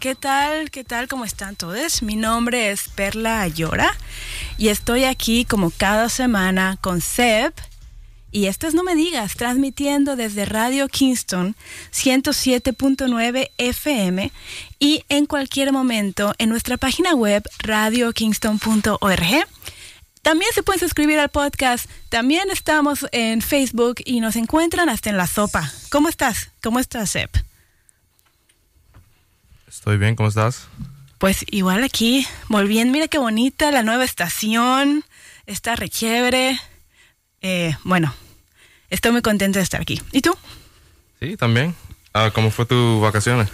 ¿Qué 0.00 0.14
tal? 0.14 0.70
¿Qué 0.70 0.82
tal? 0.82 1.08
¿Cómo 1.08 1.26
están 1.26 1.56
todos? 1.56 2.02
Mi 2.02 2.16
nombre 2.16 2.70
es 2.70 2.88
Perla 2.88 3.42
Ayora 3.42 3.94
y 4.56 4.68
estoy 4.68 5.04
aquí 5.04 5.44
como 5.44 5.70
cada 5.70 6.08
semana 6.08 6.78
con 6.80 7.02
Seb. 7.02 7.52
Y 8.32 8.46
esto 8.46 8.66
es 8.66 8.72
No 8.72 8.82
Me 8.82 8.94
Digas, 8.94 9.34
transmitiendo 9.34 10.16
desde 10.16 10.46
Radio 10.46 10.88
Kingston 10.88 11.54
107.9 11.92 13.50
FM 13.58 14.32
y 14.78 15.04
en 15.10 15.26
cualquier 15.26 15.70
momento 15.70 16.32
en 16.38 16.48
nuestra 16.48 16.78
página 16.78 17.14
web 17.14 17.42
radiokingston.org. 17.58 19.46
También 20.22 20.50
se 20.54 20.62
pueden 20.62 20.80
suscribir 20.80 21.18
al 21.18 21.28
podcast. 21.28 21.90
También 22.08 22.50
estamos 22.50 23.04
en 23.12 23.42
Facebook 23.42 23.96
y 24.06 24.20
nos 24.20 24.36
encuentran 24.36 24.88
hasta 24.88 25.10
en 25.10 25.18
la 25.18 25.26
sopa. 25.26 25.70
¿Cómo 25.90 26.08
estás? 26.08 26.52
¿Cómo 26.62 26.78
estás, 26.78 27.10
Seb? 27.10 27.49
Estoy 29.80 29.96
bien, 29.96 30.14
¿cómo 30.14 30.28
estás? 30.28 30.68
Pues 31.16 31.46
igual 31.50 31.82
aquí, 31.84 32.26
volviendo, 32.48 32.92
mira 32.92 33.08
qué 33.08 33.16
bonita 33.16 33.70
la 33.70 33.82
nueva 33.82 34.04
estación, 34.04 35.04
está 35.46 35.74
re 35.74 35.88
chévere. 35.88 36.60
Eh, 37.40 37.74
bueno, 37.84 38.14
estoy 38.90 39.12
muy 39.12 39.22
contenta 39.22 39.58
de 39.58 39.62
estar 39.62 39.80
aquí. 39.80 40.02
¿Y 40.12 40.20
tú? 40.20 40.36
Sí, 41.18 41.34
también. 41.38 41.74
Ah, 42.12 42.30
¿Cómo 42.30 42.50
fue 42.50 42.66
tu 42.66 43.00
vacaciones? 43.00 43.48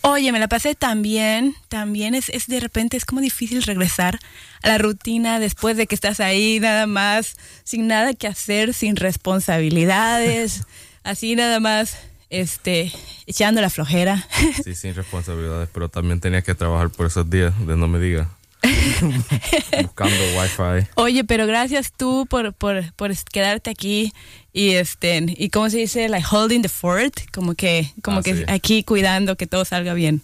Oye, 0.00 0.32
me 0.32 0.38
la 0.38 0.48
pasé 0.48 0.74
tan 0.74 1.02
bien, 1.02 1.54
también 1.68 2.14
es, 2.14 2.30
es 2.30 2.46
de 2.46 2.58
repente, 2.58 2.96
es 2.96 3.04
como 3.04 3.20
difícil 3.20 3.62
regresar 3.64 4.20
a 4.62 4.68
la 4.68 4.78
rutina 4.78 5.40
después 5.40 5.76
de 5.76 5.86
que 5.86 5.94
estás 5.94 6.20
ahí 6.20 6.58
nada 6.58 6.86
más, 6.86 7.36
sin 7.64 7.86
nada 7.86 8.14
que 8.14 8.28
hacer, 8.28 8.72
sin 8.72 8.96
responsabilidades, 8.96 10.62
así 11.04 11.36
nada 11.36 11.60
más 11.60 11.98
este, 12.40 12.92
echando 13.26 13.60
la 13.60 13.70
flojera. 13.70 14.26
Sí, 14.64 14.74
sin 14.74 14.94
responsabilidades, 14.94 15.68
pero 15.72 15.88
también 15.88 16.20
tenía 16.20 16.42
que 16.42 16.54
trabajar 16.54 16.90
por 16.90 17.06
esos 17.06 17.28
días, 17.28 17.52
de 17.66 17.76
no 17.76 17.88
me 17.88 17.98
diga. 17.98 18.28
Buscando 19.82 20.16
wifi. 20.38 20.88
Oye, 20.94 21.24
pero 21.24 21.46
gracias 21.46 21.92
tú 21.94 22.26
por, 22.28 22.54
por, 22.54 22.92
por, 22.94 23.14
quedarte 23.30 23.68
aquí 23.70 24.12
y 24.52 24.70
este, 24.70 25.24
y 25.26 25.50
cómo 25.50 25.68
se 25.68 25.78
dice, 25.78 26.08
like 26.08 26.26
holding 26.30 26.62
the 26.62 26.68
fort, 26.68 27.14
como 27.32 27.54
que, 27.54 27.90
como 28.02 28.18
Ah, 28.20 28.22
que 28.22 28.36
sí. 28.36 28.44
aquí 28.48 28.82
cuidando 28.84 29.36
que 29.36 29.46
todo 29.46 29.64
salga 29.64 29.92
bien. 29.92 30.22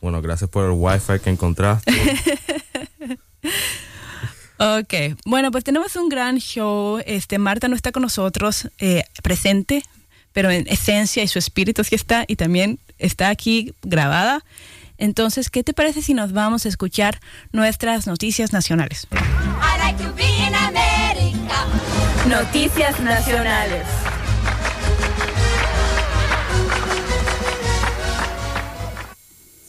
Bueno, 0.00 0.22
gracias 0.22 0.48
por 0.48 0.64
el 0.64 0.72
wifi 0.72 1.18
que 1.22 1.30
encontraste. 1.30 1.92
Ok, 4.58 5.18
bueno, 5.24 5.50
pues 5.50 5.64
tenemos 5.64 5.96
un 5.96 6.08
gran 6.08 6.38
show. 6.38 7.00
Este, 7.04 7.38
Marta 7.38 7.66
no 7.66 7.74
está 7.74 7.90
con 7.90 8.02
nosotros 8.02 8.68
eh, 8.78 9.02
presente, 9.20 9.82
pero 10.32 10.50
en 10.50 10.66
esencia 10.68 11.22
y 11.22 11.28
su 11.28 11.38
espíritu 11.38 11.84
sí 11.84 11.94
está 11.94 12.24
y 12.26 12.36
también 12.36 12.78
está 12.98 13.28
aquí 13.28 13.74
grabada. 13.82 14.44
Entonces, 14.98 15.50
¿qué 15.50 15.64
te 15.64 15.74
parece 15.74 16.02
si 16.02 16.14
nos 16.14 16.32
vamos 16.32 16.64
a 16.64 16.68
escuchar 16.68 17.20
nuestras 17.50 18.06
noticias 18.06 18.52
nacionales? 18.52 19.06
I 19.10 19.78
like 19.78 20.02
to 20.02 20.12
be 20.14 20.24
in 20.24 20.54
America. 20.54 21.66
Noticias 22.28 23.00
nacionales. 23.00 23.84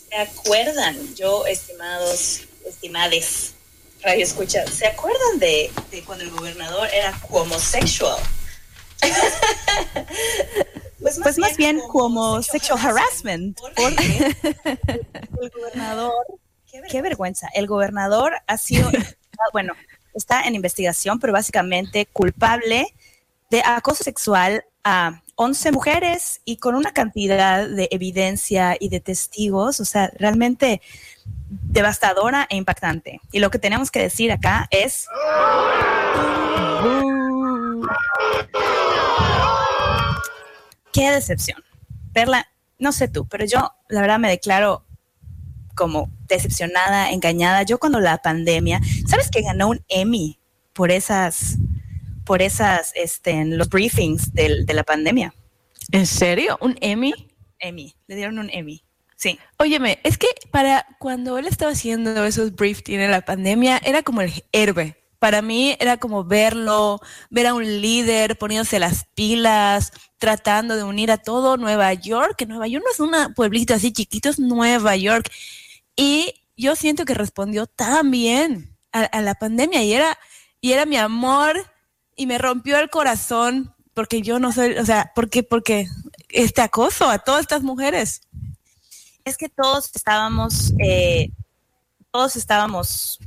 ¿Se 0.10 0.16
acuerdan, 0.20 1.16
yo, 1.16 1.48
estimados, 1.48 2.42
estimades, 2.68 3.56
radio 4.04 4.24
escucha, 4.24 4.68
¿se 4.68 4.86
acuerdan 4.86 5.40
de, 5.40 5.72
de 5.90 6.04
cuando 6.04 6.26
el 6.26 6.30
gobernador 6.30 6.88
era 6.94 7.20
homosexual? 7.32 8.20
pues, 11.02 11.20
Pues 11.22 11.38
más 11.38 11.58
bien 11.58 11.80
como 11.92 12.42
sexual 12.42 12.80
harassment, 12.80 13.60
porque 13.76 14.36
el 15.42 15.50
gobernador, 15.50 16.14
qué 16.90 17.02
vergüenza, 17.02 17.48
el 17.54 17.68
gobernador 17.68 18.34
ha 18.48 18.58
sido, 18.58 18.90
bueno, 19.54 19.74
está 20.14 20.44
en 20.44 20.56
investigación, 20.56 21.20
pero 21.20 21.34
básicamente 21.34 22.06
culpable 22.06 22.94
de 23.50 23.62
acoso 23.64 24.04
sexual 24.04 24.64
a 24.84 25.22
11 25.36 25.72
mujeres 25.72 26.42
y 26.46 26.58
con 26.58 26.76
una 26.76 26.92
cantidad 26.92 27.68
de 27.68 27.88
evidencia 27.92 28.78
y 28.80 28.90
de 28.90 29.00
testigos, 29.00 29.80
o 29.80 29.86
sea, 29.86 30.12
realmente 30.18 30.82
devastadora 31.50 32.46
e 32.50 32.56
impactante. 32.56 33.20
Y 33.32 33.40
lo 33.40 33.50
que 33.50 33.60
tenemos 33.60 33.90
que 33.92 34.02
decir 34.02 34.32
acá 34.32 34.68
es... 34.70 35.08
Qué 40.92 41.10
decepción. 41.12 41.58
Perla, 42.14 42.48
no 42.78 42.92
sé 42.92 43.08
tú, 43.08 43.28
pero 43.28 43.46
yo 43.46 43.72
la 43.90 44.02
verdad 44.02 44.20
me 44.20 44.30
declaro 44.30 44.86
como 45.76 46.12
decepcionada, 46.28 47.12
engañada. 47.12 47.64
Yo 47.64 47.80
cuando 47.80 48.00
la 48.00 48.20
pandemia, 48.20 48.80
¿sabes 49.08 49.30
que 49.32 49.42
ganó 49.42 49.70
un 49.70 49.84
Emmy 49.90 50.40
por 50.74 50.92
esas, 50.92 51.58
por 52.26 52.42
esas, 52.44 52.92
este, 52.96 53.44
los 53.46 53.70
briefings 53.70 54.34
del- 54.34 54.66
de 54.66 54.74
la 54.76 54.84
pandemia? 54.84 55.34
¿En 55.92 56.06
serio? 56.06 56.58
¿Un 56.62 56.78
Emmy? 56.82 57.14
Emmy, 57.60 57.96
le 58.08 58.16
dieron 58.16 58.38
un 58.40 58.50
Emmy. 58.52 58.84
Sí. 59.16 59.40
Óyeme, 59.58 60.00
es 60.04 60.18
que 60.18 60.28
para 60.52 60.86
cuando 61.00 61.38
él 61.38 61.48
estaba 61.48 61.72
haciendo 61.72 62.24
esos 62.26 62.54
briefs 62.56 62.84
en 62.88 63.10
la 63.10 63.22
pandemia, 63.22 63.80
era 63.84 64.04
como 64.04 64.22
el 64.22 64.44
héroe. 64.52 64.96
Para 65.24 65.42
mí 65.42 65.74
era 65.80 65.96
como 65.96 66.26
verlo, 66.26 67.00
ver 67.30 67.48
a 67.48 67.54
un 67.54 67.64
líder 67.64 68.38
poniéndose 68.38 68.78
las 68.78 69.06
pilas, 69.16 69.94
tratando 70.18 70.76
de 70.76 70.84
unir 70.84 71.12
a 71.12 71.18
todo 71.18 71.56
Nueva 71.56 71.94
York, 71.94 72.36
que 72.38 72.46
Nueva 72.46 72.68
York 72.68 72.84
no 72.84 72.92
es 72.92 73.00
un 73.00 73.34
pueblito 73.34 73.74
así 73.74 73.94
chiquito, 73.94 74.28
es 74.28 74.38
Nueva 74.38 74.98
York. 74.98 75.32
Y 75.96 76.34
yo 76.58 76.76
siento 76.76 77.06
que 77.06 77.14
respondió 77.14 77.68
tan 77.68 78.12
bien 78.12 78.76
a, 78.92 79.04
a 79.04 79.22
la 79.22 79.36
pandemia 79.36 79.82
y 79.86 79.94
era, 79.94 80.20
y 80.60 80.74
era 80.74 80.86
mi 80.86 80.98
amor 80.98 81.72
y 82.18 82.28
me 82.28 82.38
rompió 82.38 82.78
el 82.78 82.90
corazón 82.90 83.74
porque 83.94 84.24
yo 84.24 84.40
no 84.40 84.52
soy, 84.52 84.74
o 84.74 84.86
sea, 84.86 85.14
porque, 85.16 85.42
porque 85.42 85.88
este 86.28 86.62
acoso 86.62 87.08
a 87.08 87.20
todas 87.20 87.44
estas 87.44 87.64
mujeres. 87.64 88.24
Es 89.24 89.38
que 89.38 89.48
todos 89.48 89.90
estábamos, 89.96 90.74
eh, 90.80 91.32
todos 92.12 92.36
estábamos, 92.36 93.22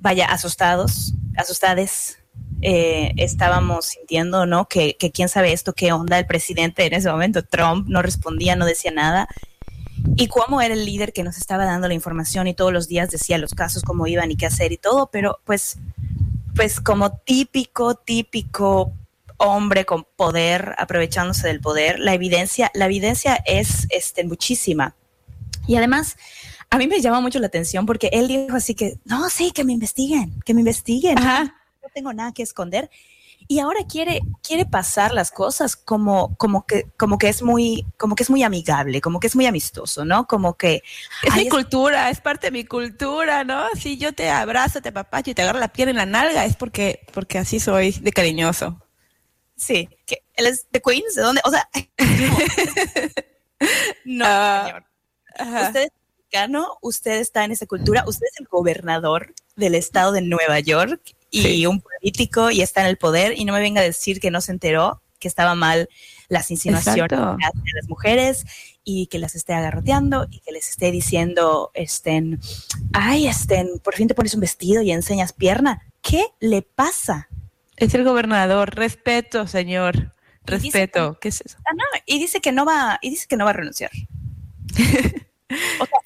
vaya, 0.00 0.26
asustados, 0.26 1.14
asustades. 1.36 2.16
eh, 2.62 3.12
estábamos 3.16 3.86
sintiendo, 3.86 4.44
¿no? 4.44 4.68
Que, 4.68 4.96
que 4.98 5.10
quién 5.10 5.28
sabe 5.28 5.52
esto, 5.52 5.72
qué 5.72 5.92
onda 5.92 6.18
el 6.18 6.26
presidente 6.26 6.84
en 6.84 6.92
ese 6.92 7.10
momento, 7.10 7.42
Trump, 7.42 7.88
no 7.88 8.02
respondía, 8.02 8.56
no 8.56 8.66
decía 8.66 8.90
nada. 8.90 9.28
Y 10.16 10.28
cómo 10.28 10.60
era 10.60 10.74
el 10.74 10.84
líder 10.84 11.12
que 11.12 11.22
nos 11.22 11.36
estaba 11.38 11.64
dando 11.64 11.88
la 11.88 11.94
información 11.94 12.46
y 12.46 12.54
todos 12.54 12.72
los 12.72 12.88
días 12.88 13.10
decía 13.10 13.38
los 13.38 13.54
casos, 13.54 13.82
cómo 13.82 14.06
iban 14.06 14.30
y 14.30 14.36
qué 14.36 14.46
hacer 14.46 14.72
y 14.72 14.76
todo, 14.76 15.10
pero 15.10 15.40
pues, 15.44 15.78
pues 16.54 16.80
como 16.80 17.12
típico, 17.18 17.94
típico 17.94 18.92
hombre 19.38 19.86
con 19.86 20.06
poder, 20.16 20.74
aprovechándose 20.76 21.48
del 21.48 21.60
poder, 21.60 21.98
la 21.98 22.12
evidencia, 22.12 22.70
la 22.74 22.86
evidencia 22.86 23.40
es 23.46 23.86
este, 23.90 24.24
muchísima. 24.24 24.94
Y 25.66 25.76
además, 25.76 26.16
a 26.70 26.78
mí 26.78 26.86
me 26.86 27.00
llama 27.00 27.20
mucho 27.20 27.40
la 27.40 27.48
atención 27.48 27.84
porque 27.84 28.10
él 28.12 28.28
dijo 28.28 28.56
así 28.56 28.74
que, 28.74 28.98
no, 29.04 29.28
sí, 29.28 29.50
que 29.50 29.64
me 29.64 29.72
investiguen, 29.72 30.40
que 30.44 30.54
me 30.54 30.60
investiguen. 30.60 31.18
Ajá. 31.18 31.44
No 31.82 31.88
tengo 31.92 32.12
nada 32.12 32.32
que 32.32 32.42
esconder. 32.42 32.88
Y 33.48 33.58
ahora 33.58 33.80
quiere, 33.88 34.20
quiere 34.44 34.64
pasar 34.64 35.12
las 35.12 35.32
cosas 35.32 35.74
como, 35.74 36.36
como 36.36 36.66
que, 36.66 36.84
como 36.96 37.18
que 37.18 37.28
es 37.28 37.42
muy, 37.42 37.84
como 37.96 38.14
que 38.14 38.22
es 38.22 38.30
muy 38.30 38.44
amigable, 38.44 39.00
como 39.00 39.18
que 39.18 39.26
es 39.26 39.34
muy 39.34 39.46
amistoso, 39.46 40.04
¿no? 40.04 40.28
Como 40.28 40.56
que 40.56 40.82
Es 41.24 41.34
mi 41.34 41.48
cultura, 41.48 42.10
es 42.10 42.20
parte 42.20 42.46
de 42.46 42.50
mi 42.52 42.64
cultura, 42.64 43.42
¿no? 43.42 43.66
Si 43.74 43.98
yo 43.98 44.12
te 44.12 44.30
abrazo, 44.30 44.80
te 44.80 44.92
papacho 44.92 45.32
y 45.32 45.34
te 45.34 45.42
agarro 45.42 45.58
la 45.58 45.72
piel 45.72 45.88
en 45.88 45.96
la 45.96 46.06
nalga, 46.06 46.44
es 46.44 46.54
porque, 46.54 47.00
porque 47.12 47.38
así 47.38 47.58
soy 47.58 47.90
de 47.90 48.12
cariñoso. 48.12 48.80
sí, 49.56 49.88
que 50.06 50.22
él 50.34 50.46
es 50.46 50.66
de 50.70 50.80
Queens, 50.80 51.16
¿de 51.16 51.22
dónde? 51.22 51.40
O 51.44 51.50
sea, 51.50 51.68
no, 54.04 54.64
señor. 54.64 54.84
Ajá. 55.36 55.66
Usted 55.66 55.82
es 55.82 55.90
mexicano, 56.30 56.78
usted 56.80 57.18
está 57.20 57.44
en 57.44 57.50
esa 57.50 57.66
cultura, 57.66 58.04
usted 58.06 58.26
es 58.32 58.40
el 58.40 58.46
gobernador 58.46 59.34
del 59.56 59.74
estado 59.74 60.12
de 60.12 60.22
Nueva 60.22 60.60
York 60.60 61.00
y 61.30 61.42
Sí. 61.42 61.66
un 61.66 61.80
político 61.80 62.50
y 62.52 62.62
está 62.62 62.82
en 62.82 62.86
el 62.86 62.98
poder 62.98 63.36
y 63.36 63.44
no 63.44 63.52
me 63.52 63.60
venga 63.60 63.80
a 63.80 63.84
decir 63.84 64.20
que 64.20 64.30
no 64.30 64.40
se 64.40 64.52
enteró 64.52 65.02
que 65.18 65.26
estaba 65.28 65.54
mal 65.54 65.88
las 66.28 66.50
insinuaciones 66.50 67.12
a 67.12 67.36
las 67.74 67.88
mujeres 67.88 68.46
y 68.84 69.06
que 69.08 69.18
las 69.18 69.34
esté 69.34 69.52
agarroteando 69.52 70.28
y 70.30 70.38
que 70.38 70.52
les 70.52 70.70
esté 70.70 70.90
diciendo, 70.92 71.72
estén, 71.74 72.40
ay, 72.94 73.26
estén, 73.26 73.80
por 73.80 73.94
fin 73.96 74.08
te 74.08 74.14
pones 74.14 74.32
un 74.34 74.40
vestido 74.40 74.80
y 74.82 74.92
enseñas 74.92 75.32
pierna. 75.34 75.82
¿Qué 76.00 76.24
le 76.38 76.62
pasa? 76.62 77.28
Es 77.76 77.92
el 77.92 78.04
gobernador. 78.04 78.74
Respeto, 78.74 79.46
señor. 79.46 80.14
Respeto. 80.46 81.18
¿Qué 81.20 81.28
es 81.28 81.42
eso? 81.44 81.58
Ah, 81.66 81.74
no, 81.76 81.84
y 82.06 82.18
dice 82.18 82.40
que 82.40 82.52
no 82.52 82.64
va, 82.64 82.98
y 83.02 83.10
dice 83.10 83.26
que 83.28 83.36
no 83.36 83.44
va 83.44 83.50
a 83.50 83.54
renunciar. 83.54 83.90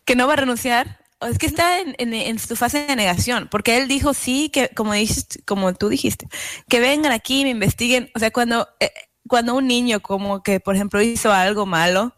Que 0.05 0.17
no 0.17 0.27
va 0.27 0.35
a 0.35 0.37
renunciar. 0.37 1.01
O 1.21 1.27
Es 1.27 1.39
que 1.39 1.47
está 1.47 1.79
en, 1.81 1.95
en- 1.99 2.13
en 2.15 2.39
su 2.39 2.57
fase 2.57 2.87
de 2.87 2.97
negación, 2.97 3.49
porque 3.51 3.77
él 3.77 3.89
dijo 3.89 4.13
sí, 4.15 4.51
que 4.53 4.69
como 4.71 4.93
dijiste, 4.93 5.43
como 5.45 5.73
tú 5.75 5.89
dijiste, 5.89 6.27
que 6.69 6.81
vengan 6.81 7.13
aquí 7.13 7.45
me 7.45 7.51
investiguen. 7.51 8.11
O 8.15 8.19
sea, 8.19 8.31
cuando, 8.31 8.69
eh, 8.81 8.91
cuando 9.27 9.55
un 9.55 9.67
niño 9.67 10.01
como 10.01 10.43
que, 10.43 10.61
por 10.61 10.75
ejemplo, 10.75 11.01
hizo 11.01 11.33
algo 11.33 11.65
malo, 11.67 12.15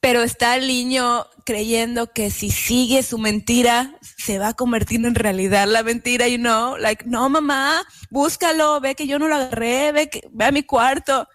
pero 0.00 0.22
está 0.22 0.56
el 0.56 0.66
niño 0.68 1.26
creyendo 1.44 2.12
que 2.12 2.30
si 2.30 2.50
sigue 2.50 3.02
su 3.02 3.18
mentira, 3.18 3.96
se 4.18 4.38
va 4.38 4.48
a 4.48 4.54
convertir 4.54 5.04
en 5.04 5.14
realidad 5.14 5.66
la 5.66 5.82
mentira, 5.82 6.28
y 6.28 6.38
no, 6.38 6.76
like, 6.76 7.04
no, 7.06 7.28
mamá, 7.28 7.82
búscalo, 8.10 8.80
ve 8.80 8.94
que 8.94 9.06
yo 9.06 9.18
no 9.18 9.26
lo 9.26 9.36
agarré, 9.36 9.92
ve, 9.92 10.10
que, 10.10 10.22
ve 10.30 10.44
a 10.44 10.52
mi 10.52 10.62
cuarto. 10.64 11.26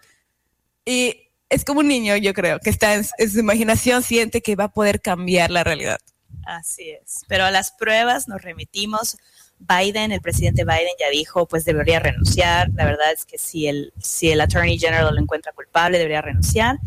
Y 0.86 1.16
es 1.52 1.64
como 1.64 1.80
un 1.80 1.88
niño, 1.88 2.16
yo 2.16 2.34
creo, 2.34 2.58
que 2.58 2.70
está 2.70 2.94
en, 2.94 3.06
en 3.18 3.30
su 3.30 3.38
imaginación, 3.38 4.02
siente 4.02 4.40
que 4.40 4.56
va 4.56 4.64
a 4.64 4.72
poder 4.72 5.00
cambiar 5.00 5.50
la 5.50 5.64
realidad. 5.64 5.98
Así 6.44 6.90
es. 6.90 7.24
Pero 7.28 7.44
a 7.44 7.50
las 7.50 7.72
pruebas 7.72 8.28
nos 8.28 8.42
remitimos. 8.42 9.16
Biden, 9.58 10.10
el 10.10 10.20
presidente 10.20 10.64
Biden 10.64 10.94
ya 10.98 11.08
dijo, 11.10 11.46
pues 11.46 11.64
debería 11.64 12.00
renunciar. 12.00 12.70
La 12.74 12.84
verdad 12.84 13.12
es 13.12 13.24
que 13.24 13.38
si 13.38 13.68
el, 13.68 13.92
si 14.00 14.30
el 14.30 14.40
Attorney 14.40 14.78
General 14.78 15.14
lo 15.14 15.20
encuentra 15.20 15.52
culpable, 15.52 15.98
debería 15.98 16.22
renunciar. 16.22 16.78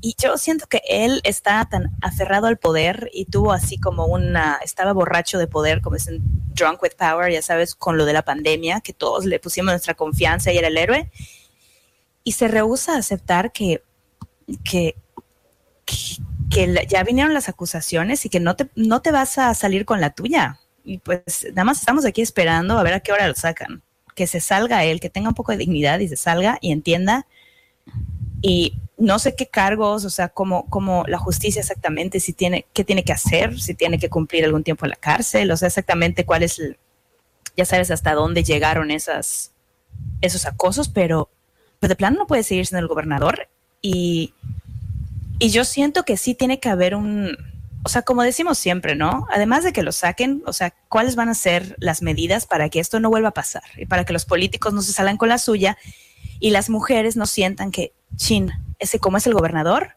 Y 0.00 0.16
yo 0.18 0.36
siento 0.36 0.66
que 0.66 0.82
él 0.86 1.20
está 1.24 1.66
tan 1.70 1.90
aferrado 2.02 2.46
al 2.46 2.58
poder 2.58 3.10
y 3.12 3.26
tuvo 3.26 3.52
así 3.52 3.78
como 3.78 4.06
una, 4.06 4.58
estaba 4.62 4.92
borracho 4.92 5.38
de 5.38 5.46
poder, 5.46 5.80
como 5.80 5.96
dicen, 5.96 6.20
drunk 6.54 6.82
with 6.82 6.92
power, 6.98 7.32
ya 7.32 7.42
sabes, 7.42 7.74
con 7.74 7.96
lo 7.96 8.04
de 8.04 8.12
la 8.12 8.22
pandemia, 8.22 8.80
que 8.80 8.92
todos 8.92 9.24
le 9.24 9.38
pusimos 9.38 9.72
nuestra 9.72 9.94
confianza 9.94 10.52
y 10.52 10.58
era 10.58 10.68
el 10.68 10.76
héroe. 10.76 11.10
Y 12.22 12.32
se 12.32 12.48
rehúsa 12.48 12.94
a 12.94 12.98
aceptar 12.98 13.52
que, 13.52 13.82
que, 14.64 14.96
que, 16.50 16.86
ya 16.88 17.02
vinieron 17.02 17.34
las 17.34 17.48
acusaciones 17.48 18.24
y 18.24 18.28
que 18.28 18.40
no 18.40 18.56
te, 18.56 18.68
no 18.74 19.02
te 19.02 19.12
vas 19.12 19.38
a 19.38 19.54
salir 19.54 19.84
con 19.84 20.00
la 20.00 20.10
tuya. 20.10 20.60
Y 20.84 20.98
pues 20.98 21.46
nada 21.50 21.64
más 21.64 21.80
estamos 21.80 22.04
aquí 22.04 22.22
esperando 22.22 22.78
a 22.78 22.82
ver 22.82 22.94
a 22.94 23.00
qué 23.00 23.12
hora 23.12 23.26
lo 23.28 23.34
sacan. 23.34 23.82
Que 24.14 24.26
se 24.26 24.40
salga 24.40 24.84
él, 24.84 25.00
que 25.00 25.10
tenga 25.10 25.28
un 25.28 25.34
poco 25.34 25.52
de 25.52 25.58
dignidad 25.58 25.98
y 25.98 26.08
se 26.08 26.16
salga 26.16 26.58
y 26.60 26.72
entienda. 26.72 27.26
Y 28.42 28.74
no 28.96 29.18
sé 29.18 29.34
qué 29.34 29.46
cargos, 29.46 30.04
o 30.04 30.10
sea, 30.10 30.28
como, 30.28 30.66
como 30.68 31.04
la 31.08 31.18
justicia 31.18 31.60
exactamente, 31.60 32.20
si 32.20 32.32
tiene, 32.32 32.66
qué 32.72 32.84
tiene 32.84 33.04
que 33.04 33.12
hacer, 33.12 33.58
si 33.60 33.74
tiene 33.74 33.98
que 33.98 34.08
cumplir 34.10 34.44
algún 34.44 34.62
tiempo 34.62 34.86
en 34.86 34.90
la 34.90 34.96
cárcel, 34.96 35.50
o 35.50 35.56
sea, 35.56 35.68
exactamente 35.68 36.24
cuál 36.24 36.42
es, 36.42 36.58
el- 36.58 36.78
ya 37.56 37.64
sabes 37.64 37.90
hasta 37.90 38.14
dónde 38.14 38.44
llegaron 38.44 38.90
esas, 38.90 39.52
esos 40.20 40.46
acosos, 40.46 40.88
pero, 40.88 41.30
pero 41.80 41.88
de 41.88 41.96
plano 41.96 42.18
no 42.18 42.26
puede 42.26 42.42
seguir 42.42 42.66
siendo 42.66 42.82
el 42.82 42.88
gobernador. 42.88 43.48
Y, 43.86 44.32
y 45.38 45.50
yo 45.50 45.66
siento 45.66 46.04
que 46.04 46.16
sí 46.16 46.34
tiene 46.34 46.58
que 46.58 46.70
haber 46.70 46.94
un, 46.94 47.36
o 47.82 47.90
sea, 47.90 48.00
como 48.00 48.22
decimos 48.22 48.56
siempre, 48.56 48.96
¿no? 48.96 49.26
Además 49.30 49.62
de 49.62 49.74
que 49.74 49.82
lo 49.82 49.92
saquen, 49.92 50.42
o 50.46 50.54
sea, 50.54 50.72
¿cuáles 50.88 51.16
van 51.16 51.28
a 51.28 51.34
ser 51.34 51.76
las 51.78 52.00
medidas 52.00 52.46
para 52.46 52.70
que 52.70 52.80
esto 52.80 52.98
no 52.98 53.10
vuelva 53.10 53.28
a 53.28 53.34
pasar? 53.34 53.62
Y 53.76 53.84
para 53.84 54.06
que 54.06 54.14
los 54.14 54.24
políticos 54.24 54.72
no 54.72 54.80
se 54.80 54.94
salgan 54.94 55.18
con 55.18 55.28
la 55.28 55.36
suya 55.36 55.76
y 56.40 56.48
las 56.48 56.70
mujeres 56.70 57.14
no 57.14 57.26
sientan 57.26 57.70
que, 57.70 57.92
chin, 58.16 58.52
ese 58.78 58.98
como 58.98 59.18
es 59.18 59.26
el 59.26 59.34
gobernador, 59.34 59.96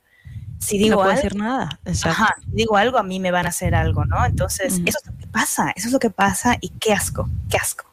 si 0.59 0.77
digo 0.77 0.97
no 0.97 0.97
puede 0.97 1.11
algo, 1.11 1.19
hacer 1.19 1.35
nada. 1.37 1.79
Ajá, 2.03 2.35
si 2.43 2.51
digo 2.51 2.75
algo, 2.75 2.97
a 2.97 3.03
mí 3.03 3.21
me 3.21 3.31
van 3.31 3.45
a 3.45 3.49
hacer 3.49 3.73
algo, 3.73 4.03
¿no? 4.03 4.25
Entonces, 4.25 4.81
eso 4.85 4.99
es 4.99 5.05
lo 5.05 5.17
que 5.17 5.27
pasa, 5.27 5.71
eso 5.77 5.87
es 5.87 5.93
lo 5.93 5.99
que 5.99 6.09
pasa 6.09 6.57
y 6.59 6.69
qué 6.71 6.91
asco, 6.91 7.29
qué 7.49 7.55
asco. 7.55 7.85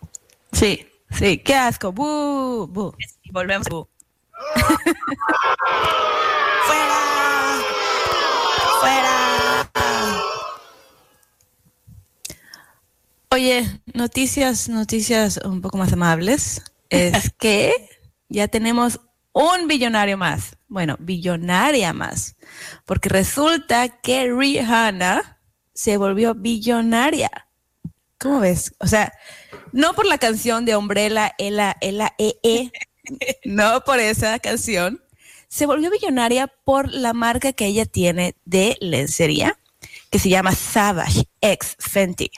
Sí, 0.51 0.85
sí, 1.13 1.39
qué 1.39 1.55
asco. 1.55 1.93
Bu, 1.93 2.67
bu. 2.67 2.97
Y 3.23 3.31
volvemos. 3.31 3.69
¡Fuera! 6.67 7.01
¡Fuera! 8.81 9.71
Oye, 13.31 13.81
noticias, 13.93 14.69
noticias 14.69 15.41
un 15.45 15.61
poco 15.61 15.77
más 15.79 15.93
amables. 15.93 16.63
Es 16.91 17.33
que 17.39 17.73
ya 18.29 18.49
tenemos 18.49 19.01
un 19.33 19.69
billonario 19.69 20.17
más. 20.17 20.57
Bueno, 20.69 20.97
billonaria 20.99 21.93
más. 21.93 22.37
Porque 22.85 23.09
resulta 23.09 23.89
que 23.89 24.33
Rihanna 24.33 25.39
se 25.73 25.97
volvió 25.97 26.35
billonaria. 26.35 27.31
¿Cómo 28.19 28.41
ves? 28.41 28.75
O 28.79 28.87
sea, 28.87 29.13
no 29.73 29.93
por 29.95 30.07
la 30.07 30.19
canción 30.19 30.65
de 30.65 30.77
Umbrella, 30.77 31.35
Ela, 31.37 31.77
Ela, 31.81 32.15
E, 32.17 32.37
E. 32.43 32.71
No 33.45 33.83
por 33.85 34.01
esa 34.01 34.39
canción. 34.39 35.03
Se 35.49 35.67
volvió 35.67 35.91
billonaria 35.91 36.49
por 36.49 36.93
la 36.93 37.13
marca 37.13 37.53
que 37.53 37.67
ella 37.67 37.87
tiene 37.87 38.35
de 38.45 38.77
lencería, 38.81 39.59
que 40.11 40.19
se 40.19 40.29
llama 40.29 40.53
Savage 40.53 41.29
X 41.41 41.77
Fenty. 41.79 42.31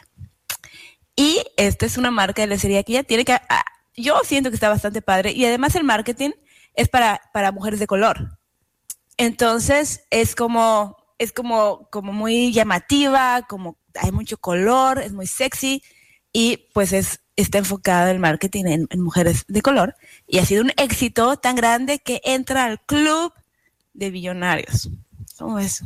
Y 1.15 1.43
esta 1.57 1.87
es 1.87 1.97
una 1.97 2.11
marca 2.11 2.43
de 2.43 2.49
lencería 2.49 2.83
que 2.83 2.93
ella 2.93 3.05
tiene 3.05 3.25
que... 3.25 3.33
ah, 3.33 3.65
yo 3.97 4.21
siento 4.25 4.51
que 4.51 4.57
está 4.57 4.69
bastante 4.69 5.01
padre. 5.01 5.33
Y 5.33 5.47
además 5.47 5.75
el 5.75 5.85
marketing 5.85 6.33
es 6.75 6.89
para, 6.89 7.23
para 7.33 7.53
mujeres 7.53 7.81
de 7.81 7.87
color. 7.87 8.39
Entonces 9.17 10.03
es 10.11 10.35
como, 10.35 10.97
es 11.19 11.33
como, 11.33 11.89
como 11.91 12.13
muy 12.13 12.53
llamativa, 12.53 13.47
como 13.49 13.79
hay 13.95 14.13
mucho 14.13 14.37
color, 14.37 14.99
es 14.99 15.15
muy 15.15 15.27
sexy 15.27 15.83
y 16.35 16.69
pues 16.75 16.93
es, 16.93 17.21
está 17.35 17.57
enfocada 17.57 18.11
el 18.11 18.19
marketing 18.19 18.87
en 18.91 19.01
mujeres 19.01 19.47
de 19.49 19.63
color 19.63 19.97
y 20.27 20.39
ha 20.39 20.47
sido 20.47 20.63
un 20.63 20.73
éxito 20.77 21.37
tan 21.37 21.57
grande 21.57 21.99
que 22.01 22.21
entra 22.25 22.65
al 22.65 22.81
club 22.81 23.33
de 23.95 24.11
billonarios. 24.11 24.89
¿Cómo 25.39 25.57
ves? 25.57 25.83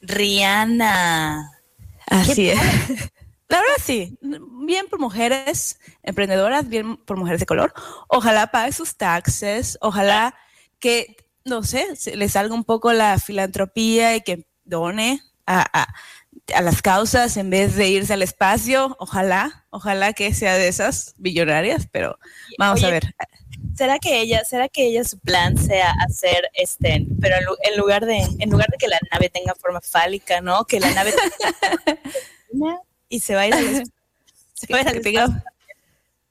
Rihanna. 0.00 1.50
Así 2.06 2.50
es. 2.50 2.58
La 3.48 3.58
verdad 3.60 3.74
sí, 3.84 4.18
bien 4.22 4.86
por 4.88 4.98
mujeres 4.98 5.78
emprendedoras, 6.02 6.66
bien 6.68 6.96
por 6.96 7.16
mujeres 7.18 7.40
de 7.40 7.46
color. 7.46 7.72
Ojalá 8.08 8.48
pague 8.48 8.72
sus 8.72 8.96
taxes, 8.96 9.78
ojalá 9.82 10.34
que, 10.80 11.16
no 11.44 11.62
sé, 11.62 11.86
le 12.16 12.28
salga 12.28 12.54
un 12.54 12.64
poco 12.64 12.92
la 12.92 13.18
filantropía 13.18 14.16
y 14.16 14.22
que 14.22 14.46
done 14.64 15.20
a, 15.46 15.66
a- 15.82 15.94
a 16.54 16.62
las 16.62 16.82
causas 16.82 17.36
en 17.36 17.50
vez 17.50 17.76
de 17.76 17.88
irse 17.88 18.14
al 18.14 18.22
espacio. 18.22 18.96
Ojalá, 18.98 19.66
ojalá 19.70 20.14
que 20.14 20.34
sea 20.34 20.54
de 20.54 20.66
esas 20.68 21.14
billonarias, 21.18 21.86
pero 21.92 22.18
vamos 22.58 22.78
Oye, 22.80 22.86
a 22.86 22.90
ver. 22.90 23.14
¿Será 23.76 23.98
que 23.98 24.20
ella, 24.20 24.44
será 24.44 24.68
que 24.68 24.86
ella 24.86 25.02
su 25.04 25.18
plan 25.18 25.56
sea 25.58 25.92
hacer 26.06 26.48
este, 26.54 27.06
pero 27.20 27.36
en, 27.36 27.44
lu- 27.44 27.56
en 27.62 27.76
lugar 27.76 28.06
de, 28.06 28.18
en 28.38 28.50
lugar 28.50 28.68
de 28.70 28.76
que 28.78 28.86
la 28.88 28.98
nave 29.12 29.28
tenga 29.30 29.54
forma 29.54 29.80
fálica, 29.80 30.40
¿no? 30.40 30.64
Que 30.64 30.78
la 30.80 30.90
nave 30.92 31.12
tenga 31.12 32.78
y 33.08 33.20
se 33.20 33.34
va 33.34 33.42
a 33.42 33.46
ir 33.48 33.54
al 33.54 33.64
espacio. 33.64 33.92
Se 34.54 34.72
va 34.72 34.78
a 34.78 34.82
ir 34.82 34.88
al 34.88 34.94
Que 34.94 35.00
tenga- 35.00 35.24
espacio. 35.24 35.44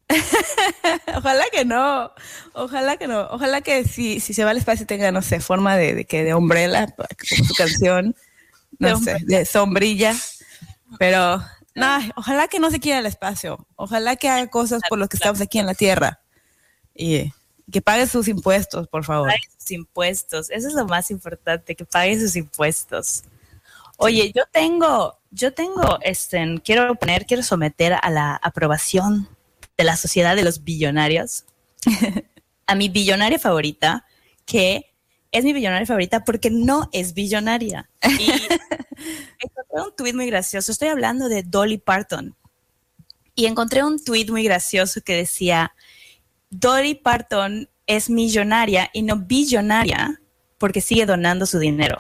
Ojalá 1.17 1.45
que 1.51 1.65
no, 1.65 2.11
ojalá 2.53 2.97
que 2.97 3.07
no, 3.07 3.21
ojalá 3.31 3.61
que 3.61 3.83
si, 3.85 4.19
si 4.19 4.33
se 4.33 4.43
va 4.43 4.51
al 4.51 4.57
espacio 4.57 4.85
tenga, 4.85 5.11
no 5.11 5.21
sé, 5.21 5.39
forma 5.39 5.75
de, 5.75 5.95
de 5.95 6.05
que 6.05 6.23
de 6.23 6.33
umbrella, 6.35 6.87
como 6.95 7.07
su 7.47 7.53
canción, 7.55 8.15
De 8.79 8.89
no 8.91 8.99
sé, 8.99 9.17
de 9.21 9.45
sombrilla, 9.45 10.15
pero 10.99 11.41
no, 11.75 11.97
ojalá 12.15 12.47
que 12.47 12.59
no 12.59 12.69
se 12.71 12.79
quiera 12.79 12.99
al 12.99 13.05
espacio, 13.05 13.65
ojalá 13.75 14.15
que 14.15 14.29
haga 14.29 14.47
cosas 14.47 14.81
por 14.89 14.97
lo 14.99 15.07
que 15.07 15.17
estamos 15.17 15.41
aquí 15.41 15.59
en 15.59 15.65
la 15.67 15.73
Tierra 15.75 16.19
y 16.95 17.31
que 17.71 17.81
pague 17.81 18.07
sus 18.07 18.27
impuestos, 18.27 18.87
por 18.87 19.03
favor. 19.03 19.29
pague 19.29 19.47
sus 19.57 19.71
impuestos. 19.71 20.49
Eso 20.49 20.67
es 20.67 20.73
lo 20.73 20.85
más 20.85 21.11
importante, 21.11 21.75
que 21.75 21.85
pague 21.85 22.19
sus 22.19 22.35
impuestos. 22.35 23.23
Oye, 23.97 24.31
yo 24.35 24.43
tengo, 24.51 25.17
yo 25.31 25.53
tengo, 25.53 25.99
este, 26.01 26.61
quiero 26.63 26.95
poner, 26.95 27.25
quiero 27.25 27.43
someter 27.43 27.93
a 28.01 28.09
la 28.09 28.35
aprobación 28.35 29.29
de 29.77 29.83
la 29.83 29.95
sociedad 29.95 30.35
de 30.35 30.43
los 30.43 30.63
billonarios 30.63 31.45
a 32.67 32.75
mi 32.75 32.89
billonaria 32.89 33.39
favorita, 33.39 34.05
que 34.45 34.93
es 35.31 35.43
mi 35.43 35.53
billonaria 35.53 35.85
favorita 35.85 36.23
porque 36.23 36.49
no 36.49 36.89
es 36.91 37.13
billonaria. 37.13 37.89
Y 38.03 38.29
encontré 39.39 39.81
un 39.81 39.95
tuit 39.95 40.15
muy 40.15 40.27
gracioso. 40.27 40.71
Estoy 40.71 40.89
hablando 40.89 41.29
de 41.29 41.43
Dolly 41.43 41.77
Parton. 41.77 42.35
Y 43.35 43.47
encontré 43.47 43.83
un 43.83 44.03
tuit 44.03 44.29
muy 44.29 44.43
gracioso 44.43 45.01
que 45.01 45.15
decía, 45.15 45.73
Dolly 46.59 46.95
Parton 46.95 47.69
es 47.87 48.09
millonaria 48.09 48.89
y 48.93 49.01
no 49.01 49.17
billonaria 49.17 50.21
porque 50.57 50.81
sigue 50.81 51.05
donando 51.05 51.45
su 51.45 51.59
dinero. 51.59 51.97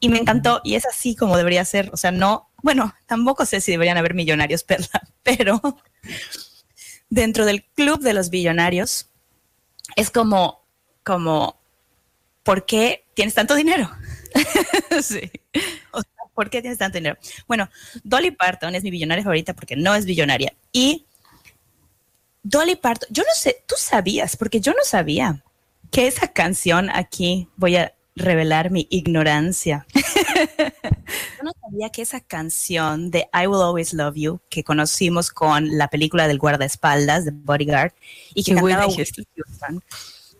Y 0.00 0.08
me 0.08 0.18
encantó, 0.18 0.60
y 0.64 0.74
es 0.74 0.86
así 0.86 1.14
como 1.14 1.36
debería 1.36 1.64
ser. 1.64 1.90
O 1.92 1.96
sea, 1.96 2.10
no, 2.10 2.50
bueno, 2.62 2.94
tampoco 3.06 3.46
sé 3.46 3.60
si 3.60 3.70
deberían 3.70 3.98
haber 3.98 4.14
millonarios, 4.14 4.64
Perla, 4.64 5.02
pero 5.22 5.60
dentro 7.10 7.44
del 7.44 7.64
club 7.64 8.00
de 8.00 8.14
los 8.14 8.30
billonarios 8.30 9.10
es 9.96 10.10
como 10.10 10.62
como, 11.02 11.60
¿por 12.42 12.64
qué 12.64 13.04
tienes 13.14 13.34
tanto 13.34 13.54
dinero? 13.54 13.90
sí. 15.02 15.30
¿Por 16.34 16.48
qué 16.48 16.62
tienes 16.62 16.78
tanto 16.78 16.98
dinero? 16.98 17.18
Bueno, 17.46 17.68
Dolly 18.04 18.30
Parton 18.30 18.74
es 18.74 18.82
mi 18.82 18.90
billonaria 18.90 19.24
favorita 19.24 19.54
porque 19.54 19.76
no 19.76 19.94
es 19.94 20.06
billonaria. 20.06 20.54
Y 20.72 21.06
Dolly 22.42 22.76
Parton, 22.76 23.08
yo 23.10 23.22
no 23.22 23.34
sé, 23.34 23.62
tú 23.66 23.74
sabías, 23.78 24.36
porque 24.36 24.60
yo 24.60 24.72
no 24.72 24.84
sabía 24.84 25.42
que 25.90 26.06
esa 26.06 26.28
canción 26.28 26.90
aquí, 26.90 27.48
voy 27.56 27.76
a 27.76 27.94
revelar 28.16 28.70
mi 28.70 28.86
ignorancia. 28.90 29.86
yo 29.94 31.44
no 31.44 31.52
sabía 31.60 31.90
que 31.90 32.02
esa 32.02 32.20
canción 32.20 33.10
de 33.10 33.28
I 33.32 33.46
Will 33.46 33.62
Always 33.62 33.94
Love 33.94 34.16
You, 34.16 34.40
que 34.48 34.64
conocimos 34.64 35.30
con 35.30 35.78
la 35.78 35.88
película 35.88 36.26
del 36.28 36.38
guardaespaldas 36.38 37.24
de 37.24 37.30
Bodyguard 37.32 37.92
y 38.34 38.42
que 38.42 38.54
Qué 38.54 38.60
cantaba 38.60 38.86
Whitney 38.86 39.04
Houston, 39.04 39.82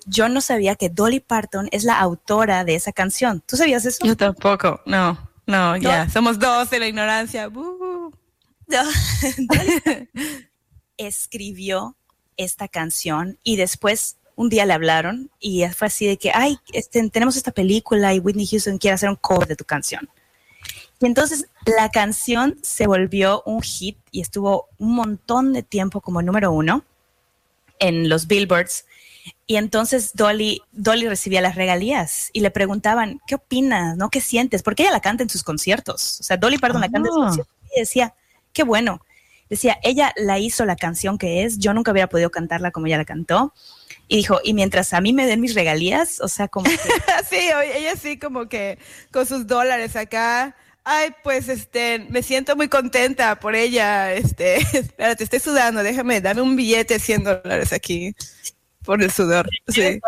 yo 0.07 0.29
no 0.29 0.41
sabía 0.41 0.75
que 0.75 0.89
Dolly 0.89 1.21
Parton 1.21 1.69
es 1.71 1.85
la 1.85 2.01
autora 2.01 2.65
de 2.65 2.75
esa 2.75 2.93
canción. 2.93 3.43
¿Tú 3.47 3.57
sabías 3.57 3.85
eso? 3.85 4.05
Yo 4.05 4.17
tampoco. 4.17 4.81
No, 4.85 5.31
no, 5.47 5.77
ya. 5.77 6.09
Somos 6.11 6.39
dos 6.39 6.71
de 6.71 6.81
la 6.81 6.89
ignorancia. 6.89 7.49
Uh. 7.49 8.11
Dolly 8.67 10.09
escribió 11.07 11.97
esta 12.37 12.69
canción 12.69 13.39
y 13.43 13.57
después 13.57 14.17
un 14.35 14.49
día 14.49 14.65
le 14.65 14.73
hablaron 14.73 15.31
y 15.39 15.65
fue 15.69 15.89
así 15.89 16.07
de 16.07 16.17
que, 16.17 16.33
ay, 16.35 16.59
este, 16.73 17.09
tenemos 17.11 17.37
esta 17.37 17.53
película 17.53 18.15
y 18.15 18.19
Whitney 18.19 18.47
Houston 18.47 18.79
quiere 18.79 18.95
hacer 18.95 19.11
un 19.11 19.17
cover 19.17 19.47
de 19.47 19.57
tu 19.57 19.65
canción. 19.65 20.09
Y 21.01 21.07
entonces 21.07 21.47
la 21.67 21.91
canción 21.91 22.59
se 22.63 22.87
volvió 22.87 23.43
un 23.45 23.61
hit 23.63 23.99
y 24.11 24.21
estuvo 24.21 24.69
un 24.79 24.95
montón 24.95 25.53
de 25.53 25.63
tiempo 25.63 26.01
como 26.01 26.23
número 26.23 26.53
uno 26.53 26.85
en 27.79 28.09
los 28.09 28.27
billboards. 28.27 28.87
Y 29.47 29.57
entonces 29.57 30.13
Dolly, 30.15 30.63
Dolly 30.73 31.09
recibía 31.09 31.41
las 31.41 31.55
regalías 31.57 32.31
y 32.33 32.41
le 32.41 32.51
preguntaban, 32.51 33.21
¿qué 33.27 33.35
opinas? 33.35 33.97
¿No? 33.97 34.11
¿Qué 34.11 34.21
sientes? 34.21 34.63
Porque 34.63 34.85
ella 34.85 34.93
la 34.93 35.01
canta 35.01 35.23
en 35.23 35.29
sus 35.31 35.43
conciertos. 35.43 36.21
O 36.21 36.23
sea, 36.23 36.37
Dolly 36.37 36.59
Parton 36.59 36.81
la 36.81 36.89
canta 36.89 37.09
en 37.09 37.15
sus 37.15 37.23
Ah. 37.23 37.27
conciertos. 37.27 37.55
Y 37.77 37.81
decía, 37.81 38.15
qué 38.53 38.63
bueno. 38.63 39.01
Decía, 39.53 39.79
ella 39.83 40.15
la 40.17 40.39
hizo 40.39 40.65
la 40.65 40.77
canción 40.77 41.19
que 41.19 41.45
es, 41.45 41.59
yo 41.59 41.75
nunca 41.75 41.93
hubiera 41.93 42.09
podido 42.09 42.31
cantarla 42.31 42.71
como 42.71 42.87
ella 42.87 42.97
la 42.97 43.05
cantó. 43.05 43.53
Y 44.09 44.17
dijo, 44.17 44.41
y 44.43 44.55
mientras 44.55 44.95
a 44.95 45.03
mí 45.03 45.13
me 45.13 45.27
den 45.27 45.43
mis 45.43 45.55
regalías, 45.55 46.23
o 46.23 46.29
sea, 46.29 46.49
como 46.49 46.71
que 46.71 46.79
sí, 47.31 47.51
ella 47.77 47.95
sí 47.97 48.19
como 48.19 48.49
que 48.49 48.79
con 49.13 49.27
sus 49.27 49.47
dólares 49.47 49.95
acá. 49.95 50.57
Ay, 50.85 51.11
pues 51.23 51.51
este, 51.51 51.99
me 52.09 52.23
siento 52.23 52.57
muy 52.57 52.69
contenta 52.69 53.39
por 53.41 53.55
ella. 53.55 54.15
Este, 54.15 54.57
espérate, 54.73 55.25
estoy 55.25 55.41
sudando, 55.41 55.83
déjame, 55.83 56.23
dame 56.23 56.41
un 56.41 56.57
billete 56.57 56.95
de 56.95 57.01
100 57.01 57.25
dólares 57.25 57.75
aquí 57.75 58.15
por 58.87 59.03
el 59.03 59.11
sudor. 59.11 59.51
Sí. 59.69 60.01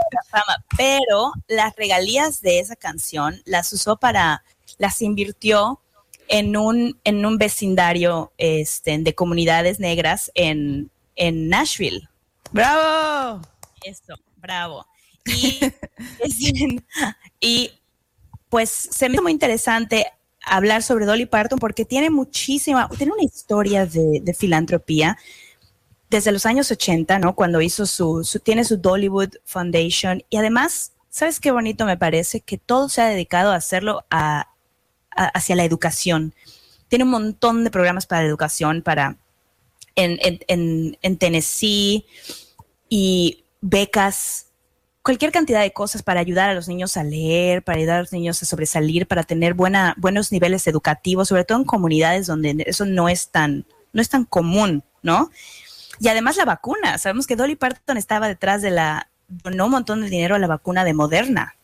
pero 0.79 1.35
las 1.49 1.77
regalías 1.77 2.41
de 2.41 2.61
esa 2.61 2.77
canción 2.77 3.43
las 3.45 3.71
usó 3.75 3.99
para, 3.99 4.43
las 4.79 5.03
invirtió 5.03 5.83
en 6.29 6.57
un, 6.57 6.99
en 7.05 7.25
un 7.25 7.39
vecindario 7.39 8.33
este, 8.39 8.97
de 8.99 9.15
comunidades 9.15 9.81
negras 9.81 10.31
en, 10.35 10.91
en 11.17 11.49
Nashville. 11.49 12.09
¡Bravo! 12.53 13.43
Eso, 13.83 14.15
bravo. 14.37 14.87
Y, 15.27 15.61
y 17.41 17.71
pues 18.49 18.71
se 18.71 19.09
me 19.09 19.15
hizo 19.15 19.23
muy 19.23 19.33
interesante 19.33 20.07
hablar 20.45 20.83
sobre 20.83 21.07
Dolly 21.07 21.27
Parton 21.27 21.59
porque 21.59 21.85
tiene 21.85 22.11
muchísima, 22.11 22.89
tiene 22.97 23.13
una 23.13 23.25
historia 23.25 23.87
de, 23.87 24.21
de 24.23 24.35
filantropía 24.35 25.17
desde 26.11 26.33
los 26.33 26.47
años 26.47 26.71
80, 26.71 27.19
¿no? 27.19 27.35
Cuando 27.35 27.61
hizo 27.61 27.87
su, 27.87 28.23
su, 28.25 28.39
tiene 28.39 28.65
su 28.65 28.77
Dollywood 28.77 29.31
Foundation 29.45 30.23
y 30.31 30.37
además, 30.37 30.93
¿sabes 31.09 31.41
qué 31.41 31.51
bonito 31.51 31.87
me 31.87 31.97
parece? 31.97 32.41
Que 32.41 32.59
todo 32.59 32.89
se 32.89 33.03
ha 33.03 33.07
dedicado 33.07 33.51
a 33.51 33.57
hacerlo 33.57 34.05
a, 34.11 34.54
hacia 35.17 35.57
la 35.57 35.65
educación. 35.65 36.35
Tiene 36.89 37.05
un 37.05 37.11
montón 37.11 37.65
de 37.65 37.71
programas 37.71 38.07
para 38.07 38.23
la 38.23 38.29
educación, 38.29 38.83
para 38.83 39.17
en, 39.95 40.19
en, 40.23 40.41
en, 40.49 40.99
en 41.03 41.19
Tennessee 41.19 42.07
y 42.89 43.45
becas, 43.61 44.47
cualquier 45.03 45.33
cantidad 45.33 45.61
de 45.61 45.73
cosas 45.73 46.03
para 46.03 46.21
ayudar 46.21 46.51
a 46.51 46.55
los 46.55 46.69
niños 46.69 46.97
a 46.97 47.05
leer, 47.05 47.63
para 47.63 47.79
ayudar 47.79 47.97
a 47.97 48.01
los 48.01 48.13
niños 48.13 48.43
a 48.43 48.47
sobresalir, 48.47 49.07
para 49.07 49.23
tener 49.23 49.55
buena, 49.55 49.95
buenos 49.99 50.33
niveles 50.33 50.67
educativos, 50.67 51.29
sobre 51.29 51.45
todo 51.45 51.59
en 51.59 51.65
comunidades 51.65 52.27
donde 52.27 52.65
eso 52.67 52.87
no 52.87 53.09
es 53.09 53.29
tan, 53.29 53.67
no 53.93 54.01
es 54.01 54.09
tan 54.09 54.25
común, 54.25 54.83
¿no? 55.03 55.31
Y 56.01 56.09
además 56.09 56.37
la 56.37 56.45
vacuna, 56.45 56.99
sabemos 56.99 57.27
que 57.27 57.37
Dolly 57.37 57.57
Parton 57.57 57.97
estaba 57.97 58.29
detrás 58.29 58.63
de 58.63 58.71
la, 58.71 59.11
donó 59.29 59.67
un 59.67 59.73
montón 59.73 60.01
de 60.01 60.09
dinero 60.09 60.35
a 60.35 60.39
la 60.39 60.47
vacuna 60.47 60.85
de 60.85 60.95
Moderna. 60.95 61.55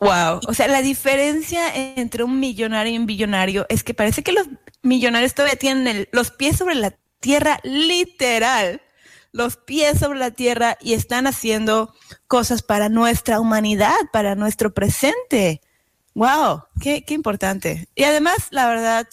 Wow, 0.00 0.40
o 0.48 0.54
sea, 0.54 0.66
la 0.66 0.80
diferencia 0.80 1.74
entre 1.74 2.24
un 2.24 2.40
millonario 2.40 2.94
y 2.94 2.96
un 2.96 3.04
billonario 3.04 3.66
es 3.68 3.84
que 3.84 3.92
parece 3.92 4.22
que 4.22 4.32
los 4.32 4.48
millonarios 4.82 5.34
todavía 5.34 5.58
tienen 5.58 6.08
los 6.10 6.30
pies 6.30 6.56
sobre 6.56 6.74
la 6.74 6.94
tierra, 7.20 7.60
literal, 7.64 8.80
los 9.30 9.58
pies 9.58 9.98
sobre 9.98 10.18
la 10.18 10.30
tierra 10.30 10.78
y 10.80 10.94
están 10.94 11.26
haciendo 11.26 11.94
cosas 12.28 12.62
para 12.62 12.88
nuestra 12.88 13.40
humanidad, 13.40 13.94
para 14.10 14.34
nuestro 14.34 14.72
presente. 14.72 15.60
Wow, 16.14 16.62
qué, 16.80 17.04
qué 17.04 17.12
importante. 17.12 17.86
Y 17.94 18.04
además, 18.04 18.48
la 18.50 18.68
verdad, 18.68 19.06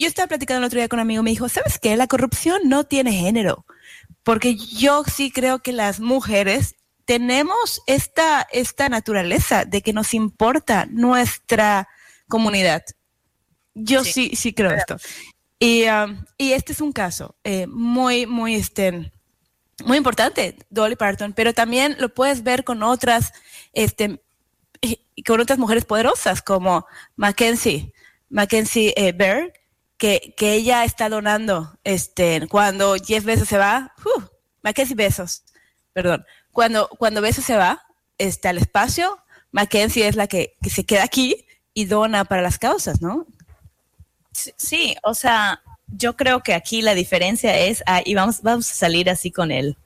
yo 0.00 0.08
estaba 0.08 0.26
platicando 0.26 0.58
el 0.58 0.66
otro 0.66 0.80
día 0.80 0.88
con 0.88 0.98
un 0.98 1.02
amigo, 1.02 1.22
me 1.22 1.30
dijo, 1.30 1.48
¿sabes 1.48 1.78
qué? 1.78 1.96
La 1.96 2.08
corrupción 2.08 2.62
no 2.64 2.82
tiene 2.82 3.12
género, 3.12 3.64
porque 4.24 4.56
yo 4.56 5.04
sí 5.04 5.30
creo 5.30 5.60
que 5.60 5.72
las 5.72 6.00
mujeres 6.00 6.74
tenemos 7.08 7.80
esta, 7.86 8.46
esta 8.52 8.90
naturaleza 8.90 9.64
de 9.64 9.80
que 9.80 9.94
nos 9.94 10.12
importa 10.12 10.86
nuestra 10.90 11.88
comunidad. 12.28 12.84
Yo 13.72 14.04
sí, 14.04 14.12
sí, 14.12 14.36
sí 14.36 14.52
creo 14.52 14.72
esto. 14.72 14.98
Y, 15.58 15.84
um, 15.88 16.22
y, 16.36 16.52
este 16.52 16.74
es 16.74 16.82
un 16.82 16.92
caso 16.92 17.34
eh, 17.44 17.66
muy, 17.66 18.26
muy, 18.26 18.56
este, 18.56 19.10
muy 19.86 19.96
importante, 19.96 20.58
Dolly 20.68 20.96
Parton, 20.96 21.32
pero 21.32 21.54
también 21.54 21.96
lo 21.98 22.10
puedes 22.10 22.42
ver 22.42 22.62
con 22.62 22.82
otras, 22.82 23.32
este, 23.72 24.20
con 25.26 25.40
otras 25.40 25.58
mujeres 25.58 25.86
poderosas 25.86 26.42
como 26.42 26.86
Mackenzie, 27.16 27.94
Mackenzie 28.28 28.92
eh, 28.98 29.12
Berg, 29.12 29.54
que, 29.96 30.34
que, 30.36 30.52
ella 30.52 30.84
está 30.84 31.08
donando, 31.08 31.78
este, 31.84 32.46
cuando 32.48 32.96
Jeff 32.96 33.24
Bezos 33.24 33.48
se 33.48 33.56
va, 33.56 33.94
uh, 34.04 34.20
Mackenzie 34.62 34.94
Bezos, 34.94 35.42
perdón, 35.94 36.26
cuando, 36.58 36.88
cuando 36.88 37.20
Bezos 37.20 37.44
se 37.44 37.56
va 37.56 37.86
este, 38.18 38.48
al 38.48 38.58
espacio, 38.58 39.20
Mackenzie 39.52 40.08
es 40.08 40.16
la 40.16 40.26
que, 40.26 40.56
que, 40.60 40.70
se 40.70 40.82
queda 40.82 41.04
aquí 41.04 41.46
y 41.72 41.84
dona 41.84 42.24
para 42.24 42.42
las 42.42 42.58
causas, 42.58 43.00
¿no? 43.00 43.28
Sí, 44.32 44.96
o 45.04 45.14
sea, 45.14 45.62
yo 45.86 46.16
creo 46.16 46.42
que 46.42 46.54
aquí 46.54 46.82
la 46.82 46.96
diferencia 46.96 47.56
es, 47.56 47.84
ah, 47.86 48.02
y 48.04 48.14
vamos, 48.14 48.42
vamos 48.42 48.68
a 48.72 48.74
salir 48.74 49.08
así 49.08 49.30
con 49.30 49.52
él, 49.52 49.76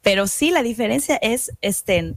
pero 0.00 0.26
sí 0.28 0.50
la 0.50 0.62
diferencia 0.62 1.16
es, 1.16 1.52
este, 1.60 2.14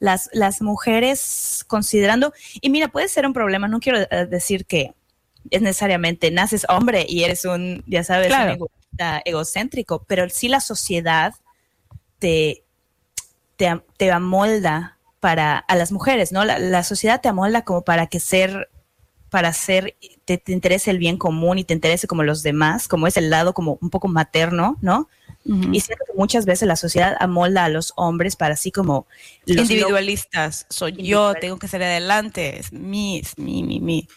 las, 0.00 0.28
las 0.34 0.60
mujeres 0.60 1.64
considerando, 1.66 2.34
y 2.60 2.68
mira, 2.68 2.88
puede 2.88 3.08
ser 3.08 3.24
un 3.24 3.32
problema, 3.32 3.68
no 3.68 3.80
quiero 3.80 4.00
decir 4.26 4.66
que 4.66 4.92
es 5.48 5.62
necesariamente 5.62 6.30
naces 6.30 6.66
hombre 6.68 7.06
y 7.08 7.24
eres 7.24 7.46
un, 7.46 7.84
ya 7.86 8.04
sabes, 8.04 8.26
claro. 8.26 8.58
un 8.60 8.68
egocéntrico, 9.24 10.04
pero 10.06 10.28
sí 10.28 10.48
la 10.48 10.60
sociedad 10.60 11.32
te, 12.18 12.64
te, 13.60 13.78
te 13.98 14.10
amolda 14.10 14.96
para 15.20 15.58
a 15.58 15.76
las 15.76 15.92
mujeres, 15.92 16.32
¿no? 16.32 16.46
La, 16.46 16.58
la, 16.58 16.82
sociedad 16.82 17.20
te 17.20 17.28
amolda 17.28 17.62
como 17.62 17.82
para 17.82 18.06
que 18.06 18.18
ser, 18.18 18.70
para 19.28 19.52
ser, 19.52 19.96
te, 20.24 20.38
te, 20.38 20.52
interese 20.52 20.90
el 20.90 20.96
bien 20.96 21.18
común 21.18 21.58
y 21.58 21.64
te 21.64 21.74
interese 21.74 22.06
como 22.06 22.22
los 22.22 22.42
demás, 22.42 22.88
como 22.88 23.06
es 23.06 23.18
el 23.18 23.28
lado 23.28 23.52
como 23.52 23.76
un 23.82 23.90
poco 23.90 24.08
materno, 24.08 24.78
¿no? 24.80 25.10
Uh 25.44 25.52
-huh. 25.52 25.76
Y 25.76 25.80
siento 25.80 26.06
que 26.06 26.16
muchas 26.16 26.46
veces 26.46 26.66
la 26.66 26.76
sociedad 26.76 27.18
amolda 27.20 27.64
a 27.64 27.68
los 27.68 27.92
hombres 27.96 28.34
para 28.34 28.54
así 28.54 28.72
como 28.72 29.06
los 29.44 29.58
individualistas. 29.58 30.64
Soy 30.70 30.92
yo, 30.92 31.34
tengo 31.34 31.58
que 31.58 31.68
ser 31.68 31.82
adelante, 31.82 32.58
es 32.60 32.72
mi, 32.72 33.18
es 33.18 33.36
mi, 33.36 33.62
mi, 33.62 33.78
mi. 33.78 34.08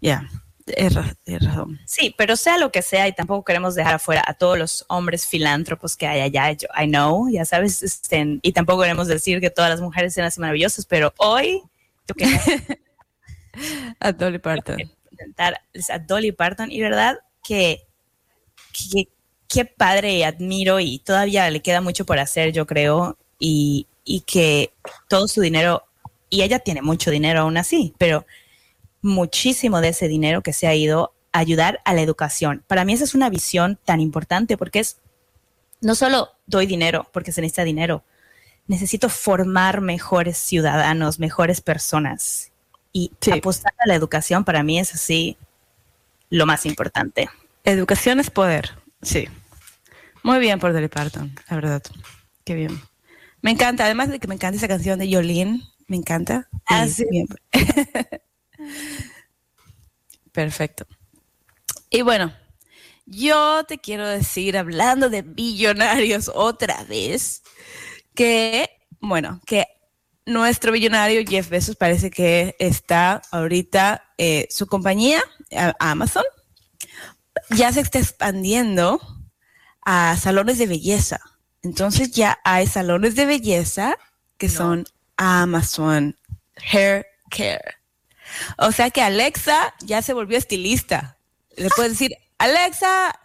Ya. 0.00 0.28
Yeah. 0.28 0.42
Es, 0.76 0.94
razón. 0.94 1.80
Sí, 1.84 2.14
pero 2.16 2.36
sea 2.36 2.58
lo 2.58 2.70
que 2.72 2.82
sea, 2.82 3.08
y 3.08 3.12
tampoco 3.12 3.44
queremos 3.44 3.74
dejar 3.74 3.94
afuera 3.94 4.22
a 4.26 4.34
todos 4.34 4.58
los 4.58 4.84
hombres 4.88 5.26
filántropos 5.26 5.96
que 5.96 6.06
hay 6.06 6.20
allá. 6.20 6.52
Yo, 6.52 6.68
I 6.78 6.86
know, 6.86 7.28
ya 7.30 7.44
sabes, 7.44 7.82
este, 7.82 8.38
y 8.42 8.52
tampoco 8.52 8.82
queremos 8.82 9.08
decir 9.08 9.40
que 9.40 9.50
todas 9.50 9.70
las 9.70 9.80
mujeres 9.80 10.14
sean 10.14 10.26
así 10.26 10.40
maravillosas, 10.40 10.86
pero 10.86 11.12
hoy 11.18 11.62
yo 12.06 12.14
quería 12.14 12.40
a 14.00 14.12
Dolly 14.12 14.38
Parton. 14.38 14.78
A 15.88 15.98
Dolly 15.98 16.32
Parton, 16.32 16.70
y 16.70 16.80
verdad 16.80 17.18
que, 17.42 17.86
que, 18.72 19.08
que 19.48 19.64
padre 19.64 20.14
y 20.14 20.22
admiro, 20.22 20.80
y 20.80 20.98
todavía 21.00 21.50
le 21.50 21.60
queda 21.60 21.80
mucho 21.80 22.04
por 22.04 22.18
hacer, 22.18 22.52
yo 22.52 22.66
creo, 22.66 23.18
y, 23.38 23.86
y 24.04 24.22
que 24.22 24.72
todo 25.08 25.28
su 25.28 25.40
dinero, 25.40 25.84
y 26.28 26.42
ella 26.42 26.58
tiene 26.60 26.82
mucho 26.82 27.10
dinero 27.10 27.40
aún 27.40 27.56
así, 27.56 27.94
pero 27.98 28.24
muchísimo 29.02 29.80
de 29.80 29.88
ese 29.88 30.08
dinero 30.08 30.42
que 30.42 30.52
se 30.52 30.66
ha 30.66 30.74
ido 30.74 31.14
a 31.32 31.38
ayudar 31.38 31.80
a 31.84 31.94
la 31.94 32.02
educación. 32.02 32.64
Para 32.66 32.84
mí 32.84 32.92
esa 32.92 33.04
es 33.04 33.14
una 33.14 33.30
visión 33.30 33.78
tan 33.84 34.00
importante 34.00 34.56
porque 34.56 34.80
es, 34.80 34.98
no 35.80 35.94
solo 35.94 36.30
doy 36.46 36.66
dinero 36.66 37.08
porque 37.12 37.32
se 37.32 37.40
necesita 37.40 37.64
dinero, 37.64 38.04
necesito 38.66 39.08
formar 39.08 39.80
mejores 39.80 40.38
ciudadanos, 40.38 41.18
mejores 41.18 41.60
personas. 41.60 42.52
Y 42.92 43.12
apostar 43.32 43.72
a 43.78 43.86
la 43.86 43.94
educación 43.94 44.44
para 44.44 44.64
mí 44.64 44.80
es 44.80 44.92
así 44.94 45.36
lo 46.28 46.44
más 46.44 46.66
importante. 46.66 47.30
Educación 47.64 48.18
es 48.18 48.30
poder, 48.30 48.70
sí. 49.00 49.28
Muy 50.24 50.40
bien 50.40 50.58
por 50.58 50.72
Dolly 50.72 50.88
Parton, 50.88 51.32
la 51.48 51.56
verdad. 51.56 51.82
Qué 52.44 52.54
bien. 52.54 52.80
Me 53.42 53.52
encanta, 53.52 53.84
además 53.84 54.10
de 54.10 54.18
que 54.18 54.26
me 54.26 54.34
encanta 54.34 54.56
esa 54.56 54.68
canción 54.68 54.98
de 54.98 55.08
Yolene, 55.08 55.62
me 55.86 55.96
encanta. 55.96 56.48
Ah, 56.66 56.86
Y 56.86 56.90
sí. 56.90 57.04
bien. 57.10 57.28
Perfecto. 60.32 60.86
Y 61.90 62.02
bueno, 62.02 62.32
yo 63.06 63.64
te 63.64 63.78
quiero 63.78 64.06
decir, 64.06 64.56
hablando 64.56 65.10
de 65.10 65.22
billonarios 65.22 66.30
otra 66.32 66.84
vez, 66.84 67.42
que, 68.14 68.70
bueno, 69.00 69.40
que 69.46 69.66
nuestro 70.26 70.72
billonario 70.72 71.24
Jeff 71.26 71.48
Bezos 71.48 71.76
parece 71.76 72.10
que 72.10 72.54
está 72.58 73.22
ahorita, 73.32 74.04
eh, 74.18 74.46
su 74.50 74.66
compañía, 74.66 75.22
Amazon, 75.80 76.24
ya 77.50 77.72
se 77.72 77.80
está 77.80 77.98
expandiendo 77.98 79.00
a 79.82 80.16
salones 80.16 80.58
de 80.58 80.66
belleza. 80.68 81.20
Entonces 81.62 82.12
ya 82.12 82.38
hay 82.44 82.66
salones 82.66 83.16
de 83.16 83.26
belleza 83.26 83.96
que 84.38 84.48
son 84.48 84.86
Amazon 85.16 86.16
Hair 86.56 87.06
Care. 87.30 87.79
O 88.58 88.72
sea 88.72 88.90
que 88.90 89.02
Alexa 89.02 89.74
ya 89.80 90.02
se 90.02 90.12
volvió 90.12 90.38
estilista. 90.38 91.18
Le 91.56 91.68
puedes 91.76 91.92
decir, 91.92 92.16
Alexa, 92.38 93.18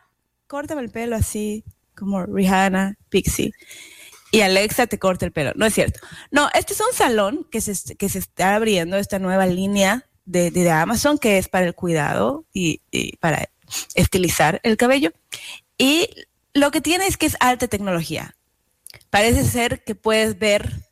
córtame 0.47 0.81
el 0.81 0.91
pelo 0.91 1.15
así, 1.15 1.63
como 1.95 2.25
Rihanna, 2.25 2.97
Pixie. 3.09 3.53
Y 4.31 4.41
Alexa 4.41 4.87
te 4.87 4.99
corta 4.99 5.25
el 5.25 5.31
pelo. 5.31 5.53
No 5.55 5.65
es 5.65 5.73
cierto. 5.73 5.99
No, 6.31 6.49
este 6.53 6.73
es 6.73 6.81
un 6.81 6.93
salón 6.93 7.47
que 7.51 7.61
se, 7.61 7.95
que 7.95 8.09
se 8.09 8.19
está 8.19 8.55
abriendo, 8.55 8.97
esta 8.97 9.19
nueva 9.19 9.45
línea 9.45 10.05
de, 10.25 10.51
de 10.51 10.69
Amazon, 10.69 11.17
que 11.17 11.37
es 11.37 11.47
para 11.47 11.65
el 11.65 11.75
cuidado 11.75 12.45
y, 12.53 12.81
y 12.91 13.15
para 13.17 13.49
estilizar 13.93 14.59
el 14.63 14.77
cabello. 14.77 15.11
Y 15.77 16.09
lo 16.53 16.71
que 16.71 16.81
tiene 16.81 17.07
es 17.07 17.17
que 17.17 17.27
es 17.27 17.37
alta 17.39 17.67
tecnología. 17.67 18.35
Parece 19.09 19.43
ser 19.43 19.83
que 19.83 19.95
puedes 19.95 20.37
ver 20.39 20.85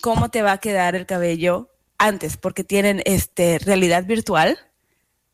cómo 0.00 0.30
te 0.30 0.42
va 0.42 0.52
a 0.52 0.58
quedar 0.58 0.96
el 0.96 1.06
cabello 1.06 1.71
antes, 2.06 2.36
porque 2.36 2.64
tienen 2.64 3.02
este, 3.04 3.58
realidad 3.58 4.04
virtual. 4.04 4.58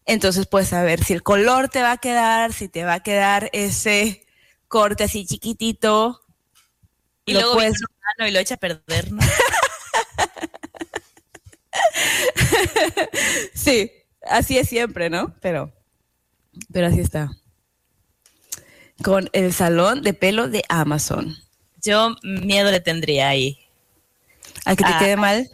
Entonces 0.06 0.46
puedes 0.46 0.68
saber 0.68 1.04
si 1.04 1.12
el 1.12 1.22
color 1.22 1.68
te 1.68 1.82
va 1.82 1.92
a 1.92 1.98
quedar, 1.98 2.52
si 2.52 2.68
te 2.68 2.84
va 2.84 2.94
a 2.94 3.02
quedar 3.02 3.50
ese 3.52 4.24
corte 4.68 5.04
así 5.04 5.26
chiquitito. 5.26 6.20
Y 7.26 7.34
Lo 7.34 7.40
luego 7.40 7.54
puedes- 7.56 7.80
y 8.26 8.30
lo 8.30 8.38
echa 8.40 8.54
a 8.54 8.58
perder, 8.58 9.12
¿no? 9.12 9.20
Sí, 13.54 13.90
así 14.22 14.58
es 14.58 14.68
siempre, 14.68 15.10
¿no? 15.10 15.34
Pero, 15.40 15.72
pero 16.72 16.86
así 16.88 17.00
está. 17.00 17.30
Con 19.02 19.28
el 19.32 19.52
salón 19.52 20.02
de 20.02 20.14
pelo 20.14 20.48
de 20.48 20.64
Amazon. 20.68 21.36
Yo 21.82 22.16
miedo 22.22 22.70
le 22.70 22.80
tendría 22.80 23.28
ahí. 23.28 23.58
¿A 24.64 24.74
que 24.74 24.84
te 24.84 24.90
Ah. 24.92 24.98
quede 24.98 25.16
mal? 25.16 25.48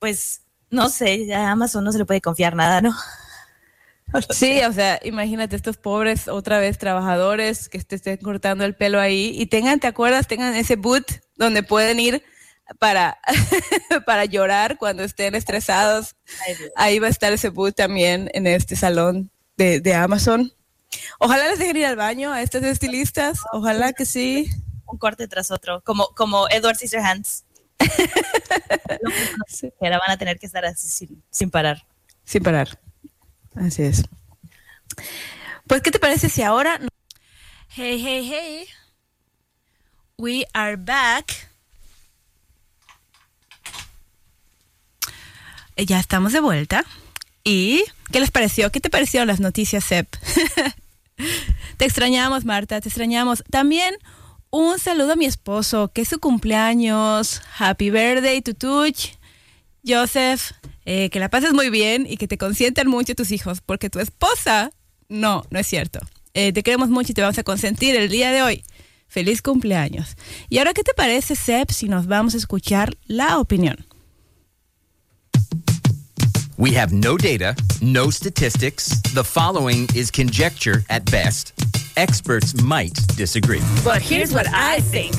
Pues 0.00 0.42
no 0.70 0.88
sé, 0.88 1.32
a 1.34 1.50
Amazon 1.50 1.84
no 1.84 1.92
se 1.92 1.98
le 1.98 2.06
puede 2.06 2.20
confiar 2.20 2.56
nada, 2.56 2.80
¿no? 2.80 2.94
Sí, 4.30 4.60
o 4.62 4.72
sea, 4.72 4.98
imagínate 5.04 5.54
estos 5.54 5.76
pobres 5.76 6.26
otra 6.26 6.58
vez 6.58 6.78
trabajadores 6.78 7.68
que 7.68 7.78
te 7.78 7.94
estén 7.94 8.16
cortando 8.16 8.64
el 8.64 8.74
pelo 8.74 8.98
ahí 8.98 9.32
y 9.38 9.46
tengan, 9.46 9.78
¿te 9.78 9.86
acuerdas? 9.86 10.26
Tengan 10.26 10.56
ese 10.56 10.74
boot 10.74 11.06
donde 11.36 11.62
pueden 11.62 12.00
ir 12.00 12.24
para, 12.80 13.20
para 14.06 14.24
llorar 14.24 14.78
cuando 14.78 15.04
estén 15.04 15.36
estresados. 15.36 16.16
Ahí 16.74 16.98
va 16.98 17.06
a 17.06 17.10
estar 17.10 17.32
ese 17.32 17.50
boot 17.50 17.76
también 17.76 18.28
en 18.34 18.48
este 18.48 18.74
salón 18.74 19.30
de, 19.56 19.80
de 19.80 19.94
Amazon. 19.94 20.52
Ojalá 21.18 21.48
les 21.48 21.58
dejen 21.58 21.76
ir 21.76 21.86
al 21.86 21.96
baño 21.96 22.32
a 22.32 22.42
estos 22.42 22.62
estilistas. 22.62 23.38
Ojalá 23.52 23.92
que 23.92 24.06
sí. 24.06 24.50
Un 24.86 24.98
corte 24.98 25.28
tras 25.28 25.50
otro, 25.50 25.82
como, 25.82 26.08
como 26.16 26.48
Edward 26.48 26.76
Scissorhands. 26.76 27.44
Sí. 29.46 29.72
Ahora 29.80 29.98
van 29.98 30.10
a 30.10 30.16
tener 30.16 30.38
que 30.38 30.46
estar 30.46 30.64
así 30.64 30.88
sin, 30.88 31.22
sin 31.30 31.50
parar. 31.50 31.84
Sin 32.24 32.42
parar. 32.42 32.78
Así 33.54 33.82
es. 33.82 34.04
Pues, 35.66 35.82
¿qué 35.82 35.90
te 35.90 35.98
parece 35.98 36.28
si 36.28 36.42
ahora... 36.42 36.80
Hey, 37.68 38.00
hey, 38.04 38.28
hey. 38.28 38.66
We 40.18 40.46
are 40.52 40.76
back. 40.76 41.48
Eh, 45.76 45.86
Ya 45.86 45.98
estamos 45.98 46.32
de 46.32 46.40
vuelta. 46.40 46.84
¿Y 47.44 47.84
qué 48.12 48.20
les 48.20 48.30
pareció? 48.30 48.70
¿Qué 48.70 48.80
te 48.80 48.90
parecieron 48.90 49.28
las 49.28 49.40
noticias, 49.40 49.84
Sep? 49.84 50.08
te 51.76 51.84
extrañamos, 51.84 52.44
Marta, 52.44 52.80
te 52.80 52.88
extrañamos. 52.88 53.42
También 53.50 53.96
un 54.50 54.78
saludo 54.78 55.12
a 55.12 55.16
mi 55.16 55.26
esposo, 55.26 55.90
que 55.92 56.02
es 56.02 56.08
su 56.08 56.18
cumpleaños. 56.18 57.40
Happy 57.58 57.90
birthday 57.90 58.42
to 58.42 58.54
Tuch. 58.54 59.12
Joseph, 59.86 60.52
eh, 60.84 61.08
que 61.10 61.20
la 61.20 61.30
pases 61.30 61.52
muy 61.54 61.70
bien 61.70 62.06
y 62.08 62.16
que 62.16 62.28
te 62.28 62.36
consientan 62.36 62.88
mucho 62.88 63.14
tus 63.14 63.30
hijos, 63.30 63.60
porque 63.64 63.88
tu 63.88 63.98
esposa, 63.98 64.72
no, 65.08 65.46
no 65.50 65.58
es 65.58 65.66
cierto. 65.66 66.00
Eh, 66.34 66.52
te 66.52 66.62
queremos 66.62 66.90
mucho 66.90 67.12
y 67.12 67.14
te 67.14 67.22
vamos 67.22 67.38
a 67.38 67.42
consentir 67.42 67.96
el 67.96 68.08
día 68.08 68.30
de 68.30 68.42
hoy. 68.42 68.64
Feliz 69.08 69.42
cumpleaños. 69.42 70.16
Y 70.48 70.58
ahora, 70.58 70.74
¿qué 70.74 70.84
te 70.84 70.94
parece, 70.94 71.34
Seb, 71.34 71.72
si 71.72 71.88
nos 71.88 72.06
vamos 72.06 72.34
a 72.34 72.36
escuchar 72.36 72.96
la 73.06 73.38
opinión? 73.38 73.86
We 76.56 76.76
have 76.78 76.92
no 76.92 77.16
data, 77.16 77.56
no 77.80 78.10
statistics. 78.10 79.00
The 79.14 79.24
following 79.24 79.88
is 79.94 80.10
conjecture 80.12 80.84
at 80.90 81.10
best. 81.10 81.54
Experts 81.96 82.60
might 82.62 82.94
disagree. 83.16 83.62
But 83.84 84.02
here's 84.02 84.32
what 84.32 84.46
I 84.52 84.80
think. 84.80 85.14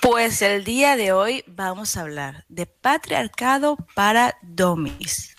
Pues 0.00 0.40
el 0.40 0.64
día 0.64 0.96
de 0.96 1.12
hoy 1.12 1.42
vamos 1.48 1.96
a 1.96 2.02
hablar 2.02 2.44
de 2.48 2.66
patriarcado 2.66 3.76
para 3.94 4.36
domis. 4.42 5.34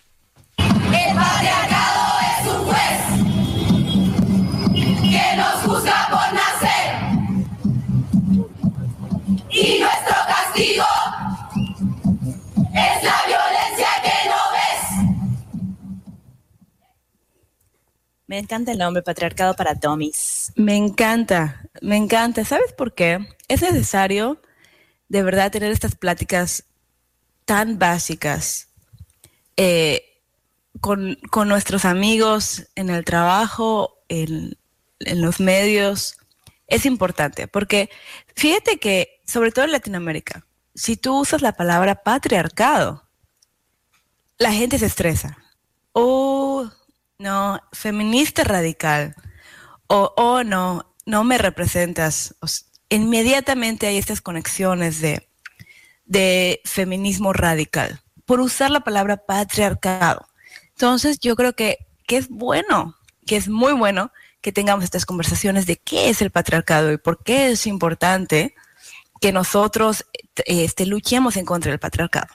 El 0.58 1.16
patriarcado 1.16 2.20
es 2.22 2.48
un 2.48 2.66
juez 2.66 3.02
que 5.02 5.38
nos 5.38 5.64
juzga 5.64 6.07
Y 9.60 9.80
nuestro 9.80 10.14
castigo 10.28 10.86
es 12.76 13.04
la 13.04 13.24
violencia 13.26 13.88
que 14.04 14.30
no 14.30 14.38
ves. 14.54 14.84
Me 18.28 18.38
encanta 18.38 18.72
el 18.72 18.78
nombre 18.78 19.02
patriarcado 19.02 19.56
para 19.56 19.74
dummies. 19.74 20.54
Me 20.56 20.76
encanta, 20.76 21.64
me 21.82 21.98
encanta. 21.98 22.46
¿Sabes 22.46 22.72
por 22.74 22.94
qué? 22.94 23.28
Es 23.48 23.64
necesario 23.64 24.40
de 25.10 25.24
verdad 25.24 25.52
tener 25.52 25.72
estas 25.72 25.96
pláticas 25.96 26.66
tan 27.46 27.80
básicas 27.80 28.68
eh, 29.56 30.22
con, 30.82 31.18
con 31.32 31.48
nuestros 31.48 31.84
amigos 31.84 32.68
en 32.76 32.92
el 32.92 33.04
trabajo, 33.04 34.04
en, 34.08 34.56
en 35.00 35.20
los 35.20 35.40
medios. 35.40 36.16
Es 36.68 36.86
importante 36.86 37.48
porque 37.48 37.90
fíjate 38.36 38.78
que, 38.78 39.17
sobre 39.28 39.52
todo 39.52 39.66
en 39.66 39.74
Latinoamérica, 39.74 40.48
si 40.74 40.98
tú 40.98 41.20
usas 41.20 41.42
la 41.42 41.52
palabra 41.54 42.04
patriarcado, 42.04 43.04
la 44.38 44.52
gente 44.52 44.80
se 44.80 44.86
estresa. 44.86 45.38
Oh, 45.92 46.70
no, 47.20 47.60
feminista 47.74 48.44
radical. 48.44 49.16
O, 49.88 50.14
oh, 50.16 50.44
no, 50.44 50.94
no 51.06 51.24
me 51.24 51.38
representas. 51.38 52.36
Inmediatamente 52.90 53.88
hay 53.88 53.98
estas 53.98 54.22
conexiones 54.22 55.02
de, 55.02 55.28
de 56.06 56.62
feminismo 56.66 57.34
radical 57.34 58.02
por 58.26 58.40
usar 58.40 58.70
la 58.70 58.82
palabra 58.82 59.18
patriarcado. 59.18 60.28
Entonces 60.70 61.20
yo 61.20 61.36
creo 61.36 61.54
que, 61.54 61.88
que 62.06 62.18
es 62.18 62.30
bueno, 62.30 62.96
que 63.26 63.36
es 63.36 63.50
muy 63.50 63.74
bueno 63.74 64.12
que 64.42 64.52
tengamos 64.52 64.84
estas 64.84 65.06
conversaciones 65.06 65.66
de 65.66 65.78
qué 65.78 66.10
es 66.10 66.22
el 66.22 66.30
patriarcado 66.30 66.92
y 66.92 66.98
por 66.98 67.24
qué 67.24 67.50
es 67.50 67.66
importante 67.66 68.54
que 69.22 69.32
nosotros 69.32 70.06
eh, 70.14 70.64
este, 70.64 70.86
luchemos 70.86 71.38
en 71.38 71.46
contra 71.46 71.72
del 71.72 71.80
patriarcado. 71.80 72.34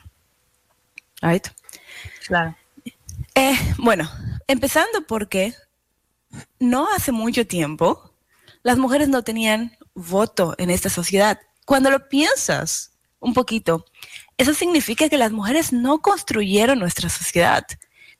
Right? 1.20 1.48
Claro. 2.26 2.56
Eh, 3.34 3.56
bueno, 3.78 4.10
empezando 4.46 5.06
porque 5.06 5.54
no 6.58 6.88
hace 6.92 7.12
mucho 7.12 7.46
tiempo 7.46 8.12
las 8.62 8.78
mujeres 8.78 9.08
no 9.08 9.22
tenían 9.22 9.76
voto 9.94 10.54
en 10.58 10.70
esta 10.70 10.88
sociedad. 10.88 11.40
Cuando 11.64 11.90
lo 11.90 12.08
piensas 12.08 12.92
un 13.20 13.34
poquito, 13.34 13.84
eso 14.36 14.54
significa 14.54 15.08
que 15.08 15.18
las 15.18 15.32
mujeres 15.32 15.72
no 15.72 16.00
construyeron 16.00 16.78
nuestra 16.78 17.08
sociedad, 17.08 17.64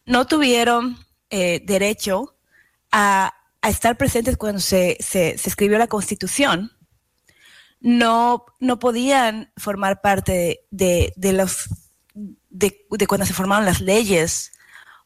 no 0.04 0.26
tuvieron 0.26 0.98
eh, 1.30 1.62
derecho 1.64 2.36
a, 2.90 3.34
estar 3.62 3.96
presentes 3.96 4.36
cuando 4.36 4.60
se, 4.60 4.98
escribió 4.98 5.78
la 5.78 5.86
constitución, 5.86 6.72
no, 7.82 8.46
no 8.60 8.78
podían 8.78 9.52
formar 9.56 10.00
parte 10.00 10.66
de, 10.70 11.12
los 11.16 11.68
de, 12.14 12.86
cuando 13.08 13.26
se 13.26 13.34
formaron 13.34 13.66
las 13.66 13.80
leyes 13.80 14.52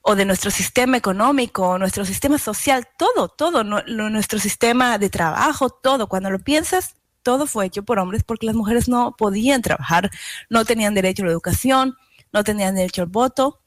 o 0.02 0.14
de 0.14 0.26
nuestro 0.26 0.50
sistema 0.50 0.98
económico, 0.98 1.78
nuestro 1.78 2.04
sistema 2.04 2.38
social, 2.38 2.86
todo, 2.98 3.28
todo, 3.28 3.64
nuestro 3.64 4.38
sistema 4.38 4.98
de 4.98 5.08
trabajo, 5.08 5.70
todo. 5.70 6.06
Cuando 6.06 6.30
lo 6.30 6.38
piensas, 6.38 6.94
todo 7.22 7.46
fue 7.46 7.66
hecho 7.66 7.82
por 7.82 7.98
hombres 7.98 8.22
porque 8.22 8.46
las 8.46 8.54
mujeres 8.54 8.88
no 8.88 9.16
podían 9.16 9.62
trabajar, 9.62 10.10
no 10.50 10.64
tenían 10.66 10.94
derecho 10.94 11.22
a 11.22 11.26
la 11.26 11.32
educación, 11.32 11.96
no 12.30 12.44
tenían 12.44 12.74
derecho 12.74 13.02
al 13.02 13.08
voto. 13.08 13.58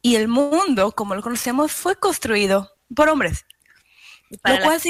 Y 0.00 0.16
el 0.16 0.26
mundo, 0.26 0.92
como 0.92 1.14
lo 1.14 1.22
conocemos, 1.22 1.70
fue 1.72 1.96
construido 1.96 2.72
por 2.94 3.10
hombres. 3.10 3.44
para, 4.40 4.58
la, 4.58 4.80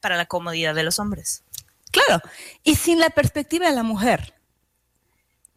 para 0.00 0.16
la 0.16 0.26
comodidad 0.26 0.74
de 0.74 0.82
los 0.82 0.98
hombres. 0.98 1.44
Claro, 1.90 2.20
y 2.62 2.74
sin 2.74 3.00
la 3.00 3.10
perspectiva 3.10 3.68
de 3.68 3.74
la 3.74 3.82
mujer. 3.82 4.34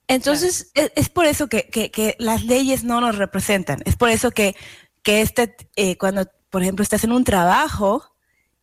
Entonces, 0.08 0.72
es, 0.74 1.10
por 1.10 1.26
eso 1.26 1.48
que, 1.48 2.15
las 2.20 2.44
leyes 2.44 2.84
no 2.84 3.00
nos 3.00 3.17
representan. 3.17 3.82
Es 3.86 3.96
por 3.96 4.10
eso 4.10 4.32
que, 4.32 4.56
este, 5.06 5.56
eh, 5.78 5.98
cuando, 5.98 6.26
por 6.50 6.62
ejemplo, 6.62 6.84
estás 6.84 7.06
en 7.06 7.13
un 7.13 7.24
trabajo 7.24 8.13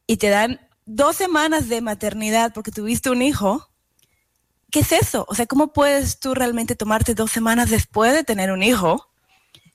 y 0.06 0.18
te 0.18 0.28
dan 0.28 0.60
dos 0.84 1.16
semanas 1.16 1.68
de 1.70 1.80
maternidad 1.80 2.52
porque 2.52 2.70
tuviste 2.70 3.08
un 3.08 3.22
hijo, 3.22 3.70
¿qué 4.70 4.80
es 4.80 4.92
eso? 4.92 5.24
O 5.28 5.34
sea, 5.34 5.46
¿cómo 5.46 5.72
puedes 5.72 6.20
tú 6.20 6.34
realmente 6.34 6.76
tomarte 6.76 7.14
dos 7.14 7.30
semanas 7.30 7.70
después 7.70 8.12
de 8.12 8.24
tener 8.24 8.52
un 8.52 8.62
hijo 8.62 9.10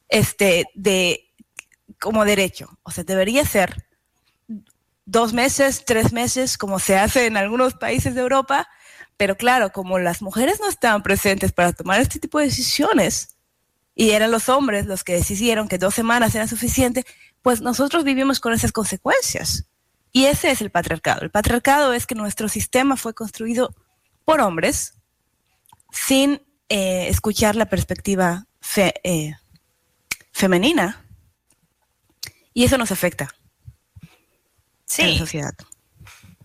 este, 0.10 0.66
de, 0.76 1.34
como 2.00 2.24
derecho? 2.24 2.78
O 2.84 2.92
sea, 2.92 3.04
debería 3.04 3.46
ser 3.46 3.88
dos 5.06 5.34
meses, 5.34 5.84
tres 5.86 6.14
meses, 6.14 6.58
como 6.58 6.80
se 6.80 6.98
hace 6.98 7.26
en 7.26 7.38
algunos 7.38 7.74
países 7.74 8.16
de 8.16 8.22
Europa, 8.22 8.68
pero 9.18 9.36
claro, 9.36 9.72
como 9.72 10.00
las 10.00 10.22
mujeres 10.22 10.60
no 10.60 10.70
estaban 10.70 11.04
presentes 11.04 11.52
para 11.52 11.74
tomar 11.74 12.00
este 12.00 12.20
tipo 12.20 12.40
de 12.40 12.46
decisiones 12.46 13.36
y 13.96 14.12
eran 14.12 14.32
los 14.32 14.50
hombres 14.50 14.86
los 14.86 15.04
que 15.04 15.14
decidieron 15.14 15.68
que 15.68 15.78
dos 15.78 15.94
semanas 15.94 16.34
era 16.36 16.48
suficiente, 16.48 17.06
pues 17.42 17.62
nosotros 17.62 18.04
vivimos 18.04 18.40
con 18.40 18.54
esas 18.54 18.72
consecuencias. 18.72 19.68
Y 20.12 20.26
ese 20.26 20.52
es 20.52 20.62
el 20.62 20.72
patriarcado. 20.72 21.22
El 21.22 21.32
patriarcado 21.32 21.94
es 21.94 22.06
que 22.06 22.16
nuestro 22.16 22.48
sistema 22.48 22.98
fue 22.98 23.14
construido 23.14 23.76
por 24.26 24.42
hombres 24.42 24.96
sin 25.92 26.42
eh, 26.70 27.08
escuchar 27.10 27.56
la 27.56 27.68
perspectiva 27.68 28.48
eh, 29.04 29.36
femenina. 30.32 31.06
Y 32.54 32.64
eso 32.64 32.78
nos 32.78 32.92
afecta 32.92 33.34
sí. 34.96 35.02
en 35.02 35.12
la 35.12 35.18
sociedad. 35.18 35.54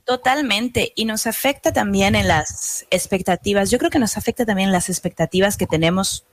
Totalmente. 0.05 0.93
Y 0.97 1.05
nos 1.05 1.27
afecta 1.27 1.73
también 1.73 2.15
en 2.15 2.29
las 2.29 2.87
expectativas. 2.91 3.71
Yo 3.71 3.79
creo 3.79 3.91
que 3.91 3.99
nos 3.99 4.17
afecta 4.17 4.47
también 4.47 4.69
en 4.69 4.73
las 4.73 4.89
expectativas 4.89 5.57
que 5.57 5.67
tenemos 5.67 6.25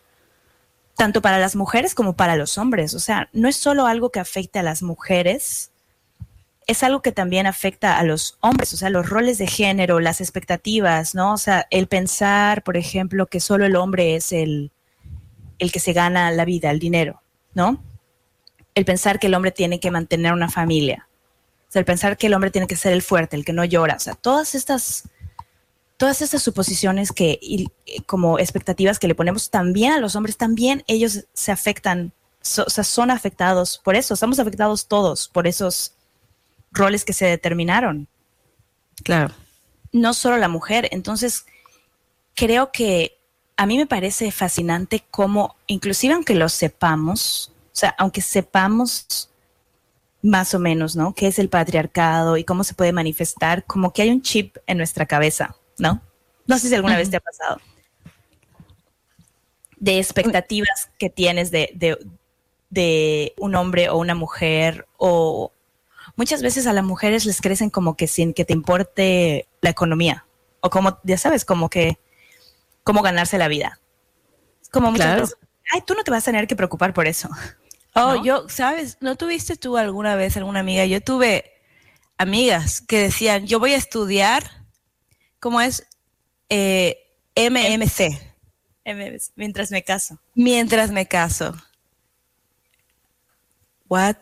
tanto 0.95 1.21
para 1.21 1.39
las 1.39 1.55
mujeres 1.55 1.93
como 1.93 2.15
para 2.15 2.37
los 2.37 2.57
hombres. 2.57 2.93
O 2.93 2.99
sea, 2.99 3.29
no 3.33 3.47
es 3.47 3.57
solo 3.57 3.85
algo 3.85 4.11
que 4.11 4.19
afecte 4.19 4.59
a 4.59 4.63
las 4.63 4.81
mujeres, 4.81 5.71
es 6.67 6.83
algo 6.83 7.01
que 7.01 7.11
también 7.11 7.45
afecta 7.47 7.99
a 7.99 8.03
los 8.03 8.37
hombres, 8.41 8.73
o 8.73 8.77
sea, 8.77 8.89
los 8.89 9.07
roles 9.07 9.37
de 9.37 9.47
género, 9.47 9.99
las 9.99 10.19
expectativas, 10.19 11.13
¿no? 11.13 11.33
O 11.33 11.37
sea, 11.37 11.67
el 11.69 11.87
pensar, 11.87 12.63
por 12.63 12.77
ejemplo, 12.77 13.27
que 13.27 13.39
solo 13.39 13.65
el 13.65 13.75
hombre 13.75 14.15
es 14.15 14.31
el, 14.31 14.71
el 15.59 15.71
que 15.71 15.79
se 15.79 15.93
gana 15.93 16.31
la 16.31 16.45
vida, 16.45 16.71
el 16.71 16.79
dinero, 16.79 17.21
¿no? 17.53 17.83
El 18.73 18.85
pensar 18.85 19.19
que 19.19 19.27
el 19.27 19.35
hombre 19.35 19.51
tiene 19.51 19.79
que 19.79 19.91
mantener 19.91 20.33
una 20.33 20.49
familia, 20.49 21.07
el 21.79 21.85
pensar 21.85 22.17
que 22.17 22.27
el 22.27 22.33
hombre 22.33 22.51
tiene 22.51 22.67
que 22.67 22.75
ser 22.75 22.93
el 22.93 23.01
fuerte, 23.01 23.35
el 23.35 23.45
que 23.45 23.53
no 23.53 23.65
llora, 23.65 23.95
o 23.95 23.99
sea, 23.99 24.15
todas 24.15 24.55
estas, 24.55 25.09
todas 25.97 26.21
estas 26.21 26.41
suposiciones 26.41 27.11
que, 27.11 27.39
como 28.05 28.39
expectativas 28.39 28.99
que 28.99 29.07
le 29.07 29.15
ponemos 29.15 29.49
también 29.49 29.93
a 29.93 29.99
los 29.99 30.15
hombres, 30.15 30.37
también 30.37 30.83
ellos 30.87 31.25
se 31.33 31.51
afectan, 31.51 32.11
o 32.41 32.69
sea, 32.69 32.83
son 32.83 33.11
afectados 33.11 33.79
por 33.83 33.95
eso, 33.95 34.13
estamos 34.13 34.39
afectados 34.39 34.87
todos 34.87 35.27
por 35.27 35.47
esos 35.47 35.93
roles 36.71 37.05
que 37.05 37.13
se 37.13 37.25
determinaron. 37.25 38.07
Claro. 39.03 39.33
No 39.91 40.13
solo 40.13 40.37
la 40.37 40.47
mujer, 40.47 40.89
entonces 40.91 41.45
creo 42.35 42.71
que 42.71 43.17
a 43.57 43.65
mí 43.65 43.77
me 43.77 43.87
parece 43.87 44.31
fascinante 44.31 45.03
cómo, 45.09 45.55
inclusive 45.67 46.13
aunque 46.13 46.35
lo 46.35 46.49
sepamos, 46.49 47.51
o 47.67 47.75
sea, 47.75 47.95
aunque 47.97 48.21
sepamos 48.21 49.29
más 50.25 50.55
o 50.55 50.59
menos, 50.59 50.95
¿no? 50.95 51.13
¿Qué 51.13 51.27
es 51.27 51.37
el 51.37 51.49
patriarcado 51.49 52.35
y 52.35 52.43
cómo 52.43 52.63
se 52.63 52.73
puede 52.73 52.91
manifestar? 52.91 53.63
Como 53.63 53.93
que 53.93 54.01
hay 54.01 54.09
un 54.09 54.23
chip 54.23 54.57
en 54.65 54.77
nuestra 54.77 55.05
cabeza, 55.05 55.55
¿no? 55.77 56.01
No 56.47 56.57
sé 56.57 56.67
si 56.67 56.75
alguna 56.75 56.97
vez 56.97 57.11
te 57.11 57.17
ha 57.17 57.21
pasado. 57.21 57.61
De 59.77 59.99
expectativas 59.99 60.89
que 60.97 61.11
tienes 61.11 61.51
de, 61.51 61.69
de, 62.71 63.33
un 63.37 63.55
hombre 63.55 63.89
o 63.89 63.97
una 63.97 64.15
mujer 64.15 64.87
o 64.97 65.51
muchas 66.15 66.41
veces 66.41 66.65
a 66.65 66.73
las 66.73 66.83
mujeres 66.83 67.25
les 67.25 67.39
crecen 67.39 67.69
como 67.69 67.95
que 67.95 68.07
sin 68.07 68.33
que 68.33 68.45
te 68.45 68.53
importe 68.53 69.47
la 69.61 69.69
economía 69.69 70.25
o 70.59 70.71
como, 70.71 70.97
ya 71.03 71.17
sabes, 71.17 71.45
como 71.45 71.69
que 71.69 71.99
cómo 72.83 73.03
ganarse 73.03 73.37
la 73.37 73.47
vida. 73.47 73.79
Como 74.71 74.91
muchas 74.91 75.21
veces, 75.21 75.37
ay, 75.71 75.83
tú 75.85 75.93
no 75.93 76.03
te 76.03 76.09
vas 76.09 76.23
a 76.23 76.31
tener 76.31 76.47
que 76.47 76.55
preocupar 76.55 76.93
por 76.93 77.07
eso. 77.07 77.29
Oh, 77.97 78.21
yo, 78.21 78.49
¿sabes? 78.49 78.97
¿No 78.99 79.15
tuviste 79.15 79.55
tú 79.55 79.77
alguna 79.77 80.15
vez 80.15 80.35
alguna 80.35 80.59
amiga? 80.59 80.85
Yo 80.85 80.99
tuve 80.99 81.53
amigas 82.17 82.81
que 82.81 82.99
decían, 82.99 83.47
yo 83.47 83.57
voy 83.57 83.71
a 83.71 83.77
estudiar, 83.77 84.65
¿cómo 85.39 85.61
es? 85.61 85.87
Eh, 86.49 86.97
MMC. 87.37 88.19
Mientras 89.35 89.71
me 89.71 89.81
caso. 89.81 90.19
Mientras 90.35 90.91
me 90.91 91.07
caso. 91.07 91.55
What? 93.87 94.17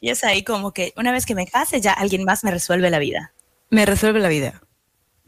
y, 0.00 0.08
es 0.08 0.22
ahí 0.22 0.44
como 0.44 0.72
que 0.72 0.92
una 0.96 1.10
vez 1.10 1.26
que 1.26 1.34
me 1.34 1.48
case 1.48 1.80
ya 1.80 1.92
alguien 1.92 2.24
más 2.24 2.44
me 2.44 2.52
resuelve 2.52 2.90
la 2.90 3.00
vida. 3.00 3.32
Me 3.70 3.86
resuelve 3.86 4.20
la 4.20 4.28
vida. 4.28 4.62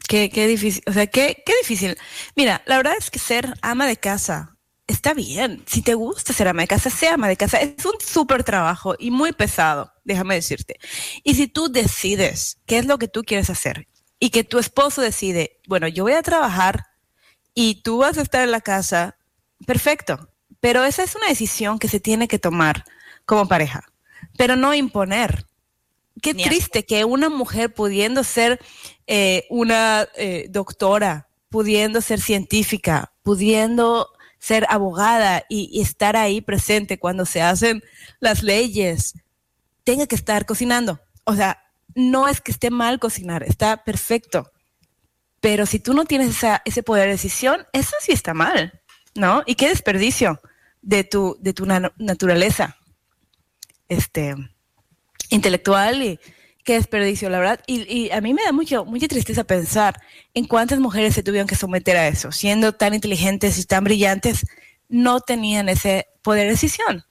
Qué, 0.07 0.29
qué 0.29 0.47
difícil, 0.47 0.83
o 0.87 0.93
sea, 0.93 1.07
qué, 1.07 1.43
qué 1.45 1.53
difícil. 1.61 1.97
Mira, 2.37 2.61
la 2.65 2.77
verdad 2.77 2.93
es 2.97 3.11
que 3.11 3.19
ser 3.19 3.53
ama 3.61 3.87
de 3.87 3.97
casa 3.97 4.52
está 4.87 5.13
bien. 5.13 5.63
Si 5.65 5.81
te 5.81 5.93
gusta 5.93 6.33
ser 6.33 6.47
ama 6.47 6.63
de 6.63 6.67
casa, 6.67 6.89
sea 6.89 7.13
ama 7.13 7.27
de 7.27 7.37
casa. 7.37 7.57
Es 7.59 7.85
un 7.85 7.99
súper 7.99 8.43
trabajo 8.43 8.95
y 8.99 9.11
muy 9.11 9.31
pesado, 9.31 9.91
déjame 10.03 10.35
decirte. 10.35 10.79
Y 11.23 11.35
si 11.35 11.47
tú 11.47 11.71
decides 11.71 12.59
qué 12.65 12.77
es 12.77 12.85
lo 12.85 12.97
que 12.97 13.07
tú 13.07 13.23
quieres 13.23 13.49
hacer 13.49 13.87
y 14.19 14.29
que 14.29 14.43
tu 14.43 14.59
esposo 14.59 15.01
decide, 15.01 15.59
bueno, 15.67 15.87
yo 15.87 16.03
voy 16.03 16.13
a 16.13 16.21
trabajar 16.21 16.85
y 17.53 17.81
tú 17.81 17.99
vas 17.99 18.17
a 18.17 18.21
estar 18.21 18.43
en 18.43 18.51
la 18.51 18.61
casa, 18.61 19.17
perfecto. 19.65 20.29
Pero 20.59 20.83
esa 20.85 21.03
es 21.03 21.15
una 21.15 21.27
decisión 21.27 21.77
que 21.77 21.89
se 21.89 21.99
tiene 21.99 22.27
que 22.27 22.39
tomar 22.39 22.85
como 23.25 23.47
pareja, 23.47 23.83
pero 24.37 24.55
no 24.55 24.73
imponer. 24.73 25.45
Qué 26.21 26.33
triste 26.33 26.85
que 26.85 27.03
una 27.05 27.27
mujer 27.27 27.73
pudiendo 27.73 28.23
ser 28.23 28.59
eh, 29.07 29.45
una 29.49 30.07
eh, 30.15 30.45
doctora, 30.49 31.27
pudiendo 31.49 31.99
ser 32.01 32.21
científica, 32.21 33.11
pudiendo 33.23 34.09
ser 34.43 34.65
abogada 34.67 35.45
y, 35.47 35.79
estar 35.79 36.17
ahí 36.17 36.41
presente 36.41 36.99
cuando 36.99 37.25
se 37.25 37.41
hacen 37.41 37.81
las 38.19 38.43
leyes, 38.43 39.13
tenga 39.85 40.05
que 40.05 40.15
estar 40.15 40.45
cocinando. 40.45 40.99
O 41.23 41.33
sea, 41.33 41.63
no 41.95 42.27
es 42.27 42.41
que 42.41 42.51
esté 42.51 42.69
mal 42.69 42.99
cocinar, 42.99 43.43
está 43.43 43.85
perfecto. 43.85 44.51
Pero 45.39 45.65
si 45.65 45.79
tú 45.79 45.93
no 45.93 46.03
tienes 46.03 46.35
ese 46.65 46.83
poder 46.83 47.05
de 47.05 47.13
decisión, 47.13 47.65
eso 47.71 47.95
sí 48.01 48.11
está 48.11 48.33
mal, 48.33 48.81
¿no? 49.15 49.43
Y 49.45 49.55
qué 49.55 49.69
desperdicio 49.69 50.41
de 50.81 51.05
tu, 51.05 51.37
de 51.39 51.53
tu 51.53 51.65
naturaleza 51.65 52.75
este, 53.87 54.35
intelectual 55.29 56.03
y, 56.03 56.19
qué 56.63 56.73
desperdicio, 56.73 57.29
la 57.29 57.39
verdad. 57.39 57.59
Y, 57.67 58.09
a 58.11 58.21
mí 58.21 58.33
me 58.33 58.43
da 58.43 58.51
mucho, 58.51 58.85
mucha 58.85 59.07
tristeza 59.07 59.43
pensar 59.43 60.01
en 60.33 60.45
cuántas 60.45 60.79
mujeres 60.79 61.13
se 61.13 61.23
tuvieron 61.23 61.47
que 61.47 61.55
someter 61.55 61.97
a 61.97 62.07
eso, 62.07 62.31
siendo 62.31 62.73
tan 62.73 62.93
inteligentes 62.93 63.57
y 63.57 63.65
tan 63.65 63.83
brillantes, 63.83 64.45
no 64.89 65.19
tenían 65.21 65.69
ese 65.69 66.07
poder 66.21 66.45
de 66.45 66.51
decisión 66.51 67.05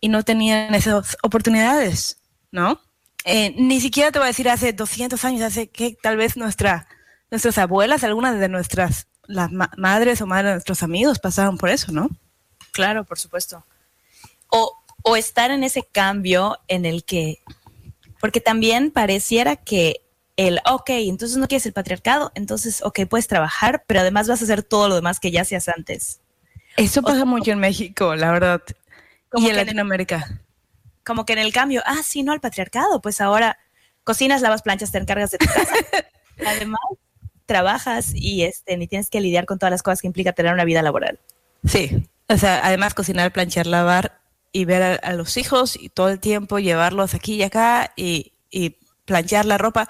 y 0.00 0.08
no 0.08 0.22
tenían 0.22 0.74
esas 0.74 1.16
oportunidades, 1.22 2.20
¿no? 2.50 2.80
Eh, 3.24 3.54
ni 3.56 3.80
siquiera 3.80 4.12
te 4.12 4.18
voy 4.18 4.26
a 4.26 4.28
decir 4.28 4.48
hace 4.48 4.72
200 4.72 5.24
años, 5.24 5.42
hace 5.42 5.68
que 5.68 5.96
tal 6.00 6.16
vez 6.16 6.36
nuestra, 6.36 6.86
nuestras 7.30 7.58
abuelas, 7.58 8.04
algunas 8.04 8.38
de 8.38 8.48
nuestras 8.48 9.08
las 9.28 9.50
madres 9.52 10.22
o 10.22 10.26
madres 10.26 10.46
de 10.46 10.52
nuestros 10.54 10.82
amigos 10.82 11.18
pasaron 11.18 11.58
por 11.58 11.68
eso, 11.68 11.92
¿no? 11.92 12.08
Claro, 12.72 13.04
por 13.04 13.18
supuesto. 13.18 13.64
O 14.48 15.16
estar 15.16 15.50
en 15.50 15.64
ese 15.64 15.82
cambio 15.84 16.58
en 16.66 16.84
el 16.84 17.04
que 17.04 17.38
porque 18.20 18.40
también 18.40 18.90
pareciera 18.90 19.56
que 19.56 20.02
el, 20.36 20.60
ok, 20.70 20.90
entonces 20.90 21.36
no 21.36 21.48
quieres 21.48 21.66
el 21.66 21.72
patriarcado, 21.72 22.30
entonces, 22.34 22.82
ok, 22.82 23.00
puedes 23.08 23.26
trabajar, 23.26 23.84
pero 23.86 24.00
además 24.00 24.28
vas 24.28 24.40
a 24.40 24.44
hacer 24.44 24.62
todo 24.62 24.88
lo 24.88 24.94
demás 24.94 25.18
que 25.18 25.30
ya 25.30 25.42
hacías 25.42 25.68
antes. 25.68 26.20
Eso 26.76 27.02
pasa 27.02 27.24
mucho 27.24 27.50
en 27.50 27.58
México, 27.58 28.14
la 28.14 28.30
verdad. 28.30 28.62
Como 29.28 29.46
y 29.46 29.50
en 29.50 29.56
Latinoamérica. 29.56 30.40
Como 31.04 31.24
que 31.24 31.32
en 31.32 31.40
el 31.40 31.52
cambio, 31.52 31.82
ah, 31.86 32.02
sí, 32.04 32.22
no 32.22 32.32
al 32.32 32.40
patriarcado, 32.40 33.00
pues 33.00 33.20
ahora 33.20 33.58
cocinas, 34.04 34.40
lavas 34.40 34.62
planchas, 34.62 34.92
te 34.92 34.98
encargas 34.98 35.32
de 35.32 35.38
tu 35.38 35.46
casa. 35.46 35.74
además, 36.46 36.80
trabajas 37.46 38.12
y 38.14 38.44
este, 38.44 38.76
ni 38.76 38.86
tienes 38.86 39.10
que 39.10 39.20
lidiar 39.20 39.44
con 39.44 39.58
todas 39.58 39.72
las 39.72 39.82
cosas 39.82 40.00
que 40.00 40.06
implica 40.06 40.32
tener 40.32 40.52
una 40.52 40.64
vida 40.64 40.82
laboral. 40.82 41.18
Sí. 41.64 42.06
O 42.28 42.36
sea, 42.36 42.60
además 42.64 42.94
cocinar, 42.94 43.32
planchar, 43.32 43.66
lavar 43.66 44.20
y 44.52 44.64
ver 44.64 45.00
a, 45.02 45.12
los 45.12 45.36
hijos 45.36 45.76
y 45.80 45.88
todo 45.88 46.08
el 46.08 46.20
tiempo 46.20 46.58
llevarlos 46.58 47.14
aquí 47.14 47.34
y 47.34 47.42
acá 47.42 47.92
y, 47.96 48.32
y 48.50 48.76
planchar 49.04 49.44
la 49.44 49.58
ropa, 49.58 49.88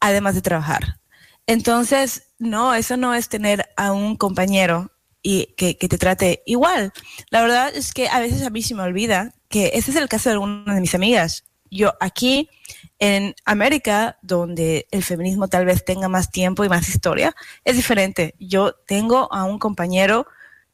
además 0.00 0.34
de 0.34 0.42
trabajar. 0.42 1.00
Entonces, 1.46 2.28
no, 2.38 2.74
eso 2.74 2.96
no 2.96 3.14
es 3.14 3.28
tener 3.28 3.68
a 3.76 3.92
un 3.92 4.16
compañero 4.16 4.90
y 5.22 5.54
que, 5.56 5.76
que 5.76 5.88
te 5.88 5.98
trate 5.98 6.42
igual. 6.46 6.92
La 7.30 7.42
verdad 7.42 7.74
es 7.74 7.92
que 7.92 8.08
a 8.08 8.20
veces 8.20 8.42
a 8.42 8.50
mí 8.50 8.62
se 8.62 8.74
me 8.74 8.82
olvida 8.82 9.32
que 9.48 9.72
ese 9.74 9.90
es 9.90 9.96
el 9.96 10.08
caso 10.08 10.28
de 10.28 10.34
algunas 10.34 10.74
de 10.74 10.80
mis 10.80 10.94
amigas. 10.94 11.44
Yo 11.70 11.94
aquí 12.00 12.50
en 12.98 13.34
América, 13.44 14.18
donde 14.22 14.86
el 14.90 15.02
feminismo 15.02 15.48
tal 15.48 15.64
vez 15.64 15.84
tenga 15.84 16.08
más 16.08 16.30
tiempo 16.30 16.64
y 16.64 16.68
más 16.68 16.88
historia, 16.88 17.34
es 17.64 17.76
diferente. 17.76 18.34
Yo 18.38 18.74
tengo 18.86 19.32
a 19.32 19.44
un 19.44 19.58
compañero 19.58 20.26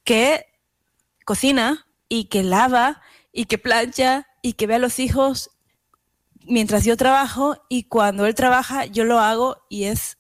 que 0.05 0.47
cocina 1.25 1.87
y 2.09 2.25
que 2.25 2.43
lava 2.43 3.01
y 3.33 3.47
que 3.47 3.59
plancha 3.59 4.27
y 4.43 4.55
que 4.55 4.67
ve 4.67 4.77
a 4.77 4.79
los 4.79 4.99
hijos 4.99 5.51
mientras 6.45 6.85
yo 6.85 6.97
trabajo 6.97 7.63
y 7.69 7.85
cuando 7.85 8.27
él 8.27 8.35
trabaja 8.35 8.87
yo 8.87 9.05
lo 9.05 9.21
hago 9.21 9.59
y 9.69 9.85
es 9.85 10.19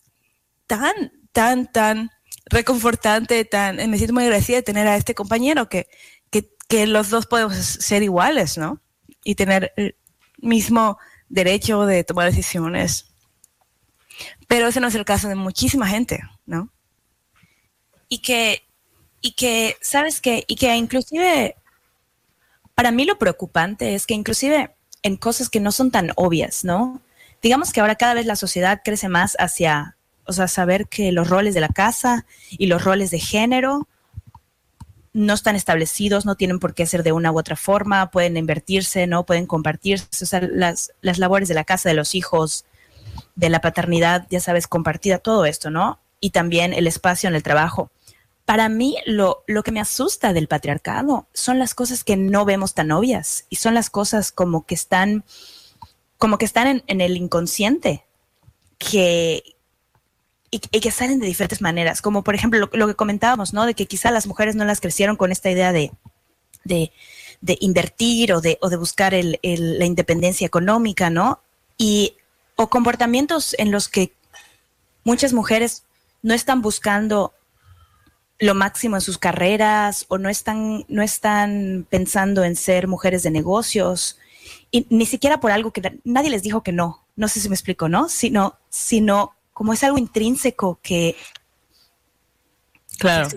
tan, 0.67 1.13
tan, 1.33 1.71
tan 1.73 2.11
reconfortante, 2.47 3.45
tan, 3.45 3.77
me 3.77 3.97
siento 3.97 4.15
muy 4.15 4.25
agradecida 4.25 4.59
de 4.59 4.63
tener 4.63 4.87
a 4.87 4.97
este 4.97 5.15
compañero 5.15 5.69
que, 5.69 5.89
que, 6.31 6.87
los 6.87 7.09
dos 7.09 7.27
podemos 7.27 7.57
ser 7.57 8.03
iguales, 8.03 8.59
¿no? 8.59 8.83
Y 9.25 9.37
tener 9.37 9.73
el 9.77 9.97
mismo 10.37 10.99
derecho 11.31 11.87
de 11.87 12.05
tomar 12.05 12.27
decisiones. 12.27 13.07
Pero 14.49 14.69
ese 14.69 14.79
no 14.81 14.89
es 14.89 14.95
el 14.95 15.07
caso 15.07 15.29
de 15.29 15.35
muchísima 15.35 15.87
gente, 15.87 16.21
¿no? 16.45 16.71
y 18.09 18.19
que, 18.19 18.63
y 19.21 19.33
que, 19.33 19.77
¿sabes 19.81 20.21
qué? 20.21 20.45
Y 20.47 20.57
que 20.57 20.75
inclusive, 20.75 21.57
para 22.79 22.93
mí 22.93 23.05
lo 23.05 23.19
preocupante 23.19 23.97
es 23.97 24.07
que 24.07 24.15
inclusive 24.15 24.71
en 25.03 25.17
cosas 25.17 25.49
que 25.51 25.59
no 25.59 25.73
son 25.73 25.91
tan 25.91 26.13
obvias, 26.15 26.63
¿no? 26.63 27.03
Digamos 27.43 27.73
que 27.73 27.81
ahora 27.81 27.97
cada 27.97 28.15
vez 28.15 28.25
la 28.25 28.37
sociedad 28.37 28.83
crece 28.85 29.09
más 29.09 29.37
hacia, 29.41 29.97
o 30.27 30.33
sea, 30.33 30.47
saber 30.47 30.87
que 30.87 31.11
los 31.11 31.29
roles 31.29 31.55
de 31.55 31.61
la 31.61 31.71
casa 31.71 32.25
y 32.51 32.69
los 32.69 32.85
roles 32.85 33.11
de 33.11 33.19
género 33.19 33.89
no 35.13 35.35
están 35.35 35.57
establecidos, 35.57 36.25
no 36.25 36.37
tienen 36.37 36.61
por 36.61 36.73
qué 36.73 36.87
ser 36.87 37.03
de 37.03 37.11
una 37.11 37.33
u 37.33 37.39
otra 37.41 37.57
forma, 37.57 38.13
pueden 38.13 38.37
invertirse, 38.37 39.09
¿no? 39.09 39.27
Pueden 39.27 39.47
compartirse, 39.47 40.07
o 40.23 40.27
sea, 40.27 40.41
las, 40.41 40.93
las 41.01 41.19
labores 41.19 41.49
de 41.49 41.55
la 41.55 41.65
casa, 41.65 41.89
de 41.89 41.97
los 41.97 42.15
hijos, 42.15 42.65
de 43.35 43.49
la 43.49 43.61
paternidad, 43.61 44.29
ya 44.31 44.39
sabes, 44.39 44.69
compartida, 44.69 45.19
todo 45.19 45.47
esto, 45.47 45.71
¿no? 45.71 45.99
Y 46.21 46.31
también 46.31 46.73
el 46.73 46.87
espacio 46.87 47.29
en 47.29 47.35
el 47.35 47.43
trabajo. 47.43 47.91
Para 48.49 48.71
mí, 48.71 48.97
lo, 49.05 49.45
lo 49.47 49.63
que 49.63 49.73
me 49.73 49.81
asusta 49.81 50.33
del 50.33 50.49
patriarcado 50.49 51.27
son 51.35 51.59
las 51.59 51.75
cosas 51.75 52.03
que 52.03 52.17
no 52.17 52.47
vemos 52.47 52.73
tan 52.73 52.91
obvias 52.93 53.45
y 53.51 53.57
son 53.57 53.75
las 53.75 53.91
cosas 53.91 54.33
como 54.33 54.65
que 54.65 54.75
están, 54.75 55.23
como 56.17 56.39
que 56.39 56.47
están 56.47 56.83
en, 56.87 57.01
el 57.03 57.19
inconsciente, 57.19 58.07
que, 58.79 59.43
y, 60.51 60.61
que 60.61 60.91
salen 60.91 61.21
de 61.21 61.27
diferentes 61.27 61.61
maneras, 61.61 62.01
como 62.01 62.25
por 62.25 62.35
ejemplo 62.35 62.71
lo, 62.73 62.87
que 62.87 62.95
comentábamos, 62.95 63.53
¿no? 63.53 63.67
De 63.67 63.75
que 63.75 63.85
quizá 63.85 64.11
las 64.11 64.27
mujeres 64.27 64.57
no 64.57 64.65
las 64.65 64.81
crecieron 64.81 65.17
con 65.17 65.31
esta 65.31 65.51
idea 65.51 65.71
de, 65.75 65.93
de, 66.65 66.91
de 67.43 67.59
invertir 67.61 68.33
o 68.33 68.41
de, 68.41 68.57
o 68.63 68.71
de 68.71 68.79
buscar 68.79 69.13
el- 69.13 69.39
la 69.43 69.85
independencia 69.85 70.47
económica, 70.47 71.11
¿no? 71.11 71.43
Y, 71.77 72.17
o 72.57 72.71
comportamientos 72.71 73.55
en 73.59 73.73
los 73.73 73.91
que 73.91 74.15
muchas 75.05 75.35
mujeres 75.35 75.83
no 76.23 76.33
están 76.33 76.63
buscando 76.63 77.35
lo 78.41 78.55
máximo 78.55 78.97
en 78.97 79.01
sus 79.01 79.19
carreras 79.19 80.05
o 80.09 80.19
no 80.19 80.29
están, 80.29 80.85
no 80.89 81.03
están 81.03 81.87
pensando 81.91 82.45
en 82.45 82.55
ser 82.57 82.87
mujeres 82.87 83.23
de 83.23 83.31
negocios 83.31 84.19
y 84.71 84.87
ni 84.91 85.07
siquiera 85.07 85.41
por 85.41 85.51
algo 85.51 85.73
que 85.73 85.81
na- 85.81 85.95
nadie 86.05 86.31
les 86.31 86.43
dijo 86.43 86.63
que 86.63 86.73
no, 86.73 87.05
no 87.17 87.27
sé 87.29 87.41
si 87.41 87.49
me 87.49 87.55
explico, 87.57 87.89
¿no? 87.89 88.09
Sino, 88.09 88.57
sino 88.69 89.35
como 89.53 89.73
es 89.73 89.83
algo 89.83 89.99
intrínseco 89.99 90.79
que, 90.83 91.17
Claro. 92.99 93.29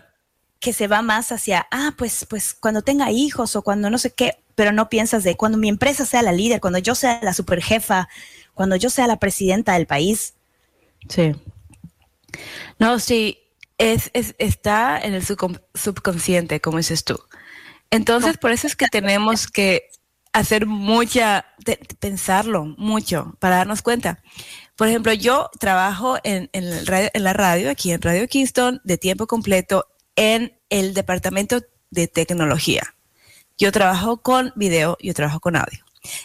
que 0.60 0.74
se 0.74 0.88
va 0.88 1.02
más 1.02 1.32
hacia, 1.32 1.68
ah, 1.72 1.94
pues, 1.98 2.26
pues 2.30 2.54
cuando 2.54 2.82
tenga 2.82 3.12
hijos 3.12 3.56
o 3.56 3.62
cuando 3.64 3.90
no 3.90 3.98
sé 3.98 4.12
qué, 4.12 4.38
pero 4.56 4.72
no 4.72 4.90
piensas 4.90 5.24
de 5.24 5.36
cuando 5.36 5.58
mi 5.58 5.70
empresa 5.70 6.06
sea 6.06 6.22
la 6.22 6.32
líder, 6.32 6.62
cuando 6.62 6.80
yo 6.80 6.94
sea 6.96 7.20
la 7.24 7.34
superjefa, 7.34 8.08
cuando 8.54 8.76
yo 8.76 8.90
sea 8.90 9.08
la 9.08 9.18
presidenta 9.18 9.74
del 9.74 9.88
país. 9.88 10.36
Sí. 11.10 11.34
No, 12.80 13.00
sí, 13.00 13.40
es, 13.82 14.10
es- 14.14 14.36
está 14.38 15.00
en 15.00 15.14
el 15.14 15.26
subcon- 15.26 15.62
subconsciente, 15.74 16.62
como 16.62 16.78
dices 16.78 17.04
tú. 17.04 17.20
Entonces, 17.90 18.38
por 18.38 18.52
eso 18.52 18.68
es 18.68 18.76
que 18.76 18.88
tenemos 18.88 19.48
que 19.48 19.90
hacer 20.34 20.66
mucha, 20.66 21.46
pensarlo 22.00 22.64
mucho 22.78 23.36
para 23.40 23.58
darnos 23.58 23.82
cuenta. 23.82 24.24
Por 24.78 24.88
ejemplo, 24.88 25.12
yo 25.14 25.50
trabajo 25.60 26.18
en, 26.24 26.50
radio- 26.86 27.10
en 27.14 27.24
la 27.24 27.34
radio, 27.34 27.70
aquí 27.70 27.92
en 27.92 28.02
Radio 28.02 28.28
Kingston, 28.28 28.80
de 28.86 28.98
tiempo 28.98 29.28
completo 29.28 29.88
en 30.16 30.58
el 30.70 30.94
departamento 30.94 31.62
de 31.90 32.08
tecnología. 32.08 32.96
Yo 33.58 33.72
trabajo 33.72 34.22
con 34.22 34.54
video, 34.56 34.98
yo 35.02 35.14
trabajo 35.14 35.40
con 35.42 35.56
audio. 35.56 35.84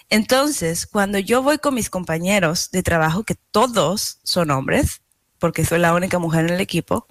Entonces, 0.08 0.86
cuando 0.86 1.18
yo 1.18 1.42
voy 1.42 1.58
con 1.58 1.74
mis 1.74 1.90
compañeros 1.90 2.70
de 2.70 2.82
trabajo, 2.82 3.24
que 3.24 3.34
todos 3.50 4.20
son 4.22 4.50
hombres, 4.50 5.02
porque 5.38 5.64
soy 5.64 5.78
la 5.78 5.94
única 5.94 6.18
mujer 6.18 6.46
en 6.46 6.54
el 6.54 6.60
equipo, 6.60 7.06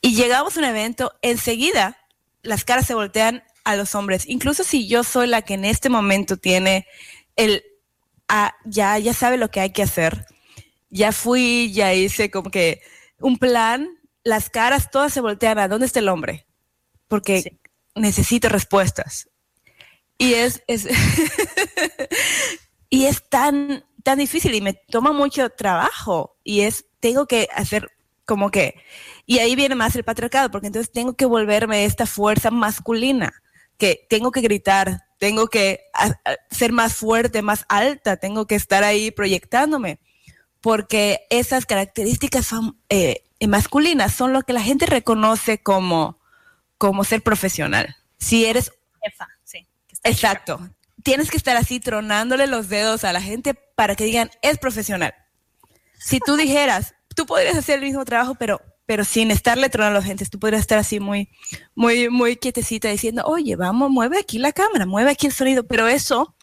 y 0.00 0.14
llegamos 0.14 0.56
a 0.56 0.60
un 0.60 0.66
evento, 0.66 1.12
enseguida 1.22 1.98
las 2.42 2.64
caras 2.64 2.86
se 2.86 2.94
voltean 2.94 3.42
a 3.64 3.76
los 3.76 3.94
hombres, 3.94 4.24
incluso 4.26 4.64
si 4.64 4.88
yo 4.88 5.04
soy 5.04 5.26
la 5.26 5.42
que 5.42 5.54
en 5.54 5.64
este 5.64 5.90
momento 5.90 6.36
tiene 6.36 6.86
el, 7.36 7.62
ah, 8.28 8.54
ya, 8.64 8.98
ya 8.98 9.12
sabe 9.12 9.36
lo 9.36 9.50
que 9.50 9.60
hay 9.60 9.72
que 9.72 9.82
hacer, 9.82 10.26
ya 10.90 11.12
fui, 11.12 11.70
ya 11.72 11.92
hice 11.92 12.30
como 12.30 12.50
que 12.50 12.80
un 13.20 13.38
plan, 13.38 13.88
las 14.24 14.48
caras 14.50 14.90
todas 14.90 15.12
se 15.12 15.20
voltean 15.20 15.58
a 15.58 15.68
dónde 15.68 15.86
está 15.86 15.98
el 15.98 16.08
hombre, 16.08 16.46
porque 17.08 17.42
Sí. 17.42 17.58
necesito 17.94 18.48
respuestas. 18.48 19.28
Y 20.18 20.34
es, 20.34 20.62
es 20.66 20.86
y 22.90 23.06
es 23.06 23.28
tan, 23.28 23.84
tan 24.02 24.18
difícil 24.18 24.54
y 24.54 24.60
me 24.60 24.74
toma 24.74 25.12
mucho 25.12 25.50
trabajo 25.50 26.36
y 26.44 26.62
es, 26.62 26.86
tengo 27.00 27.26
que 27.26 27.48
hacer 27.54 27.90
como 28.24 28.50
que, 28.50 28.74
y 29.24 29.38
ahí 29.38 29.56
viene 29.56 29.74
más 29.74 29.96
el 29.96 30.04
patriarcado, 30.04 30.50
porque 30.50 30.66
entonces 30.66 30.92
tengo 30.92 31.14
que 31.14 31.24
volverme 31.24 31.86
esta 31.86 32.04
fuerza 32.04 32.50
masculina, 32.50 33.32
que 33.78 34.06
tengo 34.10 34.32
que 34.32 34.42
gritar, 34.42 35.06
tengo 35.18 35.48
que 35.48 35.80
ser 36.50 36.72
más 36.72 36.94
fuerte, 36.94 37.40
más 37.40 37.64
alta, 37.68 38.18
tengo 38.18 38.46
que 38.46 38.54
estar 38.54 38.84
ahí 38.84 39.10
proyectándome, 39.10 39.98
porque 40.60 41.26
esas 41.30 41.64
características 41.64 42.50
eh, 42.90 43.22
masculinas 43.48 44.12
son 44.12 44.34
lo 44.34 44.42
que 44.42 44.52
la 44.52 44.62
gente 44.62 44.84
reconoce 44.84 45.62
como, 45.62 46.18
como 46.76 47.04
ser 47.04 47.22
profesional. 47.22 47.96
Si 48.18 48.44
eres 48.44 48.72
Jefa, 49.02 49.28
sí. 49.44 49.66
Exacto. 50.02 50.68
Tienes 51.02 51.30
que 51.30 51.36
estar 51.36 51.56
así 51.56 51.80
tronándole 51.80 52.46
los 52.46 52.68
dedos 52.68 53.04
a 53.04 53.12
la 53.12 53.22
gente 53.22 53.54
para 53.54 53.94
que 53.94 54.04
digan, 54.04 54.30
es 54.42 54.58
profesional. 54.58 55.14
Si 55.98 56.20
tú 56.20 56.36
dijeras, 56.36 56.94
tú 57.14 57.26
podrías 57.26 57.56
hacer 57.56 57.78
el 57.80 57.84
mismo 57.84 58.04
trabajo, 58.04 58.34
pero, 58.36 58.60
pero 58.86 59.04
sin 59.04 59.30
estarle 59.30 59.68
tronando 59.68 59.98
a 59.98 60.00
la 60.00 60.06
gente, 60.06 60.24
tú 60.26 60.38
podrías 60.38 60.60
estar 60.60 60.78
así 60.78 61.00
muy, 61.00 61.28
muy, 61.74 62.08
muy 62.08 62.36
quietecita 62.36 62.88
diciendo, 62.88 63.22
oye, 63.26 63.56
vamos, 63.56 63.90
mueve 63.90 64.18
aquí 64.18 64.38
la 64.38 64.52
cámara, 64.52 64.86
mueve 64.86 65.10
aquí 65.10 65.26
el 65.26 65.32
sonido, 65.32 65.66
pero 65.66 65.88
eso 65.88 66.34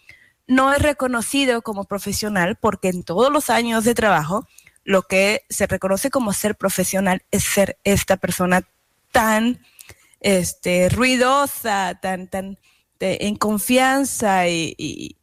no 0.48 0.72
es 0.74 0.82
reconocido 0.82 1.62
como 1.64 1.86
profesional 1.86 2.58
porque 2.62 2.90
en 2.90 3.04
todos 3.04 3.32
los 3.32 3.50
años 3.50 3.84
de 3.84 3.96
trabajo, 3.96 4.48
lo 4.84 5.02
que 5.04 5.42
se 5.50 5.66
reconoce 5.66 6.12
como 6.12 6.34
ser 6.34 6.56
profesional 6.56 7.24
es 7.32 7.44
ser 7.44 7.80
esta 7.84 8.18
persona 8.18 8.68
tan 9.12 9.60
este, 10.20 10.90
ruidosa, 10.90 11.98
tan, 12.02 12.28
tan 12.30 12.60
de- 13.00 13.18
en 13.22 13.36
confianza 13.38 14.48
y, 14.48 14.76
y, 14.78 15.16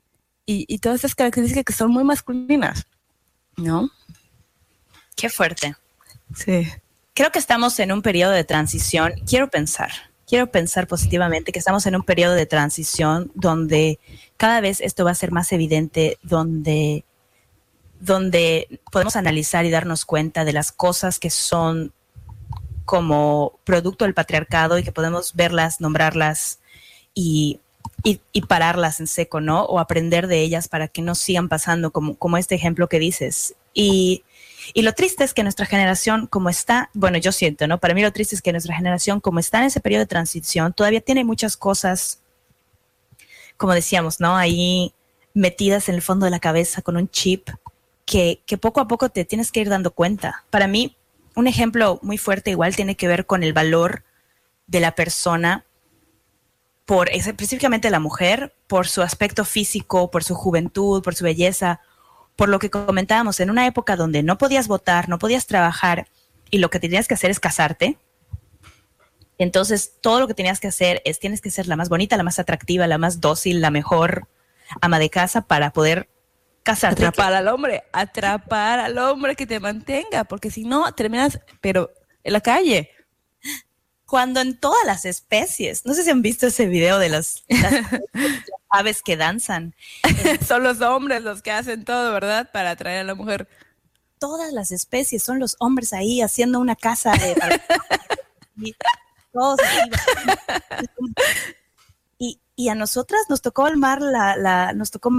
y- 0.47 0.65
y 0.69 0.79
todas 0.79 1.01
esas 1.01 1.15
características 1.15 1.65
que 1.65 1.73
son 1.73 1.91
muy 1.93 2.03
masculinas, 2.05 2.87
¿no? 3.57 3.91
Qué 5.23 5.31
fuerte. 5.31 5.77
Sí. 6.35 6.67
Creo 7.15 7.31
que 7.31 7.39
estamos 7.39 7.79
en 7.79 7.93
un 7.93 8.03
periodo 8.03 8.33
de 8.33 8.43
transición. 8.43 9.13
Quiero 9.25 9.49
pensar, 9.49 9.93
quiero 10.27 10.51
pensar 10.51 10.89
positivamente 10.89 11.53
que 11.53 11.61
estamos 11.61 11.87
en 11.87 11.95
un 11.95 12.03
periodo 12.03 12.35
de 12.35 12.45
transición 12.45 13.31
donde 13.37 14.01
cada 14.37 14.61
vez 14.61 14.81
esto 14.81 15.05
va 15.05 15.13
a 15.13 15.15
ser 15.15 15.31
más 15.31 15.53
evidente, 15.53 16.19
donde 16.25 17.05
donde 18.01 18.81
podemos 18.91 19.15
analizar 19.15 19.65
y 19.65 19.71
darnos 19.71 20.05
cuenta 20.05 20.45
de 20.45 20.55
las 20.55 20.73
cosas 20.73 21.21
que 21.21 21.31
son 21.31 21.93
como 22.85 23.61
producto 23.63 24.05
del 24.05 24.15
patriarcado 24.15 24.77
y 24.77 24.83
que 24.83 24.91
podemos 24.91 25.35
verlas, 25.37 25.81
nombrarlas 25.81 26.59
y, 27.15 27.61
y, 28.03 28.21
y 28.33 28.41
pararlas 28.41 28.99
en 28.99 29.07
seco, 29.07 29.41
¿no? 29.41 29.67
O 29.67 29.79
aprender 29.79 30.27
de 30.27 30.41
ellas 30.41 30.67
para 30.67 30.89
que 30.89 31.01
no 31.01 31.15
sigan 31.15 31.49
pasando, 31.49 31.93
como, 31.93 32.17
como 32.17 32.39
este 32.39 32.57
ejemplo 32.57 32.89
que 32.89 32.99
dices. 32.99 33.55
Y, 33.73 34.25
y 34.75 34.83
lo 34.83 34.93
triste 34.93 35.25
es 35.25 35.35
que 35.35 35.43
nuestra 35.43 35.67
generación, 35.67 36.27
como 36.27 36.49
está, 36.49 36.91
bueno, 36.95 37.19
yo 37.19 37.33
siento, 37.33 37.67
¿no? 37.67 37.79
Para 37.79 37.95
mí 37.95 38.03
lo 38.03 38.13
triste 38.13 38.35
es 38.35 38.43
que 38.43 38.53
nuestra 38.53 38.75
generación, 38.75 39.21
como 39.21 39.39
está 39.39 39.59
en 39.59 39.65
ese 39.65 39.81
periodo 39.81 40.01
de 40.01 40.07
transición, 40.07 40.73
todavía 40.73 41.01
tiene 41.01 41.25
muchas 41.25 41.57
cosas, 41.57 42.21
como 43.57 43.75
decíamos, 43.75 44.21
¿no? 44.21 44.37
Ahí 44.37 44.95
metidas 45.35 45.89
en 45.89 45.95
el 45.95 46.03
fondo 46.03 46.25
de 46.25 46.31
la 46.31 46.41
cabeza 46.41 46.83
con 46.83 46.97
un 46.97 47.09
chip 47.09 47.49
que, 48.05 48.41
que 48.47 48.59
poco 48.59 48.81
a 48.81 48.89
poco 48.89 49.09
te 49.09 49.25
tienes 49.25 49.53
que 49.53 49.61
ir 49.61 49.69
dando 49.69 49.93
cuenta. 49.93 50.45
Para 50.51 50.67
mí, 50.67 50.97
un 51.35 51.47
ejemplo 51.47 51.99
muy 52.03 52.19
fuerte 52.19 52.51
igual 52.51 52.77
tiene 52.77 52.97
que 52.97 53.09
ver 53.09 53.27
con 53.27 53.43
el 53.43 53.53
valor 53.53 54.05
de 54.67 54.81
la 54.81 54.95
persona 54.95 55.65
por 56.85 57.11
específicamente 57.11 57.91
la 57.91 58.01
mujer, 58.01 58.55
por 58.67 58.89
su 58.89 59.03
aspecto 59.03 59.45
físico, 59.45 60.11
por 60.11 60.25
su 60.25 60.35
juventud, 60.35 61.03
por 61.03 61.15
su 61.15 61.25
belleza, 61.25 61.81
por 62.37 62.49
lo 62.49 62.59
que 62.59 62.71
comentábamos, 62.71 63.41
en 63.41 63.51
una 63.51 63.67
época 63.67 63.97
donde 63.97 64.23
no 64.23 64.39
podías 64.39 64.69
votar, 64.69 65.09
no 65.09 65.19
podías 65.19 65.47
trabajar 65.47 66.07
y 66.51 66.59
lo 66.59 66.71
que 66.71 66.81
tenías 66.81 67.09
que 67.09 67.15
hacer 67.15 67.31
es 67.31 67.41
casarte. 67.41 67.99
Entonces, 69.39 69.95
todo 70.01 70.21
lo 70.21 70.29
que 70.29 70.35
tenías 70.35 70.61
que 70.61 70.69
hacer 70.69 71.03
es 71.05 71.19
tienes 71.19 71.41
que 71.41 71.51
ser 71.51 71.67
la 71.67 71.77
más 71.77 71.89
bonita, 71.89 72.17
la 72.17 72.23
más 72.23 72.39
atractiva, 72.39 72.87
la 72.87 72.99
más 72.99 73.21
dócil, 73.21 73.61
la 73.61 73.71
mejor 73.71 74.29
ama 74.81 74.99
de 74.99 75.11
casa 75.11 75.43
para 75.43 75.73
poder 75.73 76.09
casarte. 76.63 77.05
Atrapar 77.05 77.35
al 77.35 77.49
hombre, 77.49 77.83
atrapar 77.93 78.79
al 78.79 78.99
hombre 78.99 79.35
que 79.35 79.47
te 79.47 79.61
mantenga, 79.61 80.25
porque 80.25 80.51
si 80.51 80.65
no, 80.65 80.93
terminas, 80.93 81.41
pero 81.61 81.91
en 82.23 82.33
la 82.33 82.41
calle. 82.41 82.91
Cuando 84.13 84.41
en 84.41 84.59
todas 84.59 84.85
las 84.85 85.07
especies, 85.07 85.87
no 85.87 85.95
sé 85.95 86.05
si 86.05 86.11
han 86.11 86.21
visto 86.21 86.47
ese 86.47 86.67
video 86.67 86.99
de 86.99 87.09
las, 87.09 87.45
las 87.49 87.73
aves 88.69 89.01
que 89.03 89.17
danzan, 89.17 89.75
Son 90.47 90.63
los 90.63 90.83
hombres 90.83 91.23
los 91.23 91.41
que 91.41 91.51
hacen 91.51 91.87
todo, 91.87 92.13
¿verdad? 92.13 92.51
Para 92.53 92.73
atraer 92.73 93.01
a 93.01 93.05
la 93.05 93.15
mujer. 93.15 93.49
todas 94.19 94.53
las 94.53 94.71
especies 94.71 95.23
son 95.23 95.39
los 95.39 95.57
hombres 95.61 95.95
ahí 95.95 96.21
haciendo 96.21 96.61
una 96.61 96.77
casa 96.77 97.13
de 97.13 97.35
y 98.59 98.75
todos 99.33 99.59
y, 102.19 102.39
y 102.55 102.69
a 102.69 102.75
nosotras 102.75 103.23
nos 103.31 103.41
tocó 103.41 103.67
el 103.67 103.79
mar 103.79 104.03
la, 104.03 104.37
la 104.37 104.75
nos 104.75 104.91
tocó 104.91 105.11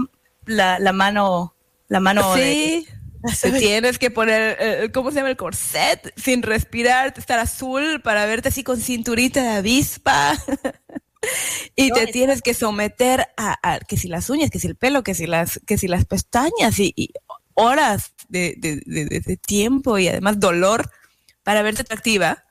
la, 0.45 0.77
la 0.77 0.93
mano 0.93 1.56
la 1.88 1.99
mano 1.99 2.36
de- 2.36 2.43
Sí. 2.86 2.88
Te 3.42 3.52
tienes 3.54 3.98
que 4.00 4.12
poner, 4.12 4.58
eh, 4.60 4.92
¿cómo 4.94 5.10
se 5.12 5.18
llama 5.18 5.30
el 5.30 5.38
corset? 5.38 6.14
Sin 6.18 6.42
respirar, 6.44 7.14
estar 7.18 7.40
azul 7.40 8.02
para 8.02 8.26
verte 8.26 8.50
así 8.50 8.64
con 8.64 8.80
cinturita 8.82 9.42
de 9.42 9.50
avispa. 9.50 10.36
y 11.76 11.90
No, 11.90 11.96
te 11.96 12.04
es- 12.04 12.12
tienes 12.12 12.42
que 12.42 12.54
someter 12.54 13.28
a, 13.38 13.58
a 13.64 13.80
que 13.80 13.98
si 13.98 14.08
las 14.10 14.30
uñas, 14.30 14.50
que 14.52 14.60
si 14.60 14.68
el 14.68 14.76
pelo, 14.76 15.04
que 15.04 15.14
si 15.16 15.26
las, 15.26 15.60
que 15.66 15.78
si 15.78 15.88
las 15.88 16.06
pestañas 16.06 16.78
y, 16.80 16.92
y 16.96 17.12
horas 17.54 18.14
de, 18.30 18.56
de- 18.58 18.82
de- 18.86 19.06
de- 19.06 19.20
de 19.22 19.38
tiempo 19.38 19.98
y 19.98 20.08
además 20.08 20.40
dolor 20.40 20.90
para 21.44 21.62
verte 21.62 21.82
atractiva, 21.84 22.44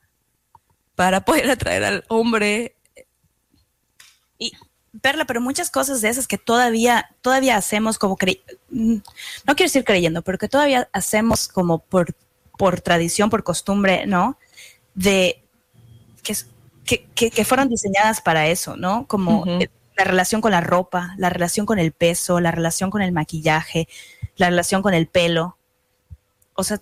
para 0.95 1.25
poder 1.25 1.51
atraer 1.51 1.85
al 1.85 2.05
hombre. 2.09 2.77
y 4.39 4.53
Perla, 5.00 5.24
pero 5.24 5.40
muchas 5.40 5.70
cosas 5.70 6.00
de 6.02 6.09
esas 6.11 6.28
que 6.28 6.37
todavía, 6.38 7.11
todavía 7.22 7.57
hacemos 7.57 7.98
como 7.98 8.16
cre- 8.18 8.42
mm, 8.70 8.96
no 9.46 9.55
quiero 9.57 9.68
decir 9.68 9.85
creyendo, 9.85 10.22
pero 10.22 10.37
que 10.38 10.48
todavía 10.48 10.88
hacemos 10.92 11.48
como 11.48 11.78
por, 11.78 12.14
por 12.59 12.81
tradición, 12.81 13.31
por 13.31 13.42
costumbre, 13.42 14.05
¿no? 14.07 14.38
De 14.94 15.42
que, 16.22 16.37
que, 16.85 17.31
que- 17.31 17.44
fueron 17.44 17.68
diseñadas 17.68 18.20
para 18.20 18.48
eso, 18.48 18.76
¿no? 18.76 19.07
Como 19.07 19.44
la 19.96 20.05
relación 20.05 20.40
con 20.42 20.50
la 20.52 20.61
ropa, 20.61 21.14
la 21.16 21.31
relación 21.31 21.64
con 21.66 21.78
el 21.78 21.92
peso, 21.92 22.40
la 22.40 22.50
relación 22.50 22.90
con 22.90 23.00
el 23.02 23.12
maquillaje, 23.12 23.88
la 24.37 24.50
relación 24.50 24.83
con 24.83 24.92
el 24.94 25.07
pelo. 25.07 25.57
O 26.55 26.64
sea, 26.64 26.81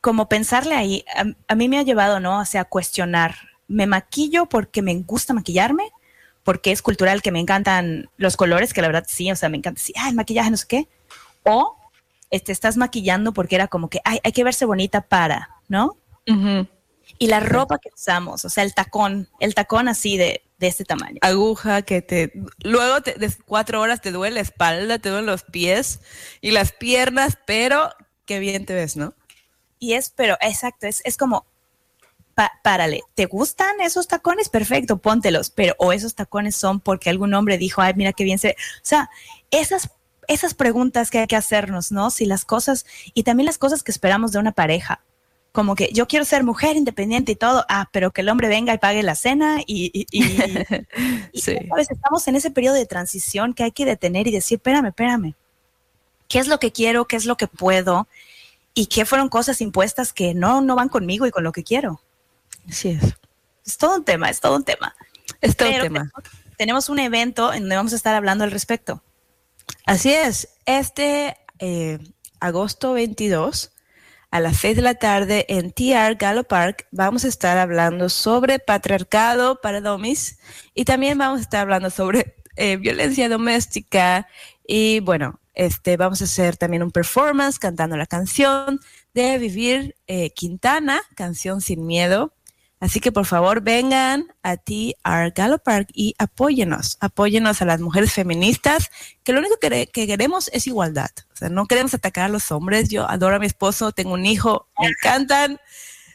como 0.00 0.28
pensarle 0.28 0.74
ahí, 0.74 1.04
a, 1.16 1.24
a 1.48 1.54
mí 1.54 1.68
me 1.68 1.78
ha 1.78 1.82
llevado, 1.82 2.18
¿no? 2.20 2.40
O 2.40 2.44
sea, 2.44 2.62
a 2.62 2.64
cuestionar. 2.64 3.36
¿Me 3.68 3.86
maquillo 3.86 4.46
porque 4.46 4.82
me 4.82 4.94
gusta 5.02 5.34
maquillarme? 5.34 5.90
Porque 6.46 6.72
es 6.72 6.80
cultural, 6.80 7.20
que 7.20 7.32
me 7.32 7.40
encantan 7.40 8.08
los 8.16 8.38
colores, 8.38 8.72
que 8.72 8.80
la 8.80 8.88
verdad 8.88 9.04
sí, 9.06 9.30
o 9.30 9.36
sea, 9.36 9.50
me 9.50 9.58
encanta, 9.58 9.82
sí, 9.82 9.92
ah, 9.98 10.08
el 10.08 10.14
maquillaje, 10.14 10.50
no 10.50 10.56
sé 10.56 10.66
qué. 10.66 10.88
O 11.42 11.76
te 12.30 12.36
este, 12.36 12.52
estás 12.52 12.76
maquillando 12.76 13.32
porque 13.32 13.56
era 13.56 13.68
como 13.68 13.88
que, 13.88 14.00
ay, 14.04 14.20
hay 14.24 14.32
que 14.32 14.44
verse 14.44 14.64
bonita 14.64 15.02
para, 15.02 15.50
¿no? 15.68 15.96
Y 17.18 17.28
la 17.28 17.40
ropa 17.40 17.78
que 17.78 17.90
usamos, 17.94 18.44
o 18.44 18.48
sea, 18.48 18.64
el 18.64 18.74
tacón, 18.74 19.28
el 19.38 19.54
tacón 19.54 19.88
así 19.88 20.16
de, 20.16 20.42
de 20.58 20.66
este 20.66 20.84
tamaño. 20.84 21.18
aguja 21.20 21.82
que 21.82 22.02
te 22.02 22.32
luego 22.62 23.00
te, 23.02 23.14
de 23.14 23.30
cuatro 23.44 23.80
horas 23.80 24.00
te 24.00 24.10
duele 24.10 24.36
la 24.36 24.40
espalda, 24.40 24.98
te 24.98 25.08
duelen 25.08 25.26
los 25.26 25.44
pies 25.44 26.00
y 26.40 26.50
las 26.50 26.72
piernas, 26.72 27.38
pero 27.46 27.90
qué 28.24 28.38
bien 28.38 28.66
te 28.66 28.74
ves, 28.74 28.96
¿no? 28.96 29.14
Y 29.78 29.92
es, 29.92 30.10
pero 30.10 30.36
exacto, 30.40 30.86
es, 30.86 31.00
es 31.04 31.16
como, 31.16 31.46
pa- 32.36 32.52
párale, 32.62 33.02
¿te 33.14 33.26
gustan 33.26 33.80
esos 33.80 34.06
tacones? 34.06 34.48
Perfecto, 34.48 34.98
póntelos, 34.98 35.50
pero 35.50 35.74
o 35.78 35.92
esos 35.92 36.14
tacones 36.14 36.54
son 36.54 36.78
porque 36.78 37.10
algún 37.10 37.34
hombre 37.34 37.58
dijo, 37.58 37.80
ay, 37.82 37.94
mira 37.96 38.12
qué 38.12 38.22
bien 38.22 38.38
se... 38.38 38.50
O 38.50 38.54
sea, 38.82 39.10
esas, 39.50 39.90
esas 40.28 40.54
preguntas 40.54 41.10
que 41.10 41.18
hay 41.18 41.26
que 41.26 41.34
hacernos, 41.34 41.90
¿no? 41.90 42.10
Si 42.10 42.26
las 42.26 42.44
cosas, 42.44 42.86
y 43.14 43.24
también 43.24 43.46
las 43.46 43.58
cosas 43.58 43.82
que 43.82 43.90
esperamos 43.90 44.30
de 44.30 44.38
una 44.38 44.52
pareja, 44.52 45.00
como 45.52 45.74
que 45.74 45.88
yo 45.94 46.06
quiero 46.06 46.26
ser 46.26 46.44
mujer 46.44 46.76
independiente 46.76 47.32
y 47.32 47.36
todo, 47.36 47.64
ah, 47.70 47.88
pero 47.90 48.10
que 48.10 48.20
el 48.20 48.28
hombre 48.28 48.46
venga 48.48 48.74
y 48.74 48.78
pague 48.78 49.02
la 49.02 49.14
cena 49.14 49.62
y... 49.66 49.90
y- 49.92 50.06
y- 50.12 50.22
y, 51.32 51.40
Sí. 51.40 51.56
¿sabes? 51.68 51.90
Estamos 51.90 52.28
en 52.28 52.36
ese 52.36 52.50
periodo 52.50 52.74
de 52.74 52.84
transición 52.86 53.54
que 53.54 53.64
hay 53.64 53.72
que 53.72 53.86
detener 53.86 54.26
y 54.28 54.30
decir, 54.32 54.56
espérame, 54.58 54.88
espérame, 54.88 55.34
¿qué 56.28 56.38
es 56.38 56.48
lo 56.48 56.58
que 56.60 56.70
quiero? 56.72 57.06
¿Qué 57.06 57.16
es 57.16 57.24
lo 57.24 57.36
que 57.36 57.46
puedo? 57.46 58.06
¿Y 58.74 58.86
qué 58.88 59.06
fueron 59.06 59.30
cosas 59.30 59.62
impuestas 59.62 60.12
que 60.12 60.34
no, 60.34 60.60
no 60.60 60.76
van 60.76 60.90
conmigo 60.90 61.26
y 61.26 61.30
con 61.30 61.42
lo 61.44 61.52
que 61.52 61.64
quiero? 61.64 62.02
Así 62.68 62.90
es. 62.90 63.14
Es 63.64 63.76
todo 63.78 63.96
un 63.96 64.04
tema, 64.04 64.30
es 64.30 64.40
todo 64.40 64.56
un 64.56 64.64
tema. 64.64 64.94
Es 65.40 65.56
todo 65.56 65.68
un 65.68 65.80
tema. 65.80 66.10
tenemos- 66.56 66.88
un 66.88 66.98
evento 66.98 67.52
en 67.52 67.60
donde 67.60 67.76
vamos 67.76 67.92
a 67.92 67.96
estar 67.96 68.14
hablando 68.14 68.44
al 68.44 68.50
respecto. 68.50 69.02
Así 69.84 70.12
es. 70.12 70.48
Este 70.64 71.36
eh, 71.58 71.98
agosto 72.40 72.92
22 72.92 73.72
a 74.30 74.40
las 74.40 74.56
6 74.58 74.76
de 74.76 74.82
la 74.82 74.94
tarde 74.94 75.46
en 75.48 75.72
TR 75.72 76.16
Gallo 76.16 76.44
Park 76.44 76.86
vamos 76.90 77.24
a 77.24 77.28
estar 77.28 77.56
hablando 77.58 78.08
sobre 78.08 78.58
patriarcado 78.58 79.60
para 79.60 79.80
domis 79.80 80.38
y 80.74 80.84
también 80.84 81.16
vamos 81.18 81.38
a 81.38 81.42
estar 81.42 81.60
hablando 81.60 81.90
sobre 81.90 82.36
eh, 82.56 82.76
violencia 82.76 83.28
doméstica 83.28 84.26
y 84.66 85.00
bueno, 85.00 85.40
este 85.54 85.96
vamos 85.96 86.20
a 86.20 86.24
hacer 86.24 86.56
también 86.56 86.82
un 86.82 86.90
performance 86.90 87.58
cantando 87.58 87.96
la 87.96 88.06
canción 88.06 88.80
de 89.14 89.38
Vivir 89.38 89.96
eh, 90.06 90.30
Quintana, 90.30 91.00
canción 91.14 91.60
sin 91.60 91.86
miedo. 91.86 92.34
Así 92.78 93.00
que 93.00 93.10
por 93.10 93.24
favor 93.24 93.62
vengan 93.62 94.26
a 94.42 94.58
TR 94.58 95.32
Gallo 95.34 95.58
Park 95.58 95.88
y 95.94 96.14
apóyenos, 96.18 96.98
apóyenos 97.00 97.62
a 97.62 97.64
las 97.64 97.80
mujeres 97.80 98.12
feministas, 98.12 98.90
que 99.24 99.32
lo 99.32 99.38
único 99.40 99.56
que, 99.58 99.68
quere- 99.68 99.90
que 99.90 100.06
queremos 100.06 100.50
es 100.52 100.66
igualdad. 100.66 101.08
O 101.32 101.36
sea, 101.36 101.48
no 101.48 101.66
queremos 101.66 101.94
atacar 101.94 102.24
a 102.26 102.28
los 102.28 102.52
hombres. 102.52 102.90
Yo 102.90 103.08
adoro 103.08 103.36
a 103.36 103.38
mi 103.38 103.46
esposo, 103.46 103.92
tengo 103.92 104.12
un 104.12 104.26
hijo, 104.26 104.68
me 104.78 104.88
encantan, 104.88 105.58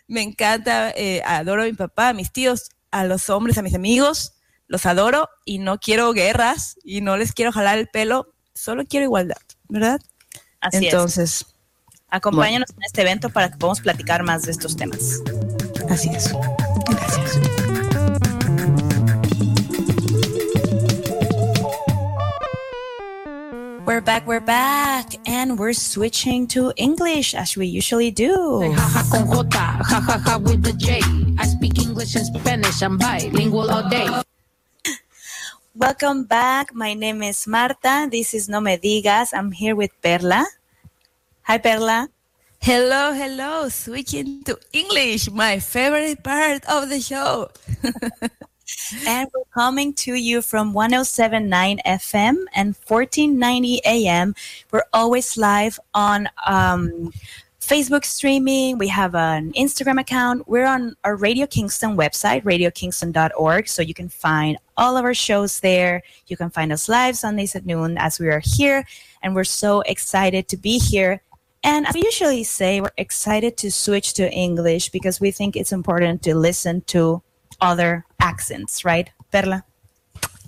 me 0.07 0.21
encanta, 0.21 0.91
eh, 0.91 1.23
adoro 1.25 1.63
a 1.63 1.65
mi 1.65 1.73
papá, 1.73 2.09
a 2.09 2.13
mis 2.13 2.31
tíos, 2.31 2.69
a 2.91 3.05
los 3.05 3.29
hombres, 3.31 3.57
a 3.57 3.63
mis 3.63 3.73
amigos, 3.73 4.33
los 4.67 4.85
adoro 4.85 5.29
y 5.45 5.57
no 5.57 5.79
quiero 5.79 6.13
guerras 6.13 6.75
y 6.83 7.01
no 7.01 7.17
les 7.17 7.33
quiero 7.33 7.51
jalar 7.51 7.79
el 7.79 7.87
pelo, 7.87 8.35
solo 8.53 8.85
quiero 8.85 9.05
igualdad, 9.05 9.37
¿verdad? 9.67 9.99
Así 10.59 10.85
Entonces, 10.85 11.41
es. 11.41 11.45
Acompáñanos 12.09 12.69
en 12.69 12.83
este 12.83 13.01
evento 13.01 13.29
para 13.29 13.49
que 13.49 13.57
podamos 13.57 13.81
platicar 13.81 14.21
más 14.23 14.43
de 14.43 14.51
estos 14.51 14.75
temas. 14.77 15.21
Así 15.91 16.09
es. 16.09 16.31
Gracias. 16.87 17.39
We're 23.85 23.99
back, 23.99 24.25
we're 24.25 24.39
back, 24.39 25.15
and 25.27 25.59
we're 25.59 25.73
switching 25.73 26.47
to 26.55 26.71
English 26.77 27.35
as 27.35 27.57
we 27.57 27.67
usually 27.67 28.09
do. 28.09 28.63
Jaja 28.71 29.03
con 29.11 29.27
J, 29.27 29.83
jajaja 29.83 30.41
with 30.41 30.63
the 30.63 30.73
J. 30.73 31.01
I 31.37 31.45
speak 31.45 31.77
English 31.77 32.15
and 32.15 32.25
Spanish, 32.25 32.81
I'm 32.81 32.97
bilingual 32.97 33.69
all 33.69 33.89
day. 33.89 34.07
Welcome 35.75 36.23
back. 36.23 36.73
My 36.73 36.93
name 36.93 37.23
is 37.23 37.47
Marta. 37.47 38.07
This 38.11 38.33
is 38.33 38.47
No 38.47 38.59
Me 38.59 38.77
Digas. 38.77 39.31
I'm 39.33 39.51
here 39.51 39.75
with 39.75 39.91
Perla. 40.01 40.45
Hi, 41.43 41.57
Perla. 41.57 42.07
Hello, 42.63 43.11
hello. 43.11 43.69
Switching 43.69 44.43
to 44.43 44.55
English, 44.71 45.31
my 45.31 45.57
favorite 45.57 46.23
part 46.23 46.63
of 46.69 46.89
the 46.89 47.01
show. 47.01 47.49
and 49.07 49.27
we're 49.33 49.43
coming 49.51 49.95
to 49.95 50.13
you 50.13 50.43
from 50.43 50.71
1079 50.71 51.79
FM 51.87 52.35
and 52.53 52.75
1490 52.85 53.81
AM. 53.83 54.35
We're 54.69 54.83
always 54.93 55.37
live 55.37 55.79
on 55.95 56.29
um, 56.45 57.11
Facebook 57.59 58.05
streaming. 58.05 58.77
We 58.77 58.89
have 58.89 59.15
an 59.15 59.53
Instagram 59.53 59.99
account. 59.99 60.47
We're 60.47 60.67
on 60.67 60.95
our 61.03 61.15
Radio 61.15 61.47
Kingston 61.47 61.97
website, 61.97 62.43
radiokingston.org. 62.43 63.69
So 63.69 63.81
you 63.81 63.95
can 63.95 64.07
find 64.07 64.59
all 64.77 64.97
of 64.97 65.03
our 65.03 65.15
shows 65.15 65.61
there. 65.61 66.03
You 66.27 66.37
can 66.37 66.51
find 66.51 66.71
us 66.71 66.87
live 66.87 67.17
Sundays 67.17 67.55
at 67.55 67.65
noon 67.65 67.97
as 67.97 68.19
we 68.19 68.27
are 68.27 68.43
here. 68.45 68.85
And 69.23 69.33
we're 69.33 69.45
so 69.45 69.81
excited 69.81 70.47
to 70.49 70.57
be 70.57 70.77
here. 70.77 71.23
And 71.63 71.87
as 71.87 71.93
we 71.93 72.03
usually 72.03 72.43
say, 72.43 72.81
we're 72.81 72.89
excited 72.97 73.57
to 73.57 73.71
switch 73.71 74.13
to 74.13 74.31
English 74.31 74.89
because 74.89 75.19
we 75.21 75.31
think 75.31 75.55
it's 75.55 75.71
important 75.71 76.23
to 76.23 76.35
listen 76.35 76.81
to 76.87 77.21
other 77.59 78.05
accents, 78.19 78.83
right, 78.83 79.09
Perla? 79.31 79.63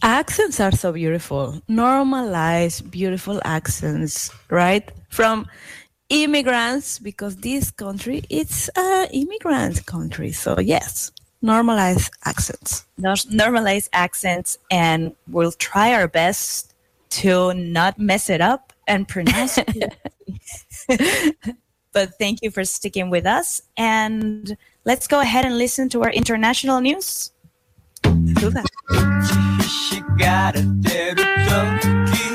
Accents 0.02 0.60
are 0.60 0.72
so 0.72 0.92
beautiful. 0.92 1.62
Normalize 1.70 2.90
beautiful 2.90 3.40
accents, 3.46 4.32
right? 4.50 4.92
From 5.10 5.48
immigrants, 6.10 7.00
because 7.00 7.38
this 7.38 7.72
country 7.72 8.24
it's 8.30 8.70
an 8.76 9.08
immigrant 9.12 9.86
country. 9.86 10.32
So 10.32 10.60
yes, 10.60 11.12
normalize 11.44 12.12
accents. 12.26 12.86
Normalize 13.00 13.88
accents, 13.94 14.58
and 14.70 15.16
we'll 15.28 15.54
try 15.54 15.94
our 15.94 16.08
best 16.08 16.74
to 17.12 17.54
not 17.54 17.98
mess 18.00 18.30
it 18.30 18.42
up 18.42 18.74
and 18.88 19.08
pronounce 19.08 19.58
it. 19.58 19.96
but 21.94 22.14
thank 22.20 22.40
you 22.42 22.52
for 22.52 22.64
sticking 22.64 23.10
with 23.10 23.26
us. 23.26 23.62
And 23.78 24.58
let's 24.86 25.08
go 25.08 25.20
ahead 25.20 25.46
and 25.46 25.58
listen 25.58 25.90
to 25.90 26.04
our 26.04 26.12
international 26.12 26.82
news. 26.82 27.32
She 28.04 30.02
got 30.18 30.56
a 30.56 30.62
little 30.62 31.26
donkey. 31.48 32.34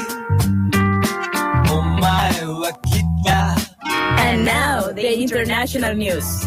Oh 1.70 1.82
my, 2.00 2.30
Wakita. 2.42 3.74
And 4.18 4.44
now 4.44 4.92
the 4.92 5.20
international 5.20 5.94
news. 5.94 6.44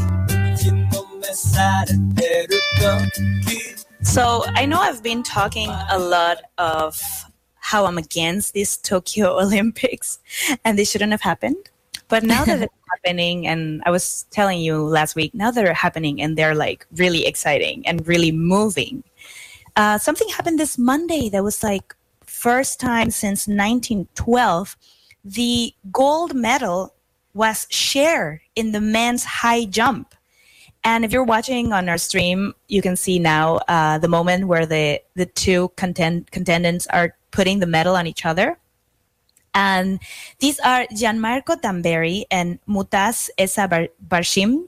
You 0.64 0.74
know 0.91 1.06
me 1.16 1.34
side 1.34 1.89
a 1.89 1.97
little 2.16 2.60
donkey. 2.80 3.76
So 4.02 4.43
I 4.47 4.66
know 4.66 4.80
I've 4.80 5.04
been 5.04 5.24
talking 5.24 5.70
a 5.89 5.97
lot 5.97 6.38
of 6.58 6.99
how 7.56 7.86
I'm 7.86 7.97
against 7.97 8.54
these 8.54 8.76
Tokyo 8.76 9.39
Olympics 9.39 10.20
and 10.66 10.78
they 10.78 10.84
shouldn't 10.84 11.12
have 11.12 11.22
happened. 11.22 11.70
But 12.12 12.24
now 12.24 12.43
that 12.43 12.59
they're 12.59 12.70
happening, 12.91 13.47
and 13.47 13.82
I 13.86 13.89
was 13.89 14.26
telling 14.32 14.59
you 14.59 14.84
last 14.84 15.16
week, 15.16 15.34
now 15.34 15.49
they're 15.49 15.74
happening 15.74 16.22
and 16.22 16.38
they're 16.38 16.53
like 16.53 16.86
really 16.97 17.26
exciting 17.26 17.88
and 17.88 18.05
really 18.05 18.34
moving. 18.34 19.03
Uh, 19.78 19.97
something 19.97 20.28
happened 20.28 20.59
this 20.59 20.78
Monday 20.78 21.30
that 21.30 21.41
was 21.41 21.64
like 21.64 21.95
first 22.26 22.82
time 22.82 23.09
since 23.12 23.47
1912. 23.47 24.76
The 25.24 25.74
gold 25.91 26.36
medal 26.36 26.93
was 27.34 27.66
shared 27.70 28.41
in 28.57 28.74
the 28.74 28.82
men's 28.82 29.24
high 29.24 29.64
jump. 29.64 30.14
And 30.84 31.05
if 31.05 31.14
you're 31.14 31.24
watching 31.24 31.72
on 31.72 31.88
our 31.88 31.97
stream, 31.97 32.53
you 32.68 32.82
can 32.82 32.97
see 32.97 33.20
now 33.20 33.57
uh, 33.70 33.99
the 33.99 34.09
moment 34.09 34.47
where 34.47 34.66
the 34.66 35.01
the 35.16 35.28
two 35.28 35.72
contend- 35.78 36.30
contendants 36.32 36.88
are 36.88 37.16
putting 37.30 37.59
the 37.59 37.68
medal 37.68 37.95
on 37.95 38.05
each 38.05 38.26
other. 38.26 38.57
And 39.54 39.99
these 40.39 40.60
are 40.60 40.86
Gianmarco 40.88 41.60
Tamberi 41.60 42.24
and 42.32 42.60
Mutaz 42.68 43.30
Esa 43.38 43.68
Bar- 43.68 43.89
Barshim. 44.08 44.68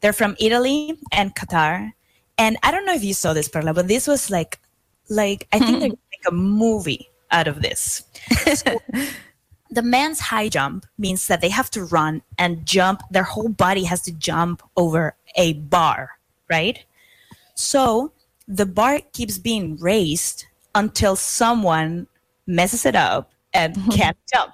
They're 0.00 0.12
from 0.12 0.36
Italy 0.40 0.98
and 1.12 1.34
Qatar. 1.34 1.92
And 2.38 2.56
I 2.62 2.70
don't 2.70 2.86
know 2.86 2.94
if 2.94 3.04
you 3.04 3.14
saw 3.14 3.32
this, 3.32 3.48
Perla, 3.48 3.74
but 3.74 3.88
this 3.88 4.06
was 4.06 4.30
like, 4.30 4.58
like 5.08 5.46
I 5.52 5.58
think 5.58 5.70
hmm. 5.70 5.78
they're 5.80 5.88
gonna 5.90 6.10
make 6.10 6.28
a 6.28 6.34
movie 6.34 7.08
out 7.30 7.46
of 7.46 7.62
this. 7.62 8.04
So, 8.54 8.80
the 9.70 9.82
men's 9.82 10.20
high 10.20 10.48
jump 10.48 10.86
means 10.98 11.26
that 11.28 11.40
they 11.40 11.48
have 11.48 11.70
to 11.70 11.84
run 11.84 12.22
and 12.38 12.64
jump. 12.66 13.02
Their 13.10 13.22
whole 13.22 13.48
body 13.48 13.84
has 13.84 14.02
to 14.02 14.12
jump 14.12 14.62
over 14.76 15.16
a 15.36 15.54
bar, 15.54 16.10
right? 16.50 16.84
So 17.54 18.12
the 18.46 18.66
bar 18.66 19.00
keeps 19.12 19.38
being 19.38 19.76
raised 19.76 20.46
until 20.74 21.16
someone 21.16 22.06
messes 22.46 22.84
it 22.84 22.96
up 22.96 23.32
and 23.54 23.76
can't 23.92 24.16
jump. 24.32 24.52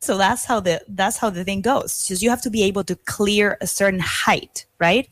So 0.00 0.18
that's 0.18 0.44
how 0.44 0.60
the 0.60 0.82
that's 0.88 1.16
how 1.16 1.30
the 1.30 1.44
thing 1.44 1.62
goes. 1.62 2.04
Because 2.04 2.22
you 2.22 2.30
have 2.30 2.42
to 2.42 2.50
be 2.50 2.62
able 2.64 2.84
to 2.84 2.96
clear 2.96 3.56
a 3.60 3.66
certain 3.66 4.00
height, 4.00 4.66
right? 4.78 5.08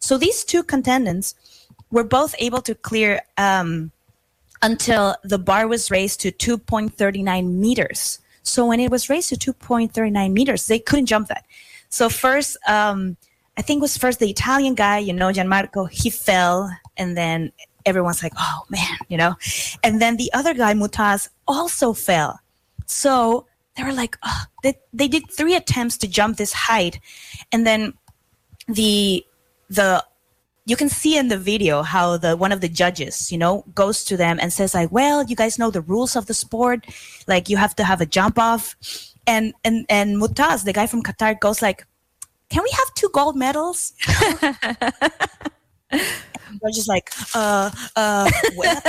So 0.00 0.18
these 0.18 0.44
two 0.44 0.62
contendants 0.62 1.34
were 1.90 2.04
both 2.04 2.34
able 2.38 2.60
to 2.62 2.74
clear 2.74 3.22
um, 3.38 3.92
until 4.62 5.16
the 5.22 5.38
bar 5.38 5.68
was 5.68 5.90
raised 5.90 6.20
to 6.20 6.32
2.39 6.32 7.52
meters. 7.52 8.18
So 8.42 8.66
when 8.66 8.80
it 8.80 8.90
was 8.90 9.08
raised 9.08 9.28
to 9.30 9.52
2.39 9.52 10.32
meters, 10.32 10.66
they 10.66 10.78
couldn't 10.78 11.06
jump 11.06 11.28
that. 11.28 11.44
So 11.88 12.08
first, 12.08 12.56
um, 12.66 13.16
I 13.56 13.62
think 13.62 13.78
it 13.78 13.82
was 13.82 13.96
first 13.96 14.18
the 14.18 14.28
Italian 14.28 14.74
guy, 14.74 14.98
you 14.98 15.12
know, 15.12 15.28
Gianmarco, 15.28 15.88
he 15.88 16.10
fell, 16.10 16.70
and 16.96 17.16
then 17.16 17.52
everyone's 17.86 18.22
like, 18.22 18.32
oh 18.36 18.64
man, 18.68 18.98
you 19.08 19.16
know. 19.16 19.36
And 19.82 20.02
then 20.02 20.16
the 20.16 20.30
other 20.34 20.54
guy, 20.54 20.74
Mutaz, 20.74 21.28
also 21.46 21.92
fell. 21.92 22.40
So 22.86 23.46
they 23.76 23.84
were 23.84 23.92
like, 23.92 24.16
oh, 24.22 24.44
they, 24.62 24.78
they 24.92 25.08
did 25.08 25.30
three 25.30 25.54
attempts 25.54 25.96
to 25.98 26.08
jump 26.08 26.36
this 26.36 26.52
height, 26.52 27.00
and 27.52 27.66
then 27.66 27.94
the 28.68 29.24
the 29.68 30.04
you 30.66 30.76
can 30.76 30.88
see 30.88 31.18
in 31.18 31.28
the 31.28 31.36
video 31.36 31.82
how 31.82 32.16
the 32.16 32.36
one 32.36 32.52
of 32.52 32.60
the 32.60 32.68
judges 32.68 33.30
you 33.30 33.36
know 33.36 33.64
goes 33.74 34.04
to 34.04 34.16
them 34.16 34.38
and 34.40 34.52
says 34.52 34.74
like 34.74 34.90
well 34.90 35.22
you 35.24 35.36
guys 35.36 35.58
know 35.58 35.70
the 35.70 35.82
rules 35.82 36.16
of 36.16 36.24
the 36.26 36.32
sport 36.32 36.86
like 37.26 37.50
you 37.50 37.56
have 37.58 37.76
to 37.76 37.84
have 37.84 38.00
a 38.00 38.06
jump 38.06 38.38
off 38.38 38.74
and 39.26 39.52
and 39.64 39.84
and 39.90 40.16
mutaz 40.16 40.64
the 40.64 40.72
guy 40.72 40.86
from 40.86 41.02
qatar 41.02 41.38
goes 41.38 41.60
like 41.60 41.86
can 42.54 42.62
we 42.62 42.70
have 42.70 42.94
two 42.94 43.08
gold 43.12 43.36
medals? 43.36 43.94
They're 45.90 46.70
just 46.72 46.88
like 46.88 47.10
uh 47.34 47.70
uh 47.96 48.30
well, 48.56 48.82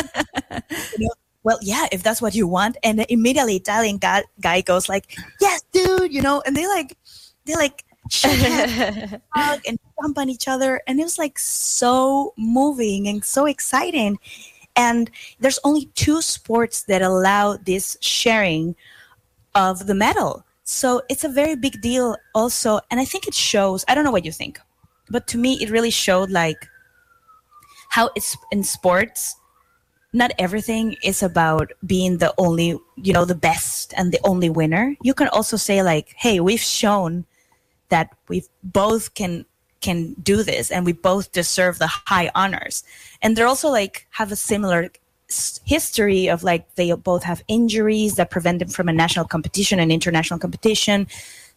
well 1.45 1.57
yeah 1.61 1.87
if 1.93 2.03
that's 2.03 2.21
what 2.21 2.35
you 2.35 2.47
want. 2.47 2.75
And 2.83 3.05
immediately 3.07 3.55
italian 3.55 3.97
guy, 3.97 4.23
guy 4.41 4.59
goes 4.61 4.89
like 4.89 5.15
yes 5.39 5.63
dude 5.71 6.11
you 6.11 6.21
know 6.21 6.43
and 6.45 6.55
they 6.57 6.67
like 6.67 6.97
they 7.45 7.55
like 7.55 7.85
hug 9.33 9.61
and 9.67 9.79
jump 10.01 10.17
on 10.17 10.29
each 10.29 10.47
other. 10.47 10.81
And 10.85 10.99
it 10.99 11.03
was 11.03 11.17
like 11.17 11.39
so 11.39 12.33
moving 12.37 13.07
and 13.07 13.23
so 13.23 13.45
exciting. 13.45 14.19
And 14.75 15.09
there's 15.39 15.59
only 15.63 15.85
two 15.95 16.21
sports 16.21 16.83
that 16.83 17.01
allow 17.01 17.57
this 17.57 17.97
sharing 18.01 18.75
of 19.55 19.87
the 19.87 19.95
medal. 19.95 20.43
So 20.65 21.01
it's 21.09 21.23
a 21.23 21.29
very 21.29 21.55
big 21.55 21.81
deal 21.81 22.17
also. 22.33 22.81
And 22.91 22.99
i 22.99 23.05
think 23.05 23.27
it 23.27 23.33
shows 23.33 23.85
i 23.87 23.95
don't 23.95 24.03
know 24.03 24.11
what 24.11 24.25
you 24.25 24.31
think 24.31 24.59
but 25.09 25.27
to 25.27 25.37
me 25.37 25.57
it 25.61 25.69
really 25.69 25.91
showed 25.91 26.31
like 26.31 26.67
how 27.89 28.09
it's 28.15 28.35
in 28.51 28.63
sports 28.63 29.35
not 30.15 30.31
everything 30.39 30.95
is 31.03 31.21
about 31.21 31.71
being 31.85 32.17
the 32.17 32.33
only 32.37 32.79
you 32.95 33.13
know 33.13 33.25
the 33.25 33.35
best 33.35 33.93
and 33.97 34.11
the 34.11 34.19
only 34.23 34.49
winner. 34.49 34.95
You 35.03 35.13
can 35.13 35.27
also 35.27 35.57
say 35.57 35.83
like 35.83 36.13
hey 36.17 36.39
we've 36.39 36.67
shown 36.81 37.25
that 37.89 38.15
we 38.29 38.43
both 38.63 39.13
can 39.13 39.45
can 39.81 40.13
do 40.23 40.41
this 40.41 40.71
and 40.71 40.85
we 40.85 40.93
both 40.93 41.31
deserve 41.31 41.77
the 41.77 41.87
high 41.87 42.31
honors. 42.33 42.83
And 43.21 43.35
they're 43.35 43.45
also 43.45 43.69
like 43.69 44.07
have 44.11 44.31
a 44.31 44.35
similar 44.35 44.89
history 45.65 46.27
of 46.29 46.43
like 46.43 46.73
they 46.75 46.91
both 46.93 47.23
have 47.23 47.43
injuries 47.47 48.15
that 48.15 48.31
prevent 48.31 48.59
them 48.59 48.69
from 48.69 48.87
a 48.87 48.93
national 48.93 49.25
competition 49.25 49.79
and 49.79 49.91
international 49.91 50.39
competition. 50.39 51.07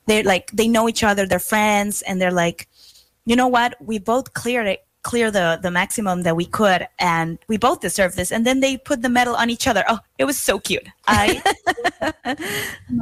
They're 0.07 0.25
like 0.25 0.51
they 0.51 0.69
know 0.69 0.89
each 0.89 1.05
other 1.05 1.27
they're 1.27 1.39
friends 1.39 2.03
and 2.03 2.21
they're 2.21 2.33
like 2.33 2.69
you 3.25 3.37
know 3.37 3.49
what? 3.49 3.77
We 3.81 3.99
both 3.99 4.33
cleared 4.33 4.67
it 4.67 4.88
clear 5.11 5.31
the 5.39 5.47
the 5.65 5.73
maximum 5.81 6.23
that 6.27 6.37
we 6.41 6.47
could 6.59 6.83
and 6.99 7.39
we 7.51 7.57
both 7.57 7.81
deserve 7.81 8.13
this 8.19 8.31
and 8.35 8.43
then 8.47 8.59
they 8.65 8.73
put 8.77 8.99
the 9.07 9.13
medal 9.19 9.35
on 9.43 9.49
each 9.55 9.67
other 9.71 9.85
oh 9.93 9.99
it 10.19 10.27
was 10.31 10.39
so 10.49 10.55
cute 10.69 10.89
i 11.07 11.25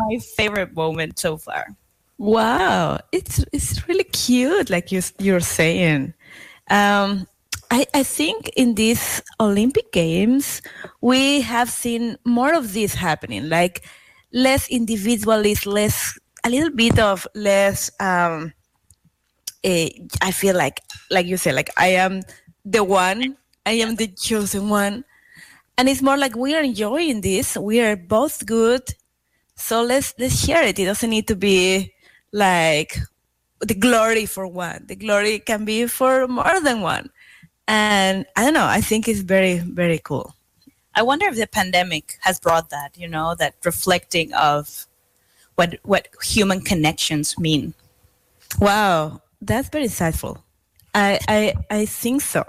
my 0.01 0.13
favorite 0.37 0.73
moment 0.83 1.19
so 1.19 1.37
far 1.37 1.65
Wow, 2.19 2.99
it's 3.13 3.45
it's 3.53 3.87
really 3.89 4.05
cute, 4.05 4.71
like 4.71 4.91
you 4.91 5.03
you're 5.19 5.41
saying. 5.41 6.15
Um, 6.71 7.27
I 7.71 7.87
I 7.93 8.03
think 8.03 8.51
in 8.57 8.75
these 8.75 9.23
Olympic 9.39 9.93
Games 9.93 10.63
we 11.03 11.43
have 11.43 11.69
seen 11.69 12.17
more 12.25 12.55
of 12.55 12.73
this 12.73 12.95
happening, 12.95 13.51
like 13.51 13.85
less 14.33 14.69
individualist, 14.69 15.67
less 15.67 16.19
a 16.43 16.49
little 16.49 16.71
bit 16.71 16.99
of 16.99 17.27
less. 17.35 17.91
Um, 18.01 18.55
eh, 19.65 19.91
I 20.23 20.31
feel 20.33 20.57
like, 20.57 20.83
like 21.11 21.27
you 21.27 21.37
said, 21.37 21.55
like 21.55 21.71
I 21.77 21.89
am 21.89 22.23
the 22.65 22.85
one, 22.85 23.37
I 23.67 23.73
am 23.73 23.97
the 23.97 24.09
chosen 24.09 24.69
one, 24.69 25.05
and 25.79 25.89
it's 25.89 26.03
more 26.03 26.17
like 26.17 26.37
we 26.37 26.55
are 26.55 26.63
enjoying 26.63 27.21
this. 27.21 27.57
We 27.57 27.81
are 27.81 27.97
both 27.97 28.47
good, 28.47 28.83
so 29.57 29.83
let's 29.83 30.15
let's 30.19 30.45
share 30.45 30.63
it. 30.65 30.79
It 30.79 30.87
doesn't 30.87 31.11
need 31.11 31.29
to 31.29 31.37
be 31.37 31.93
like 32.33 32.97
the 33.61 33.75
glory 33.75 34.27
for 34.27 34.47
one. 34.47 34.85
The 34.87 34.97
glory 34.97 35.39
can 35.41 35.65
be 35.65 35.87
for 35.87 36.29
more 36.29 36.61
than 36.63 36.81
one. 36.83 37.11
and 37.69 38.27
I 38.37 38.45
don't 38.45 38.55
know. 38.55 38.67
I 38.67 38.81
think 38.81 39.09
it's 39.09 39.21
very 39.21 39.59
very 39.59 39.99
cool. 39.99 40.35
I 40.95 41.03
wonder 41.03 41.27
if 41.27 41.37
the 41.37 41.47
pandemic 41.47 42.19
has 42.23 42.41
brought 42.41 42.71
that, 42.71 42.97
you 42.97 43.09
know, 43.09 43.35
that 43.37 43.55
reflecting 43.65 44.33
of 44.35 44.87
what 45.57 45.79
what 45.85 46.09
human 46.23 46.61
connections 46.63 47.39
mean. 47.39 47.75
Wow, 48.61 49.21
that's 49.41 49.69
very 49.69 49.87
insightful. 49.87 50.43
I 50.95 51.19
I 51.29 51.55
I 51.71 51.87
think 51.87 52.23
so. 52.23 52.45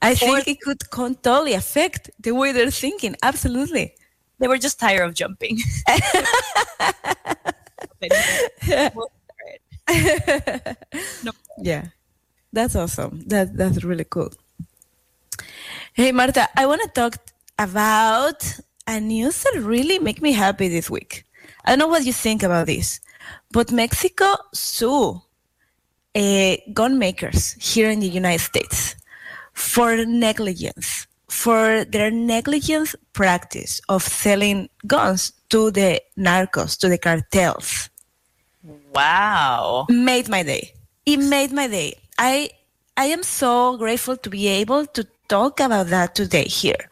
I 0.00 0.14
think 0.14 0.48
it 0.48 0.60
could 0.60 0.80
totally 0.90 1.54
affect 1.54 2.10
the 2.20 2.32
way 2.32 2.52
they're 2.52 2.70
thinking. 2.70 3.14
Absolutely. 3.22 3.94
They 4.38 4.48
were 4.48 4.58
just 4.58 4.80
tired 4.80 5.06
of 5.06 5.14
jumping. 5.14 5.58
Yeah, 11.58 11.88
that's 12.52 12.74
awesome. 12.74 13.22
That 13.26 13.56
that's 13.56 13.84
really 13.84 14.04
cool. 14.04 14.30
Hey 15.92 16.12
Marta, 16.12 16.48
I 16.56 16.66
want 16.66 16.82
to 16.82 16.88
talk 16.88 17.16
about 17.58 18.42
a 18.86 18.98
news 18.98 19.42
that 19.44 19.60
really 19.62 19.98
make 19.98 20.20
me 20.22 20.32
happy 20.32 20.68
this 20.68 20.90
week. 20.90 21.24
I 21.64 21.70
don't 21.70 21.78
know 21.78 21.88
what 21.88 22.04
you 22.04 22.12
think 22.12 22.42
about 22.42 22.66
this, 22.66 23.00
but 23.52 23.70
Mexico 23.70 24.34
sue 24.52 25.20
uh, 26.14 26.56
gun 26.72 26.98
makers 26.98 27.52
here 27.60 27.90
in 27.90 28.00
the 28.00 28.08
United 28.08 28.40
States 28.42 28.96
for 29.52 30.04
negligence, 30.04 31.06
for 31.28 31.84
their 31.84 32.10
negligence 32.10 32.94
practice 33.12 33.80
of 33.88 34.02
selling 34.02 34.68
guns 34.86 35.32
to 35.50 35.70
the 35.70 36.00
narcos, 36.18 36.76
to 36.78 36.88
the 36.88 36.98
cartels 36.98 37.88
Wow. 38.94 39.86
made 39.88 40.28
my 40.28 40.42
day. 40.42 40.72
It 41.06 41.18
made 41.18 41.52
my 41.52 41.66
day. 41.66 41.98
I 42.18 42.50
I 42.96 43.06
am 43.06 43.22
so 43.22 43.76
grateful 43.76 44.16
to 44.18 44.30
be 44.30 44.46
able 44.48 44.86
to 44.86 45.06
talk 45.28 45.60
about 45.60 45.88
that 45.88 46.14
today 46.14 46.44
here. 46.44 46.88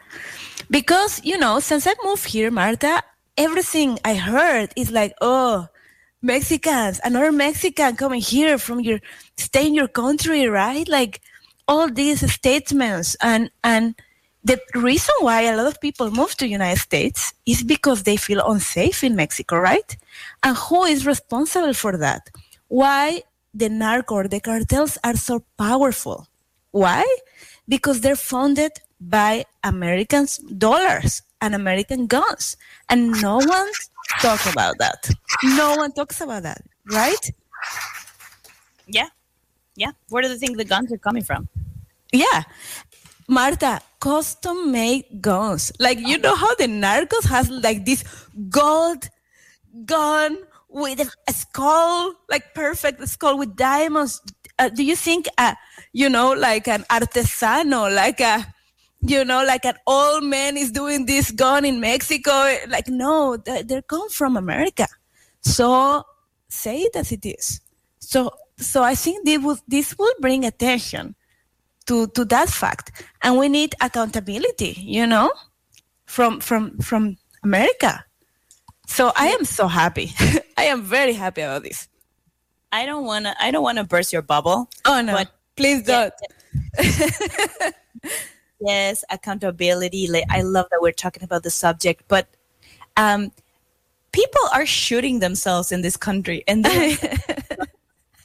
Because, 0.70 1.20
you 1.24 1.36
know, 1.38 1.60
since 1.60 1.86
I 1.86 1.94
moved 2.04 2.26
here, 2.26 2.50
Marta, 2.50 3.02
everything 3.36 3.98
I 4.04 4.14
heard 4.14 4.72
is 4.76 4.90
like, 4.90 5.14
oh, 5.20 5.68
Mexicans, 6.22 7.00
another 7.02 7.32
Mexican 7.32 7.96
coming 7.96 8.20
here 8.20 8.58
from 8.58 8.80
your 8.80 9.00
stay 9.36 9.66
in 9.66 9.74
your 9.74 9.88
country, 9.88 10.46
right? 10.46 10.86
Like 10.88 11.20
all 11.66 11.88
these 11.90 12.20
statements 12.32 13.16
and 13.22 13.50
and 13.64 13.94
the 14.44 14.58
reason 14.74 15.14
why 15.20 15.42
a 15.42 15.56
lot 15.56 15.66
of 15.66 15.80
people 15.80 16.10
move 16.10 16.34
to 16.36 16.46
United 16.48 16.80
States 16.80 17.32
is 17.46 17.62
because 17.62 18.02
they 18.02 18.16
feel 18.16 18.40
unsafe 18.46 19.04
in 19.04 19.14
Mexico, 19.16 19.58
right? 19.58 19.96
And 20.42 20.56
who 20.56 20.84
is 20.84 21.06
responsible 21.06 21.74
for 21.74 21.96
that? 21.98 22.30
Why 22.68 23.22
the 23.54 23.68
narco 23.68 24.22
the 24.26 24.40
cartels 24.40 24.98
are 25.04 25.16
so 25.16 25.44
powerful? 25.58 26.26
Why? 26.70 27.04
Because 27.68 28.00
they're 28.00 28.16
funded 28.16 28.72
by 29.00 29.44
Americans' 29.64 30.38
dollars 30.38 31.22
and 31.40 31.54
American 31.54 32.06
guns. 32.06 32.56
And 32.88 33.20
no 33.22 33.36
one 33.36 33.70
talks 34.20 34.50
about 34.50 34.78
that. 34.78 35.10
No 35.42 35.76
one 35.76 35.92
talks 35.92 36.20
about 36.20 36.42
that, 36.42 36.62
right? 36.90 37.30
Yeah. 38.86 39.08
Yeah. 39.76 39.92
Where 40.08 40.22
do 40.22 40.28
they 40.28 40.38
think 40.38 40.56
the 40.56 40.64
guns 40.64 40.92
are 40.92 40.98
coming 40.98 41.22
from? 41.22 41.48
Yeah. 42.12 42.42
Marta, 43.28 43.80
custom 44.00 44.72
made 44.72 45.04
guns. 45.20 45.72
Like 45.78 45.98
you 46.00 46.18
know 46.18 46.34
how 46.34 46.54
the 46.56 46.66
narcos 46.66 47.26
has 47.28 47.48
like 47.48 47.86
this 47.86 48.04
gold 48.48 49.08
gun 49.84 50.38
with 50.68 51.00
a, 51.00 51.10
a 51.28 51.32
skull, 51.32 52.14
like 52.28 52.54
perfect 52.54 53.06
skull 53.08 53.38
with 53.38 53.56
diamonds. 53.56 54.20
Uh, 54.58 54.68
do 54.68 54.82
you 54.84 54.96
think, 54.96 55.26
uh, 55.38 55.54
you 55.92 56.08
know, 56.08 56.32
like 56.32 56.68
an 56.68 56.84
artesano, 56.90 57.94
like 57.94 58.20
a, 58.20 58.46
you 59.02 59.24
know, 59.24 59.44
like 59.44 59.64
an 59.64 59.76
old 59.86 60.24
man 60.24 60.56
is 60.56 60.70
doing 60.70 61.06
this 61.06 61.30
gun 61.30 61.64
in 61.64 61.80
Mexico? 61.80 62.32
Like 62.68 62.88
no, 62.88 63.36
they, 63.36 63.82
come 63.88 64.08
from 64.10 64.36
America. 64.36 64.86
So 65.42 66.04
say 66.48 66.80
it 66.82 66.96
as 66.96 67.12
it 67.12 67.24
is. 67.24 67.60
So 67.98 68.30
so 68.56 68.82
I 68.82 68.94
think 68.94 69.24
this 69.24 69.38
will 69.42 69.58
this 69.68 69.96
will 69.98 70.14
bring 70.20 70.44
attention 70.44 71.14
to 71.86 72.06
to 72.08 72.24
that 72.26 72.48
fact 72.48 72.92
and 73.22 73.38
we 73.38 73.48
need 73.48 73.74
accountability 73.80 74.76
you 74.78 75.06
know 75.06 75.32
from 76.04 76.38
from 76.38 76.78
from 76.78 77.16
america 77.42 78.04
so 78.86 79.10
i 79.16 79.28
am 79.28 79.44
so 79.46 79.66
happy 79.66 80.12
i 80.58 80.64
am 80.64 80.82
very 80.82 81.14
happy 81.14 81.40
about 81.40 81.62
this 81.62 81.88
I 82.72 82.86
don't 82.86 83.04
want 83.04 83.24
to. 83.24 83.34
I 83.42 83.50
don't 83.50 83.64
want 83.64 83.78
to 83.78 83.84
burst 83.84 84.12
your 84.12 84.22
bubble. 84.22 84.70
oh 84.84 85.00
no 85.00 85.14
But- 85.14 85.32
please 85.56 85.82
don't 85.82 86.14
yes, 88.60 89.04
accountability. 89.10 90.08
Like 90.08 90.24
I 90.30 90.42
love 90.42 90.66
that 90.70 90.80
we're 90.80 90.92
talking 90.92 91.22
about 91.22 91.42
the 91.42 91.50
subject, 91.50 92.02
but 92.08 92.26
um, 92.96 93.32
people 94.12 94.40
are 94.52 94.66
shooting 94.66 95.20
themselves 95.20 95.72
in 95.72 95.82
this 95.82 95.96
country, 95.96 96.44
and 96.48 96.64
they, 96.64 96.96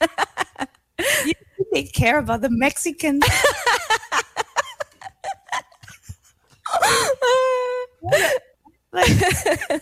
you 1.26 1.34
they 1.72 1.84
care 1.84 2.18
about 2.18 2.40
the 2.42 2.50
Mexicans. 2.50 3.22
like, 8.92 9.06
I 9.10 9.80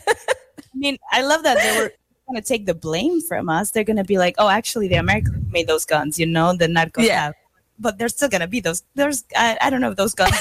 mean, 0.75 0.99
I 1.13 1.23
love 1.23 1.43
that 1.45 1.59
they 1.59 1.83
were 1.83 1.93
going 2.29 2.37
to 2.37 2.43
take 2.43 2.67
the 2.67 2.75
blame 2.75 3.21
from 3.21 3.49
us. 3.49 3.71
They're 3.71 3.85
going 3.85 3.97
to 3.97 4.05
be 4.05 4.19
like, 4.19 4.35
"Oh, 4.39 4.49
actually, 4.49 4.89
the 4.89 4.97
Americans 4.97 5.51
made 5.53 5.67
those 5.67 5.85
guns. 5.85 6.19
You 6.19 6.27
know, 6.27 6.55
the 6.57 6.67
narcos 6.67 7.07
Yeah. 7.07 7.25
have." 7.27 7.35
But 7.79 7.99
there's 7.99 8.15
still 8.15 8.29
going 8.29 8.41
to 8.41 8.47
be 8.47 8.61
those. 8.61 8.83
There's 8.95 9.25
I, 9.37 9.59
I 9.61 9.71
don't 9.71 9.81
know 9.81 9.91
if 9.91 9.97
those 9.97 10.15
guns. 10.15 10.35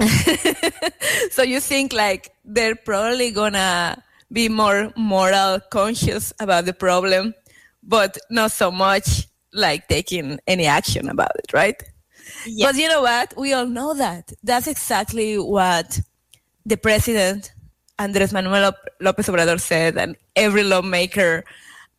so 1.30 1.42
you 1.42 1.60
think 1.60 1.92
like 1.92 2.30
they're 2.44 2.74
probably 2.74 3.30
gonna 3.30 4.02
be 4.32 4.48
more 4.48 4.92
moral 4.96 5.60
conscious 5.70 6.32
about 6.40 6.64
the 6.64 6.72
problem 6.72 7.34
but 7.82 8.16
not 8.30 8.50
so 8.50 8.70
much 8.70 9.26
like 9.52 9.86
taking 9.88 10.38
any 10.46 10.64
action 10.66 11.08
about 11.08 11.30
it 11.36 11.52
right 11.52 11.82
Yeah. 12.46 12.68
But 12.68 12.76
you 12.76 12.88
know 12.88 13.02
what? 13.02 13.34
We 13.36 13.52
all 13.52 13.66
know 13.66 13.94
that. 13.94 14.32
That's 14.42 14.66
exactly 14.66 15.38
what 15.38 16.00
the 16.64 16.76
president, 16.76 17.52
Andres 17.98 18.32
Manuel 18.32 18.74
Lopez 19.00 19.28
Obrador, 19.28 19.60
said, 19.60 19.96
and 19.98 20.16
every 20.36 20.64
lawmaker 20.64 21.44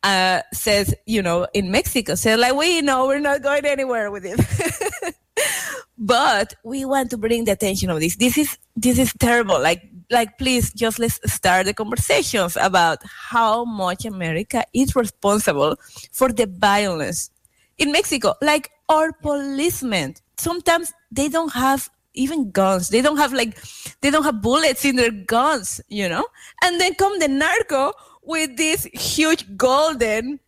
uh, 0.04 0.42
says, 0.52 0.94
you 1.06 1.22
know, 1.22 1.48
in 1.52 1.72
Mexico, 1.72 2.14
said, 2.14 2.38
like, 2.38 2.54
we 2.54 2.80
know 2.82 3.08
we're 3.08 3.18
not 3.18 3.42
going 3.42 3.64
anywhere 3.66 4.12
with 4.12 4.24
it. 4.24 5.16
but 5.98 6.54
we 6.62 6.84
want 6.84 7.10
to 7.10 7.18
bring 7.18 7.44
the 7.44 7.52
attention 7.52 7.90
of 7.90 7.98
this. 7.98 8.14
This 8.16 8.38
is 8.38 8.56
this 8.76 8.98
is 8.98 9.12
terrible. 9.18 9.60
Like, 9.60 9.82
like, 10.10 10.38
please, 10.38 10.72
just 10.72 11.00
let's 11.00 11.18
start 11.32 11.66
the 11.66 11.74
conversations 11.74 12.56
about 12.60 12.98
how 13.04 13.64
much 13.64 14.04
America 14.04 14.64
is 14.72 14.94
responsible 14.94 15.76
for 16.12 16.30
the 16.30 16.46
violence 16.46 17.30
in 17.78 17.92
Mexico, 17.92 18.34
like 18.40 18.70
our 18.88 19.12
policemen, 19.12 20.14
sometimes 20.36 20.92
they 21.10 21.28
don't 21.28 21.52
have 21.52 21.90
even 22.14 22.50
guns. 22.50 22.90
They 22.90 23.02
don't 23.02 23.16
have 23.16 23.32
like, 23.32 23.58
they 24.00 24.10
don't 24.10 24.22
have 24.22 24.40
bullets 24.40 24.84
in 24.84 24.96
their 24.96 25.10
guns, 25.10 25.80
you 25.88 26.08
know? 26.08 26.24
And 26.62 26.80
then 26.80 26.94
come 26.94 27.18
the 27.18 27.28
narco 27.28 27.92
with 28.24 28.56
this 28.56 28.84
huge 28.92 29.56
golden, 29.56 30.40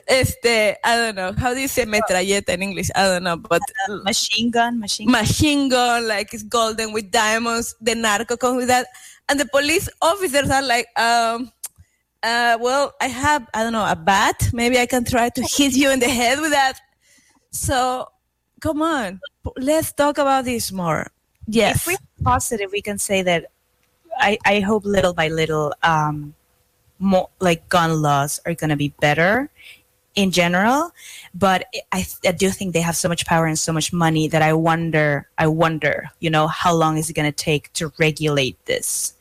este, 0.06 0.76
I 0.84 0.96
don't 0.96 1.16
know, 1.16 1.32
how 1.36 1.52
do 1.52 1.60
you 1.60 1.68
say 1.68 1.84
metralleta 1.84 2.50
in 2.50 2.62
English? 2.62 2.90
I 2.94 3.04
don't 3.04 3.24
know, 3.24 3.36
but 3.36 3.60
machine 4.04 4.50
gun, 4.50 4.78
machine 4.78 5.06
gun. 5.06 5.12
machine 5.12 5.68
gun, 5.68 6.06
like 6.06 6.32
it's 6.32 6.44
golden 6.44 6.92
with 6.92 7.10
diamonds. 7.10 7.74
The 7.80 7.94
narco 7.94 8.36
comes 8.36 8.58
with 8.58 8.68
that. 8.68 8.86
And 9.28 9.40
the 9.40 9.46
police 9.46 9.88
officers 10.00 10.50
are 10.50 10.62
like, 10.62 10.86
um, 10.98 11.50
uh, 12.22 12.58
well, 12.60 12.94
I 13.00 13.06
have, 13.06 13.48
I 13.54 13.62
don't 13.62 13.72
know, 13.72 13.86
a 13.86 13.96
bat. 13.96 14.50
Maybe 14.52 14.78
I 14.78 14.86
can 14.86 15.04
try 15.04 15.28
to 15.30 15.42
hit 15.42 15.74
you 15.74 15.90
in 15.90 16.00
the 16.00 16.08
head 16.08 16.40
with 16.40 16.50
that. 16.50 16.78
So, 17.50 18.06
come 18.60 18.82
on, 18.82 19.20
let's 19.56 19.92
talk 19.92 20.18
about 20.18 20.44
this 20.44 20.70
more. 20.70 21.10
Yes. 21.46 21.76
If 21.76 21.86
we're 21.86 22.24
positive, 22.24 22.70
we 22.72 22.82
can 22.82 22.98
say 22.98 23.22
that 23.22 23.46
I, 24.20 24.38
I 24.44 24.60
hope 24.60 24.84
little 24.84 25.14
by 25.14 25.28
little, 25.28 25.74
um, 25.82 26.34
more 26.98 27.30
like 27.40 27.68
gun 27.68 28.02
laws 28.02 28.40
are 28.44 28.54
going 28.54 28.70
to 28.70 28.76
be 28.76 28.92
better 29.00 29.50
in 30.14 30.30
general. 30.30 30.92
But 31.34 31.66
I, 31.92 32.06
I 32.24 32.32
do 32.32 32.50
think 32.50 32.74
they 32.74 32.80
have 32.80 32.96
so 32.96 33.08
much 33.08 33.26
power 33.26 33.46
and 33.46 33.58
so 33.58 33.72
much 33.72 33.92
money 33.92 34.28
that 34.28 34.42
I 34.42 34.52
wonder, 34.52 35.28
I 35.38 35.46
wonder, 35.46 36.10
you 36.20 36.30
know, 36.30 36.46
how 36.46 36.74
long 36.74 36.98
is 36.98 37.08
it 37.08 37.14
going 37.14 37.30
to 37.30 37.36
take 37.36 37.72
to 37.74 37.92
regulate 37.98 38.62
this 38.66 39.14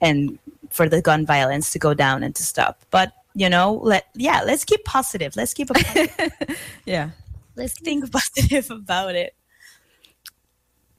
and 0.00 0.38
for 0.70 0.88
the 0.88 1.02
gun 1.02 1.26
violence 1.26 1.72
to 1.72 1.78
go 1.78 1.94
down 1.94 2.22
and 2.22 2.34
to 2.34 2.42
stop? 2.42 2.80
But 2.90 3.12
you 3.34 3.48
know, 3.48 3.74
let 3.82 4.06
yeah, 4.14 4.42
let's 4.44 4.64
keep 4.64 4.84
positive. 4.84 5.36
Let's 5.36 5.54
keep 5.54 5.70
a 5.70 6.08
yeah. 6.84 7.10
let's 7.56 7.78
think 7.78 8.10
positive 8.12 8.70
about 8.70 9.14
it. 9.14 9.34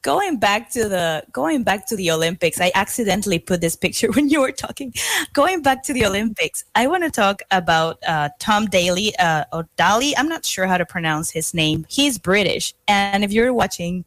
Going 0.01 0.37
back 0.37 0.69
to 0.71 0.87
the 0.89 1.23
going 1.31 1.63
back 1.63 1.85
to 1.87 1.95
the 1.95 2.11
Olympics, 2.11 2.59
I 2.59 2.71
accidentally 2.75 3.39
put 3.39 3.61
this 3.61 3.75
picture 3.75 4.11
when 4.15 4.29
you 4.29 4.41
were 4.41 4.51
talking. 4.51 4.93
Going 5.33 5.61
back 5.61 5.83
to 5.83 5.93
the 5.93 6.05
Olympics, 6.05 6.63
I 6.75 6.87
want 6.87 7.03
to 7.03 7.11
talk 7.11 7.41
about 7.51 7.99
uh, 8.07 8.29
Tom 8.39 8.65
Daly 8.65 9.15
uh, 9.17 9.45
or 9.53 9.67
Daly. 9.77 10.15
I'm 10.17 10.29
not 10.29 10.45
sure 10.45 10.67
how 10.67 10.77
to 10.77 10.85
pronounce 10.85 11.31
his 11.31 11.53
name. 11.53 11.85
He's 11.89 12.17
British, 12.17 12.73
and 12.87 13.23
if 13.23 13.31
you're 13.31 13.53
watching, 13.53 14.05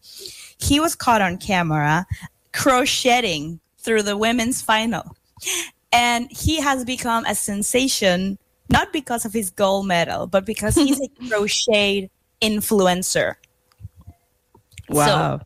he 0.58 0.80
was 0.80 0.94
caught 0.94 1.22
on 1.22 1.38
camera 1.38 2.06
crocheting 2.52 3.60
through 3.78 4.02
the 4.02 4.16
women's 4.16 4.62
final, 4.62 5.16
and 5.92 6.30
he 6.30 6.60
has 6.60 6.84
become 6.84 7.24
a 7.26 7.34
sensation 7.34 8.38
not 8.70 8.92
because 8.94 9.26
of 9.26 9.32
his 9.32 9.50
gold 9.50 9.86
medal, 9.86 10.26
but 10.26 10.46
because 10.46 10.74
he's 10.74 10.98
a 11.00 11.08
crochet 11.28 12.10
influencer. 12.40 13.34
Wow. 14.88 15.40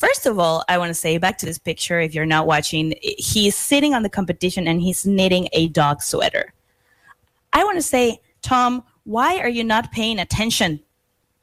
First 0.00 0.24
of 0.24 0.38
all, 0.38 0.64
I 0.66 0.78
want 0.78 0.88
to 0.88 0.94
say 0.94 1.18
back 1.18 1.36
to 1.38 1.46
this 1.46 1.58
picture. 1.58 2.00
If 2.00 2.14
you're 2.14 2.24
not 2.24 2.46
watching, 2.46 2.94
he's 3.02 3.54
sitting 3.54 3.92
on 3.92 4.02
the 4.02 4.08
competition 4.08 4.66
and 4.66 4.80
he's 4.80 5.04
knitting 5.04 5.50
a 5.52 5.68
dog 5.68 6.00
sweater. 6.00 6.54
I 7.52 7.64
want 7.64 7.76
to 7.76 7.82
say, 7.82 8.18
Tom, 8.40 8.82
why 9.04 9.40
are 9.40 9.48
you 9.48 9.62
not 9.62 9.92
paying 9.92 10.18
attention? 10.18 10.80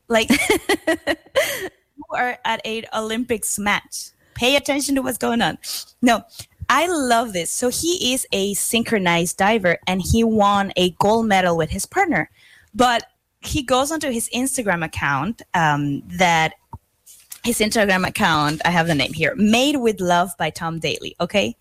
Like, 0.08 0.32
you 0.88 2.03
are 2.10 2.39
at 2.45 2.60
a 2.66 2.84
Olympics 2.95 3.60
match. 3.60 4.10
Pay 4.34 4.55
attention 4.55 4.95
to 4.95 5.03
what's 5.03 5.20
going 5.20 5.43
on. 5.43 5.60
No, 6.01 6.24
I 6.68 6.88
love 6.88 7.34
this. 7.34 7.51
So 7.51 7.70
he 7.70 8.12
is 8.12 8.26
a 8.32 8.55
synchronized 8.55 9.38
diver 9.38 9.78
and 9.86 10.01
he 10.01 10.24
won 10.24 10.74
a 10.76 10.89
gold 10.93 11.28
medal 11.28 11.58
with 11.58 11.70
his 11.70 11.86
partner. 11.86 12.32
But 12.74 13.03
he 13.41 13.62
goes 13.62 13.91
onto 13.91 14.10
his 14.10 14.30
Instagram 14.34 14.84
account 14.84 15.43
um, 15.53 16.01
that 16.08 16.55
his 17.48 17.60
Instagram 17.60 18.06
account, 18.06 18.62
I 18.66 18.72
have 18.72 18.88
the 18.88 18.93
name 18.93 19.14
here, 19.14 19.34
Made 19.38 19.78
with 19.78 20.02
Love 20.02 20.32
by 20.38 20.50
Tom 20.50 20.80
Daly. 20.80 21.16
Okay. 21.22 21.56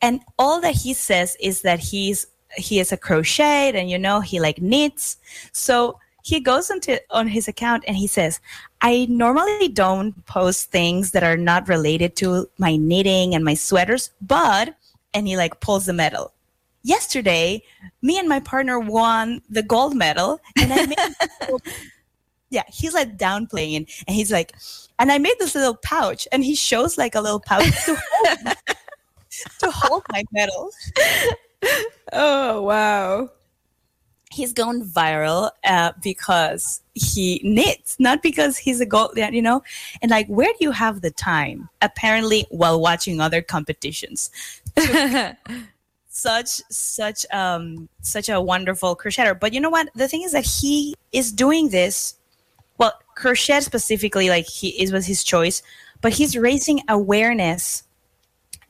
And 0.00 0.20
all 0.38 0.60
that 0.60 0.76
he 0.76 0.94
says 0.94 1.36
is 1.40 1.62
that 1.62 1.80
he's 1.80 2.28
he 2.56 2.78
is 2.78 2.92
a 2.92 2.96
crochet 2.96 3.72
and 3.74 3.90
you 3.90 3.98
know 3.98 4.20
he 4.20 4.38
like 4.38 4.62
knits. 4.62 5.16
So 5.50 5.98
he 6.22 6.38
goes 6.38 6.70
into 6.70 7.02
on 7.10 7.26
his 7.26 7.48
account 7.48 7.82
and 7.88 7.96
he 7.96 8.06
says, 8.06 8.40
I 8.80 9.08
normally 9.10 9.66
don't 9.66 10.24
post 10.26 10.70
things 10.70 11.10
that 11.10 11.24
are 11.24 11.36
not 11.36 11.68
related 11.68 12.14
to 12.16 12.48
my 12.58 12.76
knitting 12.76 13.34
and 13.34 13.44
my 13.44 13.54
sweaters, 13.54 14.10
but 14.20 14.76
and 15.14 15.26
he 15.26 15.36
like 15.36 15.58
pulls 15.58 15.86
the 15.86 15.92
medal. 15.92 16.32
Yesterday, 16.84 17.64
me 18.02 18.20
and 18.20 18.28
my 18.28 18.38
partner 18.38 18.78
won 18.78 19.42
the 19.50 19.64
gold 19.64 19.96
medal 19.96 20.38
and 20.56 20.72
I 20.72 20.86
made 20.86 21.58
yeah, 22.52 22.64
he's 22.68 22.92
like 22.92 23.16
downplaying 23.16 23.88
and 24.06 24.14
he's 24.14 24.30
like, 24.30 24.52
and 25.02 25.10
I 25.10 25.18
made 25.18 25.34
this 25.40 25.56
little 25.56 25.74
pouch 25.74 26.28
and 26.30 26.44
he 26.44 26.54
shows 26.54 26.96
like 26.96 27.16
a 27.16 27.20
little 27.20 27.40
pouch 27.40 27.64
to 27.86 27.96
hold, 27.98 28.56
to 29.58 29.70
hold 29.72 30.04
my 30.12 30.22
medal. 30.32 30.70
Oh 32.12 32.62
wow. 32.62 33.28
He's 34.30 34.52
gone 34.52 34.80
viral 34.84 35.50
uh, 35.64 35.90
because 36.00 36.82
he 36.94 37.40
knits, 37.42 37.96
not 37.98 38.22
because 38.22 38.56
he's 38.56 38.80
a 38.80 38.86
gold, 38.86 39.16
you 39.16 39.42
know. 39.42 39.64
And 40.00 40.10
like, 40.12 40.28
where 40.28 40.52
do 40.52 40.58
you 40.60 40.70
have 40.70 41.00
the 41.00 41.10
time? 41.10 41.68
Apparently, 41.82 42.46
while 42.50 42.80
watching 42.80 43.20
other 43.20 43.42
competitions. 43.42 44.30
such 46.08 46.60
such 46.70 47.26
um 47.32 47.88
such 48.02 48.28
a 48.28 48.40
wonderful 48.40 48.94
crocheter. 48.94 49.38
But 49.38 49.52
you 49.52 49.60
know 49.60 49.70
what? 49.70 49.88
The 49.96 50.06
thing 50.06 50.22
is 50.22 50.30
that 50.30 50.46
he 50.46 50.94
is 51.10 51.32
doing 51.32 51.70
this 51.70 52.14
crochet 53.14 53.60
specifically, 53.60 54.28
like 54.28 54.46
he 54.46 54.68
it 54.82 54.92
was 54.92 55.06
his 55.06 55.24
choice, 55.24 55.62
but 56.00 56.12
he's 56.12 56.36
raising 56.36 56.82
awareness 56.88 57.84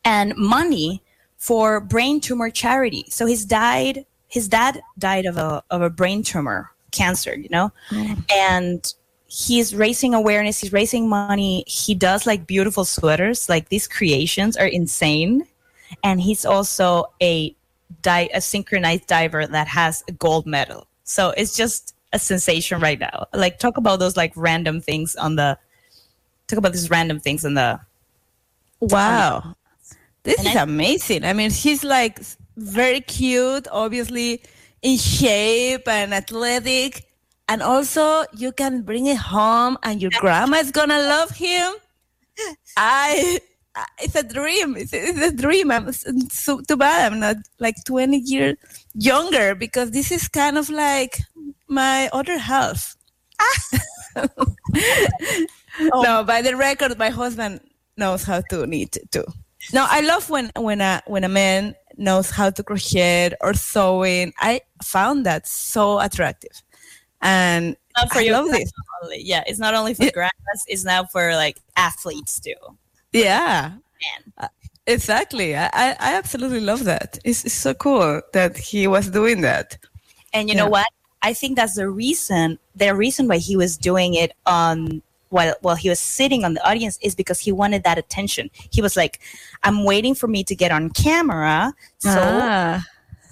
and 0.05 0.37
money 0.37 1.03
for 1.37 1.81
brain 1.81 2.21
tumor 2.21 2.51
charity. 2.51 3.05
So 3.09 3.27
his 3.27 3.45
died 3.45 4.07
his 4.29 4.49
dad 4.49 4.81
died 4.99 5.27
of 5.27 5.37
a 5.37 5.63
of 5.71 5.83
a 5.83 5.91
brain 5.91 6.23
tumor, 6.23 6.71
cancer, 6.91 7.35
you 7.35 7.49
know? 7.51 7.71
Mm. 7.91 8.25
And 8.33 8.95
he's 9.27 9.75
raising 9.75 10.15
awareness, 10.15 10.61
he's 10.61 10.73
raising 10.73 11.09
money. 11.09 11.65
He 11.67 11.95
does 11.95 12.27
like 12.27 12.47
beautiful 12.47 12.85
sweaters. 12.85 13.49
Like 13.49 13.69
these 13.69 13.87
creations 13.87 14.57
are 14.57 14.67
insane. 14.67 15.47
And 16.03 16.21
he's 16.21 16.47
also 16.47 17.13
a 17.23 17.55
di- 18.01 18.31
a 18.33 18.41
synchronized 18.41 19.07
diver 19.07 19.47
that 19.47 19.69
has 19.69 20.03
a 20.09 20.13
gold 20.13 20.47
medal. 20.47 20.87
So 21.05 21.31
it's 21.37 21.55
just 21.55 21.92
a 22.13 22.19
sensation 22.19 22.81
right 22.81 22.99
now. 22.99 23.27
Like 23.33 23.59
talk 23.59 23.77
about 23.77 23.99
those 23.99 24.17
like 24.17 24.33
random 24.37 24.81
things 24.81 25.17
on 25.17 25.37
the 25.37 25.59
talk 26.49 26.59
about 26.59 26.73
these 26.73 26.91
random 26.91 27.19
things 27.21 27.45
on 27.45 27.55
the 27.55 27.81
Wow. 28.81 29.55
This 30.25 30.41
is 30.41 30.57
I- 30.57 30.63
amazing. 30.63 31.25
I 31.25 31.33
mean, 31.33 31.51
he's 31.51 31.85
like 31.85 32.21
very 32.57 33.01
cute, 33.01 33.67
obviously 33.71 34.43
in 34.83 34.99
shape 34.99 35.87
and 35.89 36.13
athletic. 36.13 37.07
And 37.49 37.63
also, 37.63 38.25
you 38.37 38.53
can 38.53 38.83
bring 38.83 39.07
it 39.07 39.17
home 39.19 39.79
and 39.83 40.01
your 40.01 40.11
grandma 40.19 40.59
is 40.59 40.71
going 40.71 40.89
to 40.89 40.99
love 40.99 41.31
him. 41.31 41.73
I, 42.77 43.39
I- 43.75 43.87
it's 44.01 44.15
a 44.17 44.23
dream. 44.23 44.77
It's, 44.77 44.93
it's 44.93 45.19
a 45.21 45.33
dream. 45.33 45.71
I'm 45.71 45.93
so 45.93 46.61
too 46.61 46.77
bad 46.77 47.13
I'm 47.13 47.21
not 47.21 47.37
like 47.59 47.77
20 47.85 48.19
years 48.19 48.57
younger 48.95 49.55
because 49.55 49.91
this 49.91 50.11
is 50.13 50.29
kind 50.29 50.59
of 50.59 50.69
like 50.71 51.19
my 51.69 52.09
other 52.13 52.39
half. 52.39 52.97
No, 55.81 56.23
by 56.25 56.43
the 56.43 56.57
record, 56.57 56.99
my 56.99 57.09
husband 57.09 57.61
knows 57.97 58.25
how 58.25 58.43
to 58.51 58.67
knit 58.67 58.97
too. 59.11 59.25
No, 59.73 59.87
I 59.89 60.01
love 60.01 60.29
when 60.29 60.51
when 60.57 60.81
a 60.81 61.01
when 61.07 61.25
a 61.25 61.29
man 61.29 61.75
knows 61.97 62.31
how 62.31 62.51
to 62.51 62.63
crochet 62.63 63.33
or 63.41 63.55
sewing. 63.55 64.33
I 64.39 64.61
found 64.83 65.25
that 65.27 65.47
so 65.47 65.99
attractive, 66.01 66.63
and 67.23 67.77
not 67.97 68.13
for 68.13 68.19
I 68.21 68.29
love 68.29 68.49
this. 68.51 68.71
only. 69.03 69.23
Yeah, 69.23 69.45
it's 69.47 69.59
not 69.59 69.75
only 69.75 69.95
for 69.95 70.11
grandmas, 70.13 70.65
it's 70.67 70.85
now 70.85 71.05
for 71.05 71.35
like 71.35 71.59
athletes 71.77 72.39
too. 72.41 72.55
Yeah, 73.13 73.73
Uh, 74.39 74.49
exactly. 74.87 75.57
I, 75.57 75.67
I 75.73 75.97
I 76.01 76.15
absolutely 76.17 76.61
love 76.61 76.85
that. 76.85 77.19
It's, 77.25 77.45
it's 77.45 77.55
so 77.55 77.75
cool 77.75 78.21
that 78.33 78.57
he 78.57 78.87
was 78.87 79.09
doing 79.11 79.41
that. 79.43 79.79
And 80.33 80.49
you 80.49 80.55
know 80.55 80.69
what? 80.69 80.87
I 81.23 81.35
think 81.35 81.57
that's 81.57 81.77
the 81.77 81.89
reason. 81.89 82.59
The 82.75 82.95
reason 82.95 83.29
why 83.29 83.39
he 83.39 83.57
was 83.57 83.77
doing 83.77 84.15
it 84.15 84.33
on 84.47 85.03
while 85.29 85.55
while 85.63 85.77
he 85.77 85.89
was 85.89 86.01
sitting 86.01 86.45
on 86.45 86.55
the 86.55 86.69
audience 86.69 86.99
is 87.03 87.15
because 87.15 87.39
he 87.39 87.53
wanted 87.53 87.85
that 87.85 87.99
attention. 87.99 88.51
He 88.71 88.83
was 88.83 88.97
like, 88.97 89.21
"I'm 89.63 89.85
waiting 89.85 90.15
for 90.15 90.27
me 90.29 90.43
to 90.45 90.55
get 90.55 90.73
on 90.73 90.91
camera, 90.91 91.73
so 91.99 92.11
Ah. 92.21 92.85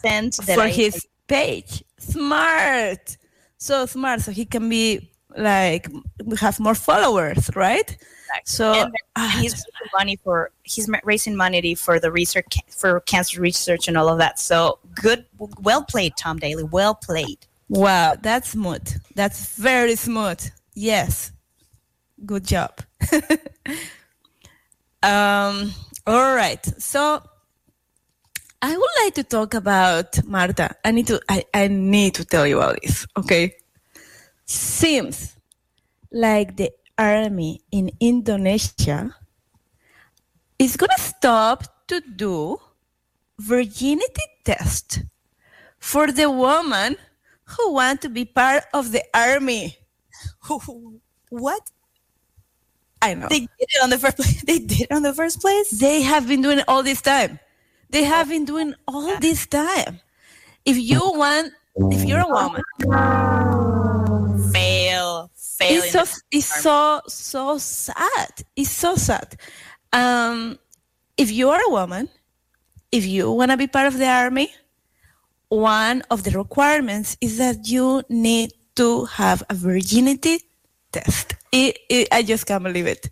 send 0.03 0.35
that 0.47 0.55
for 0.55 0.63
I- 0.63 0.69
his 0.71 1.07
page. 1.27 1.83
Smart, 1.99 3.17
so 3.59 3.87
smart. 3.87 4.21
So 4.23 4.31
he 4.33 4.45
can 4.45 4.69
be 4.69 5.11
like 5.37 5.89
we 6.25 6.37
have 6.39 6.61
more 6.61 6.75
followers, 6.75 7.51
right? 7.55 7.97
So 8.45 8.73
and, 8.73 8.95
ah, 9.17 9.39
he's 9.41 9.53
raising 9.53 9.91
money 9.93 10.17
for 10.17 10.51
he's 10.63 10.89
raising 11.05 11.37
money 11.37 11.75
for 11.75 11.99
the 11.99 12.13
research 12.13 12.59
for 12.69 13.01
cancer 13.01 13.41
research 13.41 13.89
and 13.89 13.97
all 13.97 14.09
of 14.09 14.19
that. 14.19 14.39
So 14.39 14.79
good, 14.95 15.25
well 15.61 15.85
played, 15.85 16.17
Tom 16.17 16.39
Daly. 16.39 16.63
Well 16.65 16.95
played. 16.95 17.39
Wow, 17.69 18.17
that's 18.21 18.51
smooth. 18.51 18.89
That's 19.15 19.57
very 19.57 19.97
smooth. 19.97 20.41
Yes. 20.75 21.33
Good 22.27 22.45
job. 22.45 22.81
um, 25.03 25.73
all 26.07 26.35
right. 26.35 26.65
So 26.79 27.23
I 28.63 28.77
would 28.77 28.91
like 29.05 29.15
to 29.15 29.25
talk 29.25 29.55
about 29.55 30.23
Marta. 30.27 30.77
I 30.85 30.91
need 30.91 31.07
to 31.07 31.21
I, 31.29 31.45
I 31.55 31.69
need 31.69 32.15
to 32.17 32.25
tell 32.25 32.47
you 32.47 32.59
about 32.59 32.81
this, 32.83 33.07
okay? 33.17 33.55
Seems 34.51 35.37
like 36.11 36.57
the 36.57 36.73
army 36.99 37.63
in 37.71 37.95
Indonesia 38.01 39.15
is 40.59 40.77
gonna 40.77 40.99
stop 40.99 41.87
to 41.87 42.03
do 42.03 42.59
virginity 43.39 44.27
test 44.43 45.07
for 45.79 46.11
the 46.11 46.29
woman 46.29 46.97
who 47.45 47.79
want 47.79 48.03
to 48.03 48.09
be 48.11 48.25
part 48.25 48.65
of 48.75 48.91
the 48.91 49.07
army. 49.15 49.79
What? 51.31 51.63
I 53.01 53.15
know. 53.15 53.29
They 53.31 53.47
did 53.47 53.71
it 53.71 53.83
on 53.87 53.91
the 53.91 54.03
first 54.03 54.17
place. 54.19 54.43
They 54.51 54.59
did 54.59 54.91
it 54.91 54.91
on 54.91 55.07
the 55.07 55.15
first 55.15 55.39
place. 55.39 55.71
They 55.71 56.03
have 56.03 56.27
been 56.27 56.43
doing 56.43 56.59
it 56.59 56.67
all 56.67 56.83
this 56.83 57.01
time. 57.01 57.39
They 57.91 58.03
have 58.03 58.27
been 58.29 58.45
doing 58.51 58.75
all 58.91 59.15
this 59.23 59.47
time. 59.47 60.03
If 60.67 60.75
you 60.75 60.99
want, 60.99 61.55
if 61.95 62.03
you're 62.03 62.27
a 62.27 62.27
woman, 62.27 62.67
Fail. 65.61 65.83
It's 65.83 65.93
so 65.93 66.05
it's 66.31 66.63
so 66.63 67.01
so 67.07 67.59
sad. 67.59 68.33
It's 68.57 68.71
so 68.71 68.97
sad. 68.97 69.37
Um, 69.93 70.59
if 71.17 71.31
you 71.31 71.51
are 71.51 71.61
a 71.61 71.71
woman, 71.71 72.09
if 72.91 73.07
you 73.07 73.31
want 73.31 73.51
to 73.51 73.57
be 73.57 73.67
part 73.67 73.87
of 73.87 73.99
the 73.99 74.07
army, 74.09 74.53
one 75.51 76.03
of 76.11 76.25
the 76.25 76.31
requirements 76.31 77.17
is 77.21 77.37
that 77.39 77.69
you 77.69 78.03
need 78.09 78.53
to 78.77 79.05
have 79.05 79.43
a 79.51 79.55
virginity 79.55 80.41
test. 80.93 81.37
It, 81.53 81.79
it, 81.91 82.09
I 82.11 82.23
just 82.23 82.47
can't 82.47 82.65
believe 82.65 82.87
it. 82.87 83.11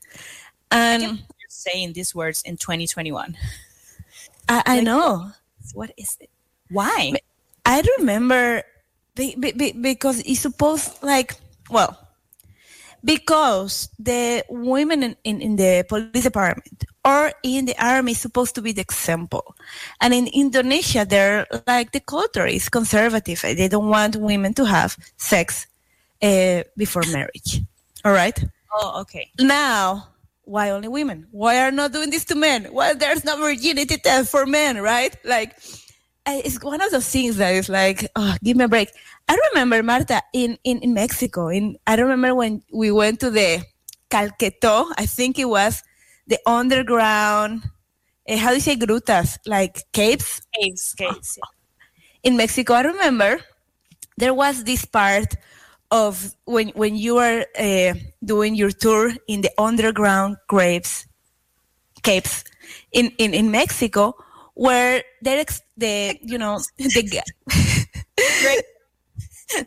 And 0.70 1.03
You're 1.03 1.18
saying 1.49 1.92
these 1.92 2.14
words 2.14 2.42
in 2.42 2.57
2021. 2.57 3.36
I, 4.49 4.62
I 4.64 4.80
know. 4.80 5.32
What 5.74 5.92
is 5.99 6.16
it? 6.20 6.30
Why? 6.70 7.12
I 7.66 7.82
remember 7.99 8.62
be, 9.14 9.34
be, 9.34 9.53
be- 9.53 9.72
because 9.72 10.20
it's 10.20 10.40
supposed 10.40 11.03
like 11.03 11.34
well 11.68 12.07
because 13.05 13.88
the 13.99 14.44
women 14.49 15.03
in, 15.03 15.16
in, 15.24 15.40
in 15.40 15.57
the 15.57 15.84
police 15.88 16.24
department 16.24 16.84
or 17.05 17.32
in 17.42 17.64
the 17.66 17.76
army 17.82 18.12
is 18.12 18.20
supposed 18.20 18.55
to 18.55 18.62
be 18.62 18.72
the 18.72 18.82
example. 18.82 19.55
And 20.01 20.12
in 20.12 20.26
indonesia 20.28 21.07
they're 21.09 21.46
like 21.66 21.92
the 21.92 22.01
culture 22.01 22.46
is 22.46 22.68
conservative. 22.68 23.40
They 23.42 23.68
don't 23.68 23.88
want 23.88 24.16
women 24.16 24.55
to 24.55 24.64
have 24.64 24.96
sex 25.16 25.66
uh, 26.22 26.62
before 26.76 27.03
marriage. 27.12 27.61
All 28.05 28.12
right? 28.12 28.38
Oh, 28.72 29.01
okay. 29.01 29.30
now 29.40 30.09
why 30.44 30.70
only 30.70 30.88
women? 30.88 31.26
Why 31.30 31.61
are 31.61 31.70
not 31.70 31.92
doing 31.92 32.11
this 32.11 32.24
to 32.26 32.34
men? 32.34 32.64
Why 32.70 32.94
there's 32.94 33.22
no 33.22 33.36
virginity 33.36 33.99
test 33.99 34.30
for 34.30 34.46
men 34.46 34.80
right? 34.80 35.14
Like 35.24 35.57
it's 36.44 36.62
one 36.62 36.80
of 36.80 36.90
those 36.90 37.08
things 37.08 37.36
that 37.36 37.54
is 37.54 37.68
like 37.68 38.06
oh 38.16 38.36
give 38.42 38.56
me 38.56 38.64
a 38.64 38.68
break. 38.68 38.90
I 39.28 39.38
remember 39.50 39.82
marta 39.82 40.22
in 40.32 40.58
in, 40.64 40.78
in 40.80 40.94
mexico 40.94 41.48
in 41.48 41.76
i 41.86 41.94
remember 41.94 42.34
when 42.34 42.62
we 42.72 42.90
went 42.90 43.20
to 43.20 43.30
the 43.30 43.62
calqueto 44.10 44.86
i 44.96 45.04
think 45.04 45.38
it 45.38 45.44
was 45.44 45.82
the 46.26 46.38
underground 46.46 47.62
eh, 48.26 48.36
how 48.36 48.50
do 48.50 48.54
you 48.56 48.60
say 48.60 48.76
grutas? 48.76 49.38
Like 49.46 49.90
caves 49.92 50.42
Caves, 50.54 50.94
caves. 50.94 51.38
in 52.22 52.36
Mexico, 52.36 52.74
I 52.74 52.82
remember 52.82 53.40
there 54.16 54.34
was 54.34 54.64
this 54.64 54.84
part 54.84 55.34
of 55.90 56.34
when 56.44 56.68
when 56.70 56.96
you 56.96 57.16
are 57.18 57.46
uh, 57.58 57.94
doing 58.24 58.54
your 58.54 58.70
tour 58.70 59.12
in 59.26 59.40
the 59.40 59.50
underground 59.58 60.36
graves, 60.46 61.06
caves 62.02 62.44
in, 62.92 63.10
in, 63.18 63.32
in 63.32 63.50
Mexico, 63.50 64.14
where 64.59 65.02
there 65.22 65.38
ex- 65.38 65.62
the 65.76 66.18
you 66.22 66.36
know 66.36 66.59
the 66.78 67.02
ga- 67.02 68.62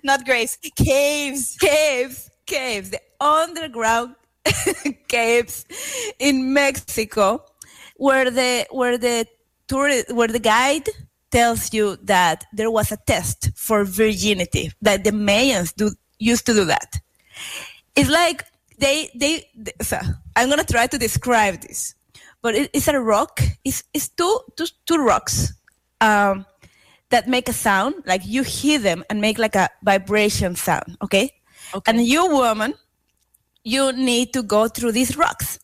Not 0.03 0.25
graves, 0.25 0.57
caves. 0.75 1.57
caves. 1.59 2.29
Caves. 2.45 2.89
The 2.91 2.99
underground 3.19 4.15
caves 5.07 5.65
in 6.19 6.53
Mexico 6.53 7.43
where 7.95 8.29
the 8.29 8.65
where 8.71 8.97
the 8.97 9.25
tourist 9.67 10.11
where 10.13 10.27
the 10.27 10.39
guide 10.39 10.87
tells 11.31 11.73
you 11.73 11.95
that 12.03 12.43
there 12.51 12.69
was 12.69 12.91
a 12.91 12.97
test 13.07 13.49
for 13.55 13.85
virginity 13.85 14.71
that 14.81 15.03
the 15.05 15.11
Mayans 15.11 15.73
do 15.75 15.91
used 16.19 16.45
to 16.47 16.53
do 16.53 16.65
that. 16.65 16.99
It's 17.95 18.09
like 18.09 18.43
they 18.79 19.09
they, 19.15 19.47
th- 19.65 19.75
so 19.81 19.97
I'm 20.35 20.49
gonna 20.49 20.65
try 20.65 20.87
to 20.87 20.97
describe 20.97 21.61
this, 21.61 21.95
but 22.41 22.55
it, 22.55 22.69
it's 22.73 22.87
a 22.87 22.99
rock. 22.99 23.41
It's 23.63 23.83
it's 23.93 24.09
two 24.09 24.39
two 24.55 24.67
two 24.85 24.97
rocks. 24.97 25.53
Um, 26.01 26.45
that 27.11 27.27
make 27.27 27.47
a 27.47 27.53
sound. 27.53 27.95
Like 28.05 28.25
you 28.25 28.41
hear 28.41 28.79
them 28.79 29.03
and 29.09 29.21
make 29.21 29.37
like 29.37 29.55
a 29.55 29.69
vibration 29.83 30.55
sound 30.55 30.97
okay, 31.01 31.31
okay? 31.73 31.91
and 31.91 32.03
you 32.03 32.27
woman 32.27 32.73
you 33.63 33.91
need 33.93 34.33
to 34.33 34.41
go 34.41 34.67
through 34.67 34.93
these 34.93 35.15
rocks. 35.15 35.59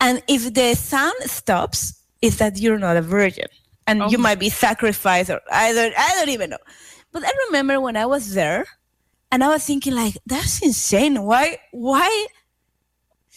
And 0.00 0.22
if 0.28 0.54
the 0.54 0.74
sound 0.74 1.16
stops 1.24 2.00
it's 2.22 2.36
that 2.36 2.58
you're 2.58 2.78
not 2.78 2.96
a 2.96 3.02
virgin. 3.02 3.46
And 3.86 4.12
you 4.12 4.18
might 4.18 4.38
be 4.38 4.50
sacrificed 4.50 5.30
or 5.30 5.40
i 5.50 5.72
don't 5.72 5.92
i 5.98 6.08
don't 6.14 6.28
even 6.28 6.50
know. 6.50 6.62
But 7.10 7.24
i 7.24 7.32
remember 7.48 7.80
when 7.80 7.96
i 7.96 8.06
was 8.06 8.34
there 8.34 8.66
and 9.32 9.42
i 9.42 9.48
was 9.48 9.64
thinking 9.64 9.94
like 9.94 10.16
that's 10.26 10.62
insane. 10.62 11.22
Why 11.22 11.58
why 11.72 12.26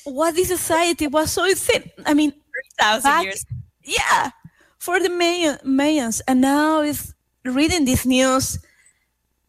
why 0.04 0.32
this 0.32 0.50
society 0.50 1.08
was 1.08 1.32
so 1.32 1.46
insane? 1.46 1.90
I 2.06 2.14
mean 2.14 2.34
Thousand 2.80 3.10
back- 3.12 3.24
years. 3.26 3.46
yeah 3.84 4.32
for 4.80 5.00
the 5.00 5.10
May- 5.10 5.58
Mayans 5.66 6.22
and 6.28 6.42
now 6.42 6.82
it's 6.82 7.14
reading 7.46 7.86
this 7.86 8.06
news 8.06 8.60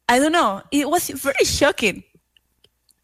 i 0.09 0.19
don't 0.19 0.33
know. 0.33 0.61
It 0.71 0.89
was 0.91 1.09
very 1.11 1.45
shocking. 1.45 2.05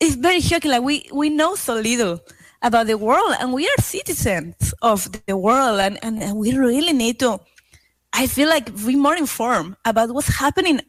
It's 0.00 0.16
very 0.16 0.40
shocking. 0.40 0.70
Like 0.70 0.82
we 0.82 1.08
we 1.12 1.30
know 1.30 1.54
so 1.54 1.74
little 1.74 2.20
about 2.62 2.86
the 2.88 2.98
world 2.98 3.34
and 3.40 3.52
we 3.52 3.64
are 3.66 3.80
citizens 3.82 4.74
of 4.82 5.08
the 5.26 5.36
world 5.36 5.80
and 5.80 5.98
and, 6.04 6.22
and 6.22 6.36
we 6.36 6.52
really 6.56 6.92
need 6.92 7.18
to 7.20 7.40
i 8.12 8.26
feel 8.26 8.48
like 8.48 8.66
be 8.86 8.96
more 8.96 9.16
informed 9.16 9.76
about 9.86 10.10
what's 10.12 10.28
happening 10.44 10.80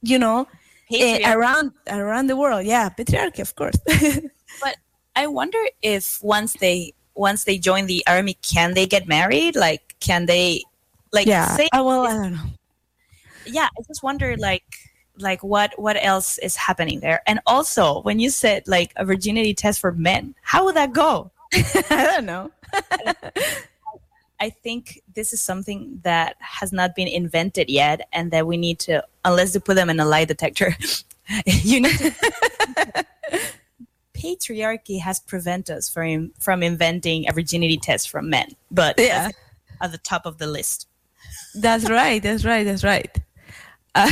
you 0.00 0.18
know 0.18 0.46
eh, 0.90 1.18
Patriarchy. 1.18 1.34
around 1.34 1.72
around 1.88 2.26
the 2.28 2.36
world. 2.36 2.64
Yeah 2.64 2.88
patriarchy 2.88 3.40
of 3.40 3.54
course. 3.56 3.76
But 4.62 4.76
I 5.16 5.26
wonder 5.26 5.60
if 5.82 6.22
once 6.22 6.54
they 6.64 6.94
once 7.14 7.44
they 7.44 7.58
join 7.58 7.86
the 7.86 8.04
army, 8.06 8.34
can 8.42 8.74
they 8.74 8.86
get 8.86 9.06
married? 9.06 9.56
Like, 9.56 9.94
can 10.00 10.26
they? 10.26 10.62
Like, 11.12 11.26
yeah 11.26 11.56
say, 11.56 11.68
Uh, 11.72 11.82
well 11.84 12.06
i 12.06 12.12
don't 12.12 12.32
know 12.32 12.50
yeah. 13.46 13.68
I 13.78 13.82
just 13.86 14.02
wonder, 14.02 14.36
like, 14.36 14.64
like 15.18 15.42
what 15.44 15.72
what 15.78 15.96
else 16.02 16.38
is 16.38 16.56
happening 16.56 17.00
there? 17.00 17.22
And 17.26 17.40
also, 17.46 18.02
when 18.02 18.18
you 18.18 18.30
said 18.30 18.66
like 18.66 18.92
a 18.96 19.04
virginity 19.04 19.54
test 19.54 19.80
for 19.80 19.92
men, 19.92 20.34
how 20.42 20.64
would 20.64 20.76
that 20.76 20.92
go? 20.92 21.30
i 21.54 22.04
don't 22.04 22.26
know 22.26 22.50
I 24.40 24.50
think 24.50 25.00
this 25.14 25.32
is 25.32 25.40
something 25.40 26.00
that 26.02 26.36
has 26.40 26.72
not 26.72 26.96
been 26.96 27.06
invented 27.06 27.70
yet, 27.70 28.08
and 28.12 28.30
that 28.32 28.46
we 28.46 28.56
need 28.56 28.80
to, 28.80 29.04
unless 29.24 29.52
they 29.52 29.60
put 29.60 29.76
them 29.76 29.88
in 29.88 30.00
a 30.00 30.04
lie 30.04 30.24
detector, 30.24 30.76
you 31.46 31.80
need 31.80 31.96
to. 31.98 33.06
Patriarchy 34.24 35.00
has 35.00 35.20
prevented 35.20 35.76
us 35.76 35.88
from 35.88 36.32
from 36.40 36.62
inventing 36.62 37.28
a 37.28 37.32
virginity 37.32 37.76
test 37.76 38.08
from 38.10 38.30
men, 38.30 38.48
but 38.70 38.98
Yeah. 38.98 39.30
at 39.80 39.92
the 39.92 39.98
top 39.98 40.24
of 40.26 40.38
the 40.38 40.46
list. 40.46 40.88
That's 41.54 41.88
right. 41.90 42.22
That's 42.22 42.44
right. 42.44 42.64
That's 42.64 42.84
right. 42.84 43.10
Uh, 43.96 44.10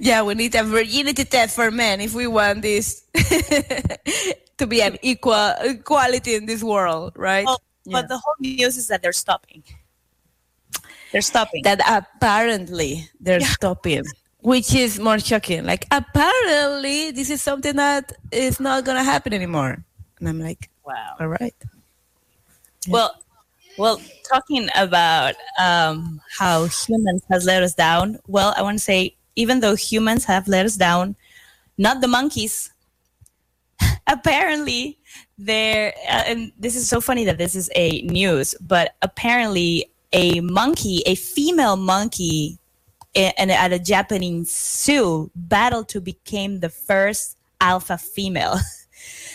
yeah, 0.00 0.20
we 0.26 0.34
need 0.34 0.52
a 0.56 0.64
virginity 0.64 1.24
test 1.24 1.54
for 1.54 1.70
men 1.70 2.00
if 2.00 2.12
we 2.12 2.26
want 2.26 2.60
this 2.60 3.04
to 4.58 4.66
be 4.66 4.82
an 4.82 4.98
equal 5.00 5.54
equality 5.62 6.34
in 6.34 6.46
this 6.46 6.60
world, 6.64 7.12
right? 7.14 7.46
Well, 7.46 7.62
Yeah. 7.84 7.92
But 8.00 8.08
the 8.08 8.18
whole 8.18 8.34
news 8.40 8.76
is 8.76 8.88
that 8.88 9.00
they're 9.02 9.12
stopping. 9.12 9.62
They're 11.12 11.20
stopping. 11.22 11.62
that 11.62 11.78
apparently 11.86 13.08
they're 13.20 13.40
stopping, 13.40 14.02
which 14.44 14.74
is 14.74 15.00
more 15.00 15.18
shocking. 15.18 15.64
Like 15.64 15.86
apparently 15.90 17.10
this 17.10 17.30
is 17.30 17.42
something 17.42 17.76
that 17.76 18.12
is 18.30 18.60
not 18.60 18.84
gonna 18.84 19.02
happen 19.02 19.32
anymore, 19.32 19.82
and 20.20 20.28
I'm 20.28 20.38
like, 20.38 20.70
wow. 20.84 21.16
all 21.18 21.28
right. 21.28 21.54
Well, 22.86 23.16
well, 23.78 24.00
talking 24.30 24.68
about 24.76 25.34
um, 25.58 26.20
how 26.38 26.66
humans 26.66 27.22
has 27.30 27.46
let 27.46 27.62
us 27.62 27.74
down. 27.74 28.18
Well, 28.26 28.52
I 28.56 28.62
want 28.62 28.78
to 28.78 28.84
say, 28.84 29.16
even 29.34 29.60
though 29.60 29.74
humans 29.74 30.26
have 30.26 30.46
let 30.46 30.66
us 30.66 30.76
down, 30.76 31.16
not 31.78 32.02
the 32.02 32.08
monkeys. 32.08 32.70
apparently, 34.06 34.98
there, 35.38 35.94
uh, 36.06 36.22
and 36.26 36.52
this 36.58 36.76
is 36.76 36.86
so 36.86 37.00
funny 37.00 37.24
that 37.24 37.38
this 37.38 37.54
is 37.54 37.70
a 37.74 38.02
news, 38.02 38.54
but 38.60 38.94
apparently, 39.00 39.90
a 40.12 40.40
monkey, 40.40 41.02
a 41.06 41.14
female 41.14 41.76
monkey, 41.76 42.58
and 43.14 43.50
at 43.50 43.72
a 43.72 43.78
Japanese 43.78 44.50
zoo, 44.50 45.30
battled 45.34 45.88
to 45.90 46.00
become 46.00 46.60
the 46.60 46.68
first 46.68 47.36
alpha 47.60 47.98
female. 47.98 48.58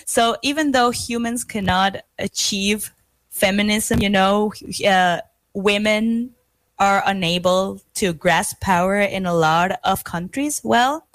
So 0.10 0.38
even 0.42 0.72
though 0.72 0.90
humans 0.90 1.44
cannot 1.44 1.98
achieve 2.18 2.92
feminism, 3.30 4.02
you 4.02 4.10
know, 4.10 4.52
uh, 4.84 5.22
women 5.54 6.32
are 6.80 7.04
unable 7.06 7.80
to 7.94 8.14
grasp 8.14 8.60
power 8.60 9.00
in 9.00 9.28
a 9.28 9.36
lot 9.36 9.80
of 9.84 10.04
countries. 10.04 10.62
Well, 10.64 11.06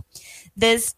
this 0.56 0.94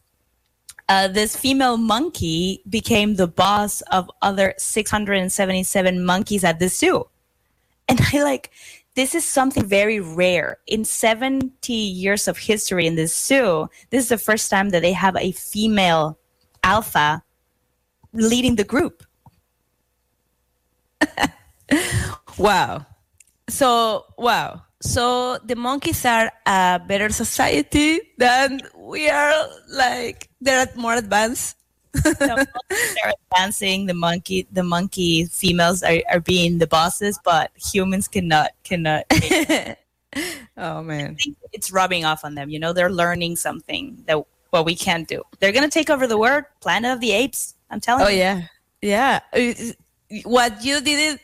uh, 0.91 1.09
this 1.09 1.35
female 1.35 1.79
monkey 1.79 2.61
became 2.69 3.15
the 3.15 3.27
boss 3.27 3.81
of 3.91 4.11
other 4.21 4.53
677 4.59 6.05
monkeys 6.05 6.45
at 6.45 6.59
the 6.59 6.69
zoo. 6.69 7.09
And 7.89 7.99
I 8.13 8.23
like, 8.23 8.51
this 8.97 9.15
is 9.15 9.25
something 9.25 9.65
very 9.65 10.01
rare. 10.01 10.59
In 10.67 10.85
70 10.85 11.73
years 11.73 12.27
of 12.27 12.37
history 12.39 12.87
in 12.87 12.97
this 12.97 13.15
zoo, 13.17 13.69
this 13.91 14.03
is 14.03 14.09
the 14.09 14.19
first 14.19 14.51
time 14.51 14.71
that 14.71 14.83
they 14.83 14.93
have 14.93 15.17
a 15.17 15.31
female 15.33 16.19
alpha 16.65 17.23
leading 18.13 18.57
the 18.57 18.65
group. 18.65 19.05
Wow. 22.39 22.87
So 23.49 24.05
wow. 24.19 24.63
So 24.83 25.39
the 25.45 25.57
monkeys 25.57 26.05
are 26.05 26.31
a 26.45 26.81
better 26.87 27.09
society 27.09 28.01
than 28.19 28.61
we 28.77 29.09
are. 29.09 29.49
Like 29.73 30.29
they're 30.41 30.69
more 30.77 30.95
advanced. 30.95 31.57
the 32.19 32.47
are 33.05 33.13
advancing. 33.33 33.87
The 33.87 33.95
monkey, 33.95 34.47
the 34.53 34.63
monkey 34.63 35.27
females 35.27 35.83
are, 35.83 36.01
are 36.11 36.21
being 36.21 36.59
the 36.59 36.67
bosses, 36.67 37.19
but 37.25 37.51
humans 37.57 38.09
cannot 38.09 38.51
cannot. 38.65 39.05
Oh 40.57 40.83
man. 40.83 41.17
think 41.17 41.37
it's 41.53 41.71
rubbing 41.71 42.05
off 42.05 42.25
on 42.25 42.35
them. 42.35 42.49
You 42.49 42.59
know, 42.59 42.73
they're 42.73 42.91
learning 42.91 43.37
something 43.37 44.03
that 44.07 44.25
what 44.51 44.65
we 44.65 44.75
can't 44.75 45.07
do. 45.07 45.23
They're 45.39 45.53
gonna 45.53 45.69
take 45.69 45.91
over 45.91 46.07
the 46.07 46.17
world, 46.17 46.45
Planet 46.61 46.93
of 46.93 47.01
the 47.01 47.13
Apes. 47.13 47.55
I'm 47.71 47.81
telling 47.81 48.01
you. 48.03 48.07
Oh 48.07 48.11
you. 48.11 48.43
yeah, 48.81 49.21
yeah. 49.31 50.23
What 50.25 50.65
you 50.65 50.81
didn't, 50.81 51.21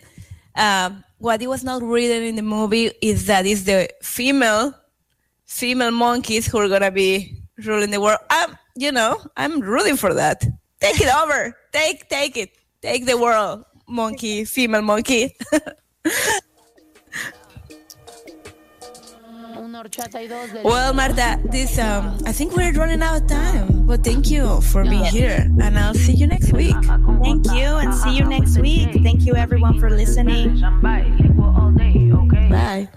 uh, 0.57 0.91
what 1.19 1.41
it 1.41 1.47
was 1.47 1.65
not 1.65 1.83
written 1.83 2.23
in 2.25 2.37
the 2.37 2.43
movie 2.43 2.91
is 3.01 3.27
that 3.27 3.47
it's 3.47 3.63
the 3.63 3.89
female, 4.03 4.75
female 5.47 5.93
monkeys 5.93 6.47
who 6.47 6.59
are 6.59 6.69
gonna 6.69 6.91
be 6.91 7.37
ruling 7.65 7.91
the 7.91 8.01
world. 8.01 8.19
I'm, 8.29 8.59
you 8.75 8.93
know, 8.93 9.21
I'm 9.37 9.61
rooting 9.61 9.97
for 9.97 10.13
that. 10.15 10.45
Take 10.83 11.01
it 11.01 11.15
over. 11.15 11.57
Take, 11.73 12.09
take 12.09 12.37
it. 12.37 12.51
Take 12.83 13.07
the 13.07 13.17
world, 13.17 13.65
monkey, 13.87 14.45
female 14.45 14.83
monkey. 14.83 15.37
Well, 20.65 20.93
Marta, 20.93 21.41
this 21.51 21.79
um, 21.79 22.19
I 22.27 22.33
think 22.33 22.57
we're 22.57 22.73
running 22.73 23.03
out 23.03 23.23
of 23.23 23.29
time. 23.29 23.87
But 23.87 24.03
thank 24.05 24.31
you 24.31 24.61
for 24.61 24.83
being 24.85 25.05
here, 25.05 25.47
and 25.63 25.79
I'll 25.79 25.95
see 25.95 26.13
you 26.13 26.27
next 26.27 26.53
week. 26.53 26.75
Thank 27.23 27.47
you, 27.47 27.77
and 27.79 27.95
see 27.95 28.17
you 28.17 28.25
next 28.25 28.59
week. 28.59 28.91
Thank 29.03 29.23
you, 29.27 29.35
everyone, 29.37 29.79
for 29.79 29.91
listening. 29.91 30.61
Bye. 32.51 32.89